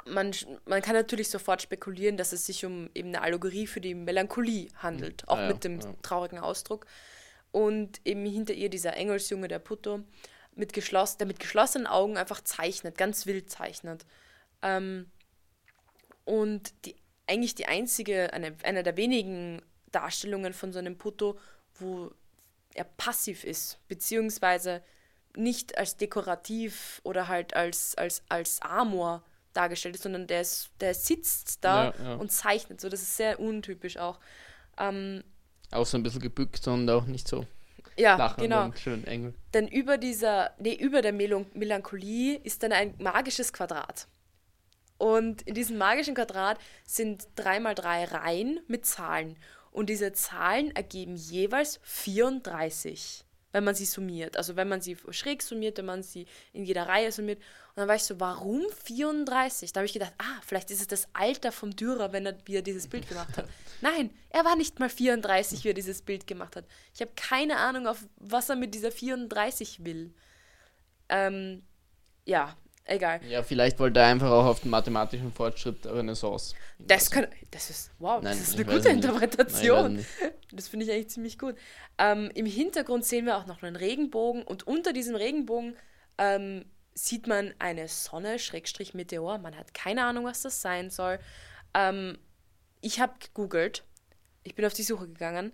man, 0.06 0.34
man 0.66 0.82
kann 0.82 0.96
natürlich 0.96 1.30
sofort 1.30 1.62
spekulieren, 1.62 2.18
dass 2.18 2.34
es 2.34 2.46
sich 2.46 2.66
um 2.66 2.89
eben 2.94 3.10
eine 3.10 3.22
Allegorie 3.22 3.68
für 3.68 3.82
die 3.82 3.94
Melancholie 3.96 4.70
handelt, 4.76 5.28
auch 5.28 5.38
ah, 5.38 5.44
ja, 5.44 5.48
mit 5.54 5.64
dem 5.64 5.80
ja. 5.80 5.94
traurigen 6.02 6.39
Ausdruck. 6.39 6.86
Und 7.52 8.02
eben 8.06 8.26
hinter 8.26 8.54
ihr 8.54 8.70
dieser 8.70 8.96
Engelsjunge, 8.96 9.48
der 9.48 9.60
Putto, 9.60 10.02
mit 10.56 10.74
geschloss, 10.74 11.18
der 11.18 11.28
mit 11.28 11.39
geschlossenen 11.39 11.88
Augen 11.88 12.18
einfach 12.18 12.41
zeichnet, 12.41 12.98
ganz 12.98 13.26
wild 13.26 13.50
zeichnet. 13.50 14.06
Ähm, 14.62 15.12
und 16.26 16.74
die 16.86 16.96
eigentlich 17.28 17.56
die 17.56 17.68
einzige, 17.68 18.34
eine, 18.34 18.56
eine 18.64 18.84
der 18.84 18.98
wenigen 18.98 19.62
Darstellungen 19.92 20.54
von 20.54 20.74
so 20.74 20.80
einem 20.80 20.98
Putto, 20.98 21.38
wo 21.76 22.12
er 22.74 22.86
passiv 22.86 23.44
ist, 23.44 23.80
beziehungsweise 23.88 24.82
nicht 25.36 25.78
als 25.78 25.98
dekorativ 25.98 27.02
oder 27.04 27.28
halt 27.28 27.56
als, 27.56 27.96
als, 27.96 28.24
als 28.30 28.62
Amor 28.62 29.24
dargestellt 29.54 29.96
ist, 29.96 30.04
sondern 30.04 30.28
der, 30.28 30.42
ist, 30.42 30.70
der 30.80 30.94
sitzt 30.94 31.64
da 31.64 31.86
ja, 31.86 32.04
ja. 32.04 32.16
und 32.16 32.32
zeichnet. 32.32 32.82
So, 32.82 32.90
das 32.90 33.02
ist 33.02 33.18
sehr 33.18 33.40
untypisch 33.40 33.98
auch. 33.98 34.20
Ähm, 34.78 35.24
auch 35.72 35.86
so 35.86 35.98
ein 35.98 36.04
bisschen 36.04 36.22
gebückt 36.22 36.68
und 36.68 36.90
auch 36.90 37.06
nicht 37.06 37.28
so. 37.28 37.46
Ja, 37.98 38.36
genau. 38.38 38.72
schön 38.74 39.06
eng. 39.08 39.34
Denn 39.54 39.68
über 39.68 39.98
dieser, 39.98 40.52
nee, 40.60 40.76
über 40.76 41.02
der 41.02 41.14
Mel 41.14 41.46
Melancholie 41.54 42.40
ist 42.44 42.62
dann 42.62 42.72
ein 42.72 42.94
magisches 43.00 43.52
Quadrat. 43.52 44.08
Und 44.98 45.43
in 45.43 45.54
diesem 45.54 45.78
magischen 45.78 46.16
Quadrat 46.16 46.60
sind 46.86 47.28
3 47.36 47.60
mal 47.60 47.76
3 47.76 48.06
Reihen 48.06 48.60
mit 48.68 48.86
Zahlen. 48.86 49.38
Und 49.72 49.89
diese 49.89 50.12
Zahlen 50.14 50.76
ergeben 50.76 51.16
jeweils 51.16 51.80
34 51.84 53.28
wenn 53.58 53.64
man 53.64 53.76
sie 53.76 53.86
summiert. 53.86 54.38
Also 54.38 54.56
wenn 54.56 54.68
man 54.68 54.82
sie 54.82 54.98
schräg 55.10 55.41
summiert, 55.41 55.78
wenn 55.78 55.86
man 55.86 56.04
sie 56.04 56.28
in 56.54 56.64
jeder 56.64 56.88
Reihe 56.88 57.12
summiert. 57.12 57.39
Und 57.39 57.78
dann 57.78 57.88
war 57.88 57.95
ich 57.95 58.04
so, 58.04 58.20
warum 58.20 58.64
34? 58.84 59.74
Da 59.74 59.80
habe 59.80 59.86
ich 59.86 59.93
gedacht, 59.93 60.14
ah, 60.18 60.41
vielleicht 60.45 60.70
ist 60.70 60.82
es 60.82 60.88
das 60.88 61.08
Alter 61.14 61.52
vom 61.52 61.76
Dürer, 61.76 62.12
wenn 62.12 62.26
er 62.26 62.38
wieder 62.45 62.62
dieses 62.62 62.88
Bild 62.88 63.08
gemacht 63.10 63.36
hat. 63.38 63.48
Nein, 63.82 64.12
er 64.30 64.45
war 64.45 64.56
nicht 64.56 64.80
mal 64.80 64.89
34, 64.89 65.64
wie 65.64 65.70
er 65.70 65.74
dieses 65.74 66.02
Bild 66.02 66.28
gemacht 66.28 66.56
hat. 66.56 66.66
Ich 66.93 67.02
habe 67.02 67.12
keine 67.16 67.58
Ahnung, 67.58 67.88
auf 67.88 68.06
was 68.18 68.50
er 68.50 68.56
mit 68.58 68.76
dieser 68.76 68.91
34 68.91 69.84
will. 69.86 70.14
Ähm, 71.10 71.64
ja, 72.26 72.56
egal. 72.88 73.22
Ja, 73.28 73.44
vielleicht 73.44 73.80
wollte 73.80 74.00
er 74.00 74.08
einfach 74.08 74.30
auch 74.30 74.46
auf 74.46 74.62
den 74.62 74.72
mathematischen 74.72 75.32
Fortschritt 75.32 75.86
Renaissance. 75.86 76.56
Das, 76.80 77.12
kann, 77.12 77.28
das 77.52 77.70
ist, 77.70 77.92
wow, 78.00 78.22
Nein, 78.22 78.38
das 78.38 78.50
ist 78.50 78.56
eine 78.56 78.66
gute 78.66 78.90
Interpretation. 78.90 79.96
Nein, 79.96 80.06
das 80.52 80.68
finde 80.68 80.86
ich 80.86 80.92
eigentlich 80.92 81.10
ziemlich 81.10 81.38
gut. 81.38 81.56
Ähm, 81.98 82.32
Im 82.36 82.46
Hintergrund 82.46 83.06
sehen 83.06 83.26
wir 83.26 83.38
auch 83.38 83.46
noch 83.46 83.62
einen 83.64 83.76
Regenbogen 83.76 84.44
und 84.44 84.66
unter 84.66 84.94
diesem 84.94 85.16
Regenbogen 85.16 85.76
ähm, 86.18 86.66
sieht 86.94 87.28
man 87.28 87.54
eine 87.60 87.88
Sonne, 87.88 88.40
Schrägstrich 88.40 88.94
Meteor. 88.94 89.38
Man 89.38 89.56
hat 89.56 89.74
keine 89.74 90.04
Ahnung, 90.04 90.26
was 90.26 90.42
das 90.42 90.62
sein 90.62 90.90
soll. 90.90 91.20
Ähm, 91.74 92.18
ich 92.82 93.00
habe 93.00 93.14
gegoogelt, 93.20 93.84
ich 94.44 94.56
bin 94.56 94.66
auf 94.66 94.74
die 94.74 94.84
Suche 94.84 95.08
gegangen. 95.08 95.52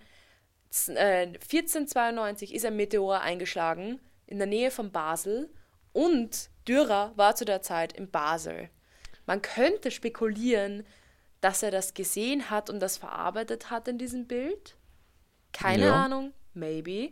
Z 0.70 0.96
äh, 0.96 1.28
1492 1.28 2.54
ist 2.54 2.66
ein 2.66 2.76
Meteor 2.76 3.22
eingeschlagen 3.22 4.00
in 4.26 4.38
der 4.38 4.48
Nähe 4.48 4.72
von 4.72 4.92
Basel 4.92 5.50
und 5.92 6.50
Dürer 6.68 7.12
war 7.16 7.36
zu 7.36 7.46
der 7.46 7.62
Zeit 7.62 7.94
in 7.94 8.10
Basel. 8.10 8.70
Man 9.26 9.42
könnte 9.42 9.92
spekulieren, 9.92 10.86
dass 11.42 11.64
er 11.64 11.72
das 11.72 11.94
gesehen 11.94 12.50
hat 12.50 12.70
und 12.70 12.80
das 12.80 12.98
verarbeitet 12.98 13.70
hat 13.70 13.88
in 13.88 13.98
diesem 13.98 14.28
Bild. 14.28 14.76
Keine 15.52 15.88
ja. 15.88 16.06
Ahnung, 16.06 16.34
maybe. 16.54 17.12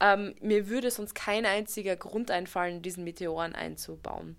Ähm, 0.00 0.34
mir 0.40 0.68
würde 0.68 0.90
sonst 0.90 1.14
kein 1.14 1.44
einziger 1.46 1.96
Grund 1.96 2.30
einfallen, 2.30 2.82
diesen 2.82 3.04
Meteoren 3.04 3.54
einzubauen. 3.54 4.36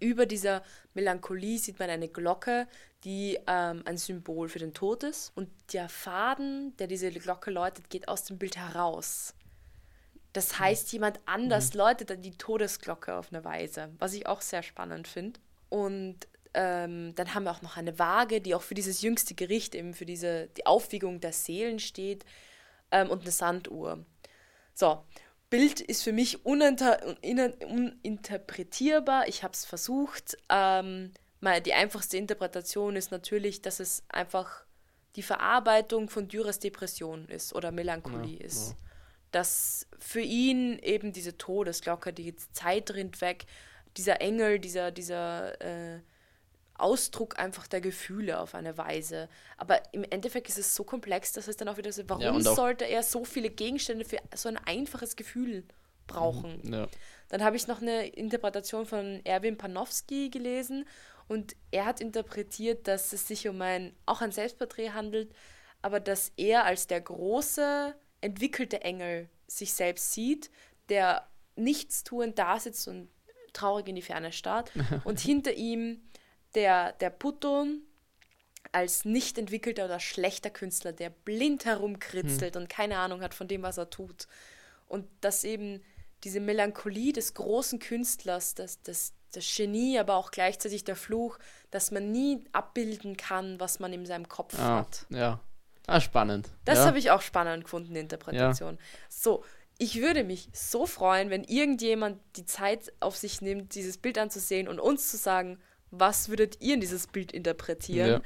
Über 0.00 0.26
dieser 0.26 0.62
Melancholie 0.94 1.58
sieht 1.58 1.78
man 1.78 1.90
eine 1.90 2.08
Glocke, 2.08 2.66
die 3.04 3.38
ähm, 3.46 3.82
ein 3.84 3.96
Symbol 3.96 4.48
für 4.48 4.58
den 4.58 4.74
Tod 4.74 5.02
ist. 5.02 5.32
Und 5.34 5.48
der 5.72 5.88
Faden, 5.88 6.76
der 6.76 6.86
diese 6.86 7.10
Glocke 7.10 7.50
läutet, 7.50 7.88
geht 7.90 8.08
aus 8.08 8.24
dem 8.24 8.38
Bild 8.38 8.56
heraus. 8.56 9.34
Das 10.38 10.60
heißt, 10.60 10.92
jemand 10.92 11.18
anders 11.26 11.74
mhm. 11.74 11.78
läutet 11.78 12.10
dann 12.10 12.22
die 12.22 12.30
Todesglocke 12.30 13.16
auf 13.16 13.32
eine 13.32 13.44
Weise, 13.44 13.90
was 13.98 14.14
ich 14.14 14.28
auch 14.28 14.40
sehr 14.40 14.62
spannend 14.62 15.08
finde. 15.08 15.40
Und 15.68 16.28
ähm, 16.54 17.12
dann 17.16 17.34
haben 17.34 17.42
wir 17.42 17.50
auch 17.50 17.62
noch 17.62 17.76
eine 17.76 17.98
Waage, 17.98 18.40
die 18.40 18.54
auch 18.54 18.62
für 18.62 18.74
dieses 18.74 19.02
jüngste 19.02 19.34
Gericht, 19.34 19.74
eben 19.74 19.94
für 19.94 20.06
diese, 20.06 20.46
die 20.56 20.64
Aufwiegung 20.64 21.18
der 21.18 21.32
Seelen 21.32 21.80
steht 21.80 22.24
ähm, 22.92 23.10
und 23.10 23.22
eine 23.22 23.32
Sanduhr. 23.32 24.06
So, 24.74 25.02
Bild 25.50 25.80
ist 25.80 26.04
für 26.04 26.12
mich 26.12 26.46
uninter 26.46 27.16
uninterpretierbar. 27.20 29.26
Ich 29.26 29.42
habe 29.42 29.54
es 29.54 29.64
versucht. 29.64 30.36
Ähm, 30.48 31.14
mal, 31.40 31.60
die 31.60 31.74
einfachste 31.74 32.16
Interpretation 32.16 32.94
ist 32.94 33.10
natürlich, 33.10 33.60
dass 33.60 33.80
es 33.80 34.04
einfach 34.08 34.64
die 35.16 35.22
Verarbeitung 35.22 36.08
von 36.08 36.28
Dürers 36.28 36.60
Depression 36.60 37.26
ist 37.26 37.56
oder 37.56 37.72
Melancholie 37.72 38.38
ja, 38.38 38.44
ist. 38.44 38.70
Ja 38.70 38.87
dass 39.30 39.86
für 39.98 40.20
ihn 40.20 40.78
eben 40.78 41.12
diese 41.12 41.36
Todesglocke, 41.36 42.12
die 42.12 42.34
Zeit 42.52 42.90
rinnt 42.92 43.20
weg, 43.20 43.46
dieser 43.96 44.20
Engel, 44.20 44.58
dieser, 44.58 44.90
dieser 44.90 45.60
äh, 45.60 46.00
Ausdruck 46.78 47.38
einfach 47.38 47.66
der 47.66 47.80
Gefühle 47.80 48.40
auf 48.40 48.54
eine 48.54 48.78
Weise. 48.78 49.28
Aber 49.56 49.82
im 49.92 50.04
Endeffekt 50.04 50.48
ist 50.48 50.58
es 50.58 50.74
so 50.74 50.84
komplex, 50.84 51.32
dass 51.32 51.48
es 51.48 51.56
dann 51.56 51.68
auch 51.68 51.76
wieder 51.76 51.92
so, 51.92 52.02
warum 52.06 52.22
ja, 52.22 52.40
sollte 52.40 52.84
er 52.84 53.02
so 53.02 53.24
viele 53.24 53.50
Gegenstände 53.50 54.04
für 54.04 54.18
so 54.34 54.48
ein 54.48 54.56
einfaches 54.56 55.16
Gefühl 55.16 55.64
brauchen? 56.06 56.60
Mhm, 56.62 56.72
ja. 56.72 56.88
Dann 57.28 57.42
habe 57.42 57.56
ich 57.56 57.66
noch 57.66 57.82
eine 57.82 58.06
Interpretation 58.06 58.86
von 58.86 59.20
Erwin 59.24 59.58
Panofsky 59.58 60.30
gelesen 60.30 60.86
und 61.26 61.56
er 61.70 61.84
hat 61.84 62.00
interpretiert, 62.00 62.88
dass 62.88 63.12
es 63.12 63.28
sich 63.28 63.48
um 63.48 63.60
ein, 63.60 63.94
auch 64.06 64.22
ein 64.22 64.32
Selbstporträt 64.32 64.90
handelt, 64.90 65.34
aber 65.82 66.00
dass 66.00 66.32
er 66.36 66.64
als 66.64 66.86
der 66.86 67.00
große 67.00 67.94
entwickelte 68.20 68.82
Engel 68.82 69.28
sich 69.46 69.72
selbst 69.72 70.12
sieht, 70.12 70.50
der 70.88 71.26
nichtstuend 71.56 72.38
da 72.38 72.58
sitzt 72.58 72.88
und 72.88 73.08
traurig 73.52 73.88
in 73.88 73.96
die 73.96 74.02
Ferne 74.02 74.32
starrt. 74.32 74.72
und 75.04 75.20
hinter 75.20 75.52
ihm 75.52 76.02
der, 76.54 76.92
der 76.92 77.10
Putto 77.10 77.66
als 78.72 79.04
nicht 79.04 79.38
entwickelter 79.38 79.86
oder 79.86 80.00
schlechter 80.00 80.50
Künstler, 80.50 80.92
der 80.92 81.10
blind 81.10 81.64
herumkritzelt 81.64 82.54
hm. 82.54 82.62
und 82.62 82.68
keine 82.68 82.98
Ahnung 82.98 83.22
hat 83.22 83.34
von 83.34 83.48
dem, 83.48 83.62
was 83.62 83.78
er 83.78 83.90
tut. 83.90 84.26
Und 84.86 85.06
dass 85.20 85.44
eben 85.44 85.82
diese 86.24 86.40
Melancholie 86.40 87.12
des 87.12 87.34
großen 87.34 87.78
Künstlers, 87.78 88.54
das, 88.54 88.82
das, 88.82 89.12
das 89.32 89.44
Genie, 89.56 89.98
aber 89.98 90.16
auch 90.16 90.30
gleichzeitig 90.30 90.84
der 90.84 90.96
Fluch, 90.96 91.38
dass 91.70 91.90
man 91.90 92.10
nie 92.10 92.44
abbilden 92.52 93.16
kann, 93.16 93.60
was 93.60 93.78
man 93.78 93.92
in 93.92 94.04
seinem 94.04 94.28
Kopf 94.28 94.58
ah, 94.58 94.80
hat. 94.80 95.06
Ja, 95.10 95.40
Ah, 95.88 96.00
spannend. 96.00 96.50
Das 96.66 96.80
ja. 96.80 96.84
habe 96.84 96.98
ich 96.98 97.10
auch 97.10 97.22
spannend 97.22 97.64
gefunden, 97.64 97.94
die 97.94 98.00
Interpretation. 98.00 98.74
Ja. 98.74 98.80
So, 99.08 99.42
ich 99.78 100.00
würde 100.00 100.22
mich 100.22 100.50
so 100.52 100.84
freuen, 100.86 101.30
wenn 101.30 101.44
irgendjemand 101.44 102.20
die 102.36 102.44
Zeit 102.44 102.92
auf 103.00 103.16
sich 103.16 103.40
nimmt, 103.40 103.74
dieses 103.74 103.96
Bild 103.96 104.18
anzusehen 104.18 104.68
und 104.68 104.80
uns 104.80 105.10
zu 105.10 105.16
sagen, 105.16 105.58
was 105.90 106.28
würdet 106.28 106.60
ihr 106.60 106.74
in 106.74 106.80
dieses 106.80 107.06
Bild 107.06 107.32
interpretieren? 107.32 108.10
Ja. 108.10 108.20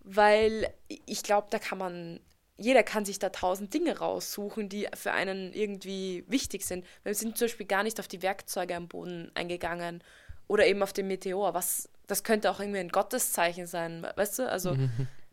Weil 0.00 0.74
ich 0.88 1.22
glaube, 1.22 1.46
da 1.50 1.60
kann 1.60 1.78
man, 1.78 2.20
jeder 2.56 2.82
kann 2.82 3.04
sich 3.04 3.20
da 3.20 3.28
tausend 3.28 3.72
Dinge 3.72 3.98
raussuchen, 3.98 4.68
die 4.68 4.88
für 4.94 5.12
einen 5.12 5.52
irgendwie 5.52 6.24
wichtig 6.26 6.64
sind. 6.64 6.84
Wir 7.04 7.14
sind 7.14 7.38
zum 7.38 7.46
Beispiel 7.46 7.66
gar 7.66 7.84
nicht 7.84 8.00
auf 8.00 8.08
die 8.08 8.22
Werkzeuge 8.22 8.74
am 8.74 8.88
Boden 8.88 9.30
eingegangen 9.34 10.02
oder 10.48 10.66
eben 10.66 10.82
auf 10.82 10.92
den 10.92 11.06
Meteor. 11.06 11.54
Was, 11.54 11.88
das 12.08 12.24
könnte 12.24 12.50
auch 12.50 12.58
irgendwie 12.58 12.80
ein 12.80 12.88
Gotteszeichen 12.88 13.66
sein, 13.66 14.04
weißt 14.16 14.40
du? 14.40 14.50
Also 14.50 14.76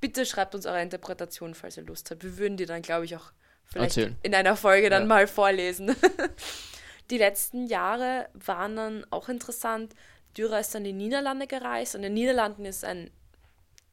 bitte 0.00 0.26
schreibt 0.26 0.54
uns 0.54 0.66
eure 0.66 0.82
Interpretation, 0.82 1.54
falls 1.54 1.76
ihr 1.76 1.84
Lust 1.84 2.10
habt. 2.10 2.22
Wir 2.22 2.38
würden 2.38 2.56
die 2.56 2.66
dann, 2.66 2.82
glaube 2.82 3.04
ich, 3.04 3.16
auch 3.16 3.32
vielleicht 3.64 3.96
Erzählen. 3.96 4.16
in 4.22 4.34
einer 4.34 4.56
Folge 4.56 4.90
dann 4.90 5.02
ja. 5.02 5.08
mal 5.08 5.26
vorlesen. 5.26 5.94
die 7.10 7.18
letzten 7.18 7.66
Jahre 7.66 8.28
waren 8.34 8.76
dann 8.76 9.06
auch 9.10 9.28
interessant. 9.28 9.94
Dürer 10.36 10.60
ist 10.60 10.74
dann 10.74 10.84
in 10.84 10.98
die 10.98 11.04
Niederlande 11.04 11.46
gereist 11.46 11.94
und 11.94 12.02
in 12.02 12.14
den 12.14 12.14
Niederlanden 12.14 12.64
ist 12.64 12.84
ein 12.84 13.10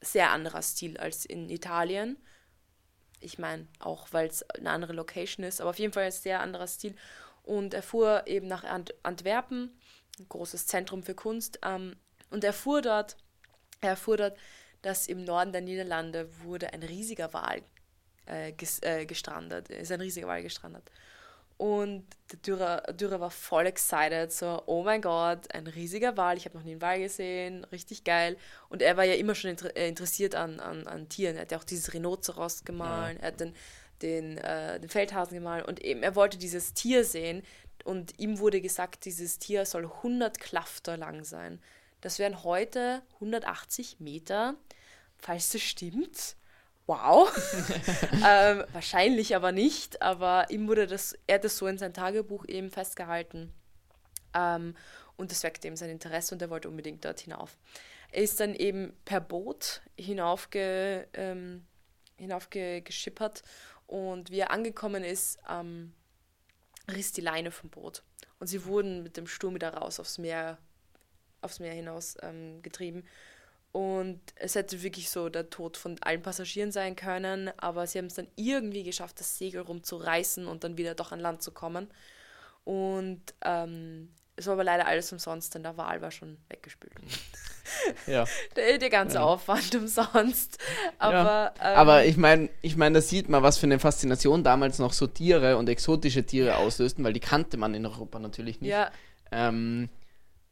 sehr 0.02 0.32
anderer 0.32 0.62
Stil 0.62 0.98
als 0.98 1.26
in 1.26 1.50
Italien. 1.50 2.18
Ich 3.20 3.40
meine, 3.40 3.68
auch 3.80 4.08
weil 4.12 4.28
es 4.28 4.48
eine 4.52 4.70
andere 4.70 4.94
Location 4.94 5.46
ist, 5.46 5.62
aber 5.62 5.72
auf 5.72 5.80
jeden 5.80 5.94
Fall 5.94 6.04
ein 6.04 6.12
sehr 6.12 6.42
anderer 6.42 6.68
Stil. 6.68 6.96
Und 7.44 7.74
er 7.74 7.84
fuhr 7.84 8.28
eben 8.28 8.48
nach 8.48 8.64
Ant 8.64 8.94
Antwerpen, 9.04 9.80
ein 10.20 10.30
großes 10.30 10.68
Zentrum 10.68 11.04
für 11.04 11.16
Kunst, 11.16 11.60
ähm, 11.64 11.96
und 12.30 12.44
er 12.44 12.54
fuhr 12.54 12.82
dort, 12.82 13.18
er 13.82 13.96
fuhr 13.96 14.18
dort 14.18 14.38
dass 14.86 15.08
im 15.08 15.24
Norden 15.24 15.52
der 15.52 15.62
Niederlande 15.62 16.30
wurde 16.44 16.72
ein 16.72 16.84
riesiger 16.84 17.34
Wal 17.34 17.64
äh, 18.28 18.52
ges 18.52 18.82
äh, 18.84 19.06
gestrandet, 19.06 19.70
ist 19.70 19.92
ein 19.92 20.00
riesiger 20.00 20.28
Wal 20.28 20.44
gestrandet. 20.44 20.92
Und 21.58 22.06
der 22.32 22.40
Dürer, 22.40 22.82
Dürer 22.94 23.20
war 23.20 23.32
voll 23.32 23.66
excited, 23.66 24.32
so, 24.32 24.62
oh 24.68 24.84
mein 24.84 25.02
Gott, 25.02 25.52
ein 25.56 25.66
riesiger 25.66 26.16
Wal, 26.18 26.38
ich 26.38 26.46
habe 26.46 26.58
noch 26.58 26.64
nie 26.64 26.74
einen 26.74 26.82
Wal 26.82 27.00
gesehen, 27.00 27.64
richtig 27.72 28.04
geil. 28.04 28.38
Und 28.70 28.84
er 28.84 28.96
war 28.96 29.06
ja 29.06 29.16
immer 29.16 29.34
schon 29.34 29.52
inter 29.52 29.76
äh, 29.76 29.88
interessiert 29.88 30.36
an, 30.36 30.60
an, 30.60 30.86
an 30.86 31.10
Tieren. 31.10 31.36
Er 31.36 31.44
hat 31.44 31.52
ja 31.52 31.58
auch 31.58 31.64
dieses 31.64 31.94
Rhinoceros 31.94 32.64
gemahlen, 32.64 33.18
ja. 33.18 33.24
er 33.24 33.28
hat 33.30 33.40
den, 33.40 33.56
den, 34.04 34.38
äh, 34.38 34.80
den 34.80 34.90
Feldhasen 34.90 35.34
gemahlen 35.34 35.66
und 35.66 35.82
eben, 35.84 36.04
er 36.04 36.16
wollte 36.16 36.38
dieses 36.38 36.74
Tier 36.74 37.06
sehen 37.06 37.42
und 37.86 38.20
ihm 38.20 38.38
wurde 38.38 38.62
gesagt, 38.62 39.06
dieses 39.06 39.40
Tier 39.40 39.66
soll 39.66 39.86
100 39.86 40.40
Klafter 40.40 40.96
lang 40.96 41.24
sein. 41.24 41.60
Das 42.02 42.20
wären 42.20 42.44
heute 42.44 43.02
180 43.16 44.00
Meter 44.00 44.56
falls 45.26 45.50
das 45.50 45.62
stimmt. 45.62 46.36
Wow. 46.86 47.32
ähm, 48.24 48.64
wahrscheinlich 48.74 49.36
aber 49.36 49.52
nicht, 49.52 50.04
aber 50.04 50.52
ihm 50.52 50.68
wurde 50.68 50.86
das, 50.86 51.18
er 51.26 51.36
hat 51.36 51.44
das 51.44 51.58
so 51.58 51.66
in 51.66 51.80
sein 51.80 51.94
Tagebuch 51.94 52.46
eben 52.48 52.70
festgehalten. 52.70 53.52
Ähm, 54.36 54.76
und 55.18 55.32
das 55.32 55.42
weckte 55.42 55.68
ihm 55.68 55.76
sein 55.76 55.90
Interesse 55.90 56.36
und 56.36 56.42
er 56.44 56.52
wollte 56.52 56.70
unbedingt 56.70 57.04
dort 57.04 57.22
hinauf. 57.22 57.58
Er 58.12 58.22
ist 58.22 58.40
dann 58.40 58.54
eben 58.54 58.94
per 59.04 59.20
Boot 59.20 59.82
hinaufge, 59.98 61.08
ähm, 61.14 61.66
hinaufgeschippert 62.18 63.42
und 63.88 64.30
wie 64.30 64.40
er 64.40 64.52
angekommen 64.52 65.04
ist, 65.04 65.40
ähm, 65.50 65.92
riss 66.88 67.14
die 67.14 67.22
Leine 67.22 67.50
vom 67.50 67.72
Boot. 67.72 68.04
Und 68.40 68.46
sie 68.46 68.66
wurden 68.66 69.02
mit 69.02 69.18
dem 69.18 69.26
Sturm 69.26 69.56
wieder 69.56 69.74
raus 69.74 70.00
aufs 70.00 70.20
Meer 70.20 70.60
aufs 71.42 71.60
Meer 71.60 71.74
hinaus 71.74 72.18
ähm, 72.22 72.62
getrieben. 72.62 73.04
Und 73.76 74.22
es 74.36 74.56
hätte 74.56 74.84
wirklich 74.84 75.10
so 75.10 75.28
der 75.28 75.50
Tod 75.50 75.76
von 75.76 75.98
allen 76.02 76.22
Passagieren 76.22 76.72
sein 76.72 76.96
können, 76.96 77.52
aber 77.58 77.86
sie 77.86 77.98
haben 77.98 78.06
es 78.06 78.14
dann 78.14 78.30
irgendwie 78.38 78.84
geschafft, 78.84 79.20
das 79.20 79.38
Segel 79.38 79.64
rumzureißen 79.64 80.48
und 80.48 80.64
dann 80.64 80.78
wieder 80.78 80.96
doch 80.96 81.12
an 81.12 81.20
Land 81.20 81.42
zu 81.42 81.52
kommen. 81.52 81.90
Und 82.64 83.22
ähm, 83.42 84.14
es 84.38 84.48
war 84.48 84.54
aber 84.54 84.64
leider 84.64 84.88
alles 84.88 85.12
umsonst, 85.12 85.56
denn 85.56 85.64
der 85.64 85.76
Wal 85.76 86.02
war 86.02 86.12
schon 86.12 86.38
weggespült. 86.48 86.94
Ja. 88.06 88.26
der, 88.56 88.78
der 88.78 88.90
ganze 88.92 89.16
ja. 89.16 89.24
Aufwand 89.24 89.74
umsonst. 89.76 90.60
Aber, 91.00 91.52
ja. 91.58 91.72
ähm, 91.74 91.78
aber 91.78 92.06
ich 92.06 92.16
meine, 92.16 92.50
ich 92.62 92.78
mein, 92.78 92.94
da 92.94 93.02
sieht 93.02 93.28
man, 93.28 93.42
was 93.42 93.58
für 93.58 93.66
eine 93.66 93.80
Faszination 93.80 94.44
damals 94.44 94.78
noch 94.78 94.94
so 94.94 95.08
Tiere 95.08 95.58
und 95.58 95.68
exotische 95.68 96.24
Tiere 96.24 96.58
auslösten, 96.58 97.04
weil 97.04 97.14
die 97.14 97.20
kannte 97.20 97.58
man 97.58 97.74
in 97.74 97.86
Europa 97.86 98.20
natürlich 98.20 98.62
nicht. 98.62 98.70
Ja. 98.70 98.92
Ähm, 99.32 99.90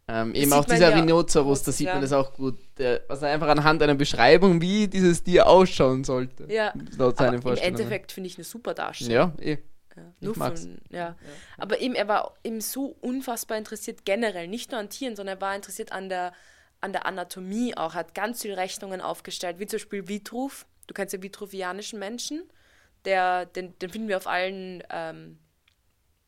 ähm, 0.08 0.36
eben 0.36 0.52
auch 0.52 0.66
dieser 0.66 0.90
ja 0.90 0.98
Rhinoceros, 0.98 1.64
da 1.64 1.72
sieht 1.72 1.88
man 1.88 2.02
das 2.02 2.12
auch 2.12 2.34
gut. 2.34 2.60
Der, 2.78 3.02
also 3.08 3.26
einfach 3.26 3.48
anhand 3.48 3.82
einer 3.82 3.96
Beschreibung, 3.96 4.60
wie 4.62 4.88
dieses 4.88 5.24
Tier 5.24 5.48
ausschauen 5.48 6.04
sollte. 6.04 6.52
Ja. 6.52 6.74
Laut 6.98 7.18
seinen 7.18 7.40
Aber 7.40 7.58
Im 7.58 7.64
Endeffekt 7.64 8.12
finde 8.12 8.28
ich 8.28 8.38
eine 8.38 8.44
super 8.44 8.74
Darstellung. 8.74 9.14
Ja, 9.14 9.44
eh. 9.44 9.58
Ja, 9.96 10.04
nur 10.22 10.34
von, 10.34 10.82
ja. 10.90 11.00
ja. 11.00 11.16
Aber 11.58 11.80
eben, 11.80 11.94
er 11.94 12.08
war 12.08 12.34
eben 12.44 12.62
so 12.62 12.96
unfassbar 13.00 13.58
interessiert 13.58 14.06
generell, 14.06 14.48
nicht 14.48 14.72
nur 14.72 14.80
an 14.80 14.90
Tieren, 14.90 15.16
sondern 15.16 15.38
er 15.38 15.42
war 15.42 15.56
interessiert 15.56 15.92
an 15.92 16.10
der, 16.10 16.34
an 16.82 16.94
der 16.94 17.06
Anatomie 17.06 17.78
auch, 17.78 17.94
hat 17.94 18.16
ganz 18.16 18.42
viele 18.42 18.58
Rechnungen 18.58 19.02
aufgestellt, 19.02 19.60
wie 19.60 19.68
zum 19.68 19.78
Beispiel 19.78 20.08
Vitruv. 20.08 20.66
Du 20.88 20.94
kennst 20.94 21.14
ja 21.14 21.22
vitruvianischen 21.22 22.00
Menschen, 22.00 22.44
der, 23.06 23.46
den, 23.46 23.78
den 23.80 23.90
finden 23.90 24.08
wir 24.08 24.18
auf 24.18 24.28
allen 24.28 24.84
ähm, 24.90 25.38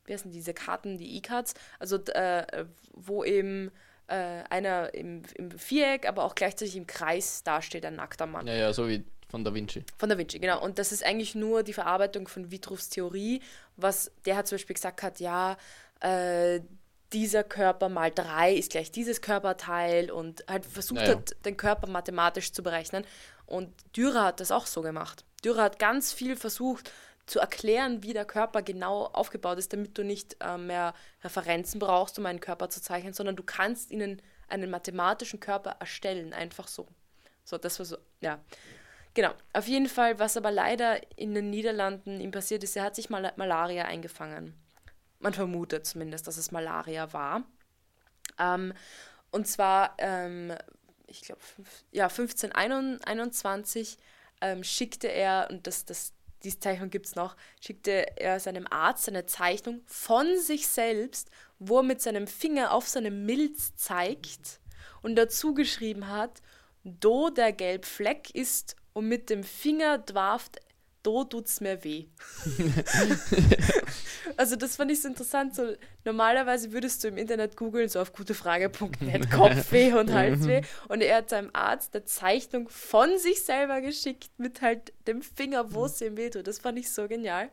wie 0.06 0.14
heißen 0.14 0.30
diese 0.30 0.54
Karten, 0.54 0.98
die 0.98 1.16
E-Cards, 1.16 1.54
also 1.78 1.96
äh, 1.96 2.64
wo 2.92 3.24
eben 3.24 3.70
äh, 4.08 4.42
einer 4.50 4.94
im, 4.94 5.22
im, 5.34 5.50
Viereck, 5.50 6.06
aber 6.06 6.24
auch 6.24 6.34
gleichzeitig 6.34 6.76
im 6.76 6.86
Kreis 6.86 7.42
dasteht, 7.42 7.84
ein 7.84 7.96
nackter 7.96 8.26
Mann. 8.26 8.46
Ja, 8.46 8.54
ja, 8.54 8.72
so 8.72 8.88
wie 8.88 9.04
von 9.28 9.44
Da 9.44 9.52
Vinci. 9.52 9.84
Von 9.98 10.08
Da 10.08 10.16
Vinci, 10.16 10.38
genau. 10.38 10.62
Und 10.62 10.78
das 10.78 10.92
ist 10.92 11.04
eigentlich 11.04 11.34
nur 11.34 11.62
die 11.62 11.72
Verarbeitung 11.72 12.28
von 12.28 12.50
Vitruvs 12.50 12.88
Theorie, 12.88 13.42
was 13.76 14.10
der 14.24 14.36
hat 14.36 14.46
zum 14.46 14.56
Beispiel 14.56 14.74
gesagt 14.74 15.02
hat, 15.02 15.20
ja, 15.20 15.56
äh, 16.00 16.60
dieser 17.12 17.44
Körper 17.44 17.88
mal 17.88 18.10
drei 18.10 18.54
ist 18.54 18.72
gleich 18.72 18.90
dieses 18.90 19.20
Körperteil 19.20 20.10
und 20.10 20.44
halt 20.48 20.66
versucht 20.66 21.02
ja, 21.02 21.08
ja. 21.08 21.16
hat, 21.16 21.36
den 21.44 21.56
Körper 21.56 21.88
mathematisch 21.88 22.52
zu 22.52 22.62
berechnen. 22.62 23.04
Und 23.46 23.72
Dürer 23.96 24.24
hat 24.24 24.40
das 24.40 24.50
auch 24.50 24.66
so 24.66 24.82
gemacht. 24.82 25.24
Dürer 25.44 25.62
hat 25.62 25.78
ganz 25.78 26.12
viel 26.12 26.36
versucht, 26.36 26.90
zu 27.26 27.40
erklären, 27.40 28.02
wie 28.02 28.12
der 28.12 28.24
Körper 28.24 28.62
genau 28.62 29.06
aufgebaut 29.06 29.58
ist, 29.58 29.72
damit 29.72 29.98
du 29.98 30.04
nicht 30.04 30.36
äh, 30.40 30.56
mehr 30.56 30.94
Referenzen 31.22 31.80
brauchst, 31.80 32.18
um 32.18 32.26
einen 32.26 32.40
Körper 32.40 32.70
zu 32.70 32.80
zeichnen, 32.80 33.12
sondern 33.12 33.36
du 33.36 33.42
kannst 33.42 33.90
ihnen 33.90 34.22
einen 34.48 34.70
mathematischen 34.70 35.40
Körper 35.40 35.76
erstellen, 35.80 36.32
einfach 36.32 36.68
so. 36.68 36.86
So, 37.44 37.58
das 37.58 37.78
war 37.78 37.86
so, 37.86 37.96
ja. 38.20 38.40
Genau, 39.14 39.32
auf 39.52 39.66
jeden 39.66 39.88
Fall, 39.88 40.18
was 40.18 40.36
aber 40.36 40.50
leider 40.50 41.00
in 41.18 41.34
den 41.34 41.50
Niederlanden 41.50 42.20
ihm 42.20 42.30
passiert 42.30 42.62
ist, 42.62 42.76
er 42.76 42.84
hat 42.84 42.94
sich 42.94 43.10
Mal 43.10 43.32
Malaria 43.36 43.86
eingefangen. 43.86 44.54
Man 45.18 45.32
vermutet 45.32 45.86
zumindest, 45.86 46.26
dass 46.26 46.36
es 46.36 46.52
Malaria 46.52 47.12
war. 47.12 47.44
Ähm, 48.38 48.74
und 49.30 49.48
zwar, 49.48 49.94
ähm, 49.98 50.52
ich 51.06 51.22
glaube, 51.22 51.40
ja, 51.90 52.04
1521 52.04 53.96
ähm, 54.42 54.62
schickte 54.62 55.08
er, 55.08 55.48
und 55.50 55.66
das, 55.66 55.86
das 55.86 56.12
diese 56.42 56.60
Zeichnung 56.60 56.90
gibt 56.90 57.06
es 57.06 57.14
noch, 57.14 57.36
schickte 57.60 58.18
er 58.18 58.40
seinem 58.40 58.66
Arzt 58.70 59.08
eine 59.08 59.26
Zeichnung 59.26 59.82
von 59.86 60.38
sich 60.38 60.68
selbst, 60.68 61.30
wo 61.58 61.78
er 61.78 61.82
mit 61.82 62.00
seinem 62.00 62.26
Finger 62.26 62.72
auf 62.72 62.88
seine 62.88 63.10
Milz 63.10 63.74
zeigt 63.76 64.60
und 65.02 65.16
dazu 65.16 65.54
geschrieben 65.54 66.08
hat, 66.08 66.42
do 66.84 67.30
der 67.30 67.52
gelb 67.52 67.84
Fleck 67.84 68.30
ist 68.34 68.76
und 68.92 69.08
mit 69.08 69.30
dem 69.30 69.42
Finger 69.42 69.98
dwarft 69.98 70.60
da 71.06 71.24
tut's 71.24 71.60
mir 71.60 71.82
weh. 71.84 72.06
also 74.36 74.56
das 74.56 74.76
fand 74.76 74.90
ich 74.90 75.00
so 75.00 75.08
interessant. 75.08 75.54
So, 75.54 75.74
normalerweise 76.04 76.72
würdest 76.72 77.04
du 77.04 77.08
im 77.08 77.16
Internet 77.16 77.56
googeln, 77.56 77.88
so 77.88 78.00
auf 78.00 78.12
gutefrage.net, 78.12 79.30
Kopfweh 79.30 79.92
und 79.92 80.12
Halsweh. 80.12 80.62
Und 80.88 81.02
er 81.02 81.18
hat 81.18 81.30
seinem 81.30 81.50
Arzt 81.52 81.94
eine 81.94 82.04
Zeichnung 82.04 82.68
von 82.68 83.18
sich 83.18 83.44
selber 83.44 83.80
geschickt 83.80 84.30
mit 84.38 84.62
halt 84.62 84.92
dem 85.06 85.22
Finger, 85.22 85.72
wo 85.72 85.86
es 85.86 86.00
ihm 86.00 86.16
weh 86.16 86.30
tut. 86.30 86.46
Das 86.46 86.58
fand 86.58 86.78
ich 86.78 86.90
so 86.90 87.06
genial. 87.06 87.50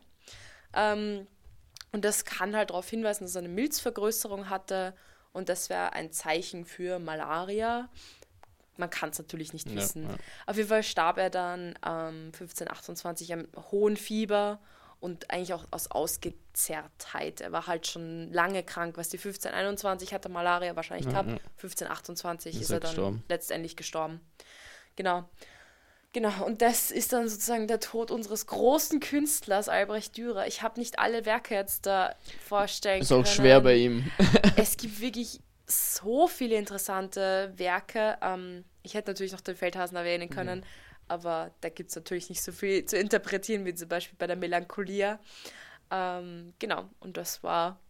Ähm, 0.74 1.26
und 1.92 2.04
das 2.04 2.24
kann 2.24 2.56
halt 2.56 2.70
darauf 2.70 2.90
hinweisen, 2.90 3.24
dass 3.24 3.36
er 3.36 3.40
eine 3.40 3.48
Milzvergrößerung 3.48 4.50
hatte. 4.50 4.94
Und 5.32 5.48
das 5.48 5.70
wäre 5.70 5.92
ein 5.92 6.10
Zeichen 6.10 6.64
für 6.64 6.98
Malaria 6.98 7.88
man 8.76 8.90
kann 8.90 9.10
es 9.10 9.18
natürlich 9.18 9.52
nicht 9.52 9.68
ja, 9.68 9.76
wissen. 9.76 10.04
Ja. 10.04 10.16
Auf 10.46 10.56
jeden 10.56 10.68
Fall 10.68 10.82
starb 10.82 11.18
er 11.18 11.30
dann 11.30 11.70
ähm, 11.86 12.30
1528 12.32 13.32
am 13.32 13.46
hohen 13.70 13.96
Fieber 13.96 14.58
und 15.00 15.30
eigentlich 15.30 15.52
auch 15.52 15.66
aus 15.70 15.90
Ausgezerrtheit. 15.90 17.40
Er 17.40 17.52
war 17.52 17.66
halt 17.66 17.86
schon 17.86 18.32
lange 18.32 18.62
krank. 18.62 18.96
Was 18.96 19.10
die 19.10 19.18
1521 19.18 20.14
hatte 20.14 20.28
Malaria 20.28 20.76
wahrscheinlich 20.76 21.06
ja, 21.06 21.12
gehabt. 21.12 21.28
Ja. 21.28 21.36
1528 21.56 22.54
ist, 22.54 22.62
ist 22.62 22.70
er 22.70 22.80
dann 22.80 22.90
gestorben. 22.90 23.24
letztendlich 23.28 23.76
gestorben. 23.76 24.20
Genau. 24.96 25.28
Genau, 26.14 26.46
und 26.46 26.62
das 26.62 26.92
ist 26.92 27.12
dann 27.12 27.28
sozusagen 27.28 27.66
der 27.66 27.80
Tod 27.80 28.12
unseres 28.12 28.46
großen 28.46 29.00
Künstlers 29.00 29.68
Albrecht 29.68 30.16
Dürer. 30.16 30.46
Ich 30.46 30.62
habe 30.62 30.78
nicht 30.78 31.00
alle 31.00 31.26
Werke 31.26 31.56
jetzt 31.56 31.86
da 31.86 32.14
vorstellen 32.46 33.02
Ist 33.02 33.10
auch 33.10 33.26
schwer 33.26 33.60
bei 33.60 33.74
ihm. 33.74 34.10
es 34.56 34.76
gibt 34.76 35.00
wirklich 35.00 35.40
so 35.66 36.28
viele 36.28 36.56
interessante 36.56 37.52
Werke. 37.56 38.18
Ähm, 38.20 38.64
ich 38.82 38.94
hätte 38.94 39.10
natürlich 39.10 39.32
noch 39.32 39.40
den 39.40 39.56
Feldhasen 39.56 39.96
erwähnen 39.96 40.28
mhm. 40.28 40.34
können, 40.34 40.58
mhm. 40.60 40.64
aber 41.08 41.50
da 41.60 41.68
gibt 41.68 41.90
es 41.90 41.96
natürlich 41.96 42.28
nicht 42.28 42.42
so 42.42 42.52
viel 42.52 42.84
zu 42.84 42.96
interpretieren, 42.96 43.64
wie 43.64 43.74
zum 43.74 43.88
Beispiel 43.88 44.16
bei 44.18 44.26
der 44.26 44.36
Melancholia. 44.36 45.18
Ähm, 45.90 46.54
genau, 46.58 46.88
und 47.00 47.16
das 47.16 47.42
war 47.42 47.80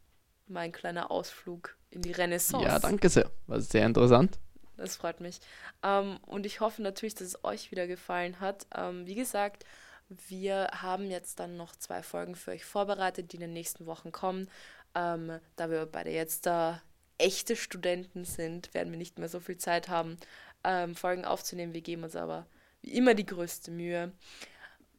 mein 0.46 0.72
kleiner 0.72 1.10
Ausflug 1.10 1.76
in 1.90 2.02
die 2.02 2.12
Renaissance. 2.12 2.66
Ja, 2.66 2.78
danke 2.78 3.08
sehr. 3.08 3.30
War 3.46 3.60
sehr 3.60 3.86
interessant. 3.86 4.38
Das 4.76 4.96
freut 4.96 5.20
mich. 5.20 5.40
Ähm, 5.82 6.18
und 6.26 6.46
ich 6.46 6.60
hoffe 6.60 6.82
natürlich, 6.82 7.14
dass 7.14 7.28
es 7.28 7.44
euch 7.44 7.70
wieder 7.70 7.86
gefallen 7.86 8.40
hat. 8.40 8.66
Ähm, 8.74 9.06
wie 9.06 9.14
gesagt, 9.14 9.64
wir 10.08 10.68
haben 10.72 11.10
jetzt 11.10 11.38
dann 11.40 11.56
noch 11.56 11.76
zwei 11.76 12.02
Folgen 12.02 12.34
für 12.34 12.50
euch 12.50 12.64
vorbereitet, 12.64 13.32
die 13.32 13.36
in 13.36 13.42
den 13.42 13.52
nächsten 13.52 13.86
Wochen 13.86 14.12
kommen. 14.12 14.50
Ähm, 14.94 15.38
da 15.56 15.70
wir 15.70 15.86
beide 15.86 16.10
jetzt 16.10 16.46
da 16.46 16.82
echte 17.18 17.56
Studenten 17.56 18.24
sind, 18.24 18.72
werden 18.74 18.92
wir 18.92 18.98
nicht 18.98 19.18
mehr 19.18 19.28
so 19.28 19.40
viel 19.40 19.58
Zeit 19.58 19.88
haben, 19.88 20.16
ähm, 20.64 20.94
Folgen 20.94 21.24
aufzunehmen. 21.24 21.74
Wir 21.74 21.80
geben 21.80 22.04
uns 22.04 22.14
aber 22.16 22.46
wie 22.82 22.92
immer 22.92 23.14
die 23.14 23.26
größte 23.26 23.70
Mühe. 23.70 24.12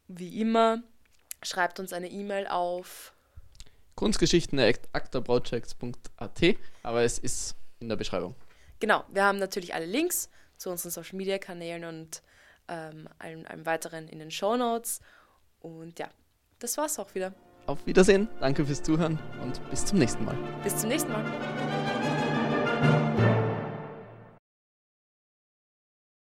Wie 0.08 0.42
immer, 0.42 0.82
schreibt 1.44 1.80
uns 1.80 1.94
eine 1.94 2.10
E-Mail 2.10 2.48
auf 2.48 3.14
kunstgeschichten.actorprojects.at, 3.96 6.42
aber 6.84 7.04
es 7.04 7.20
ist 7.20 7.56
in 7.80 7.90
der 7.90 7.96
Beschreibung. 7.96 8.36
Genau, 8.80 9.04
wir 9.12 9.24
haben 9.24 9.40
natürlich 9.40 9.74
alle 9.74 9.86
Links 9.86 10.30
zu 10.58 10.70
unseren 10.70 10.92
Social 10.92 11.16
Media 11.16 11.38
Kanälen 11.38 11.86
und 11.86 12.22
ähm, 12.68 13.08
allem, 13.20 13.46
allem 13.46 13.66
weiteren 13.66 14.08
in 14.08 14.20
den 14.20 14.32
Show 14.32 14.58
Notes. 14.58 15.00
Und 15.62 16.00
ja, 16.00 16.10
das 16.60 16.78
war's 16.78 17.00
auch 17.00 17.16
wieder. 17.16 17.34
Auf 17.68 17.86
Wiedersehen, 17.88 18.28
danke 18.40 18.66
fürs 18.66 18.84
Zuhören 18.84 19.18
und 19.42 19.70
bis 19.70 19.86
zum 19.86 19.98
nächsten 19.98 20.26
Mal. 20.26 20.38
Bis 20.64 20.78
zum 20.78 20.90
nächsten 20.90 21.12
Mal. 21.12 21.24
Thank 22.86 23.20
you. 23.20 23.35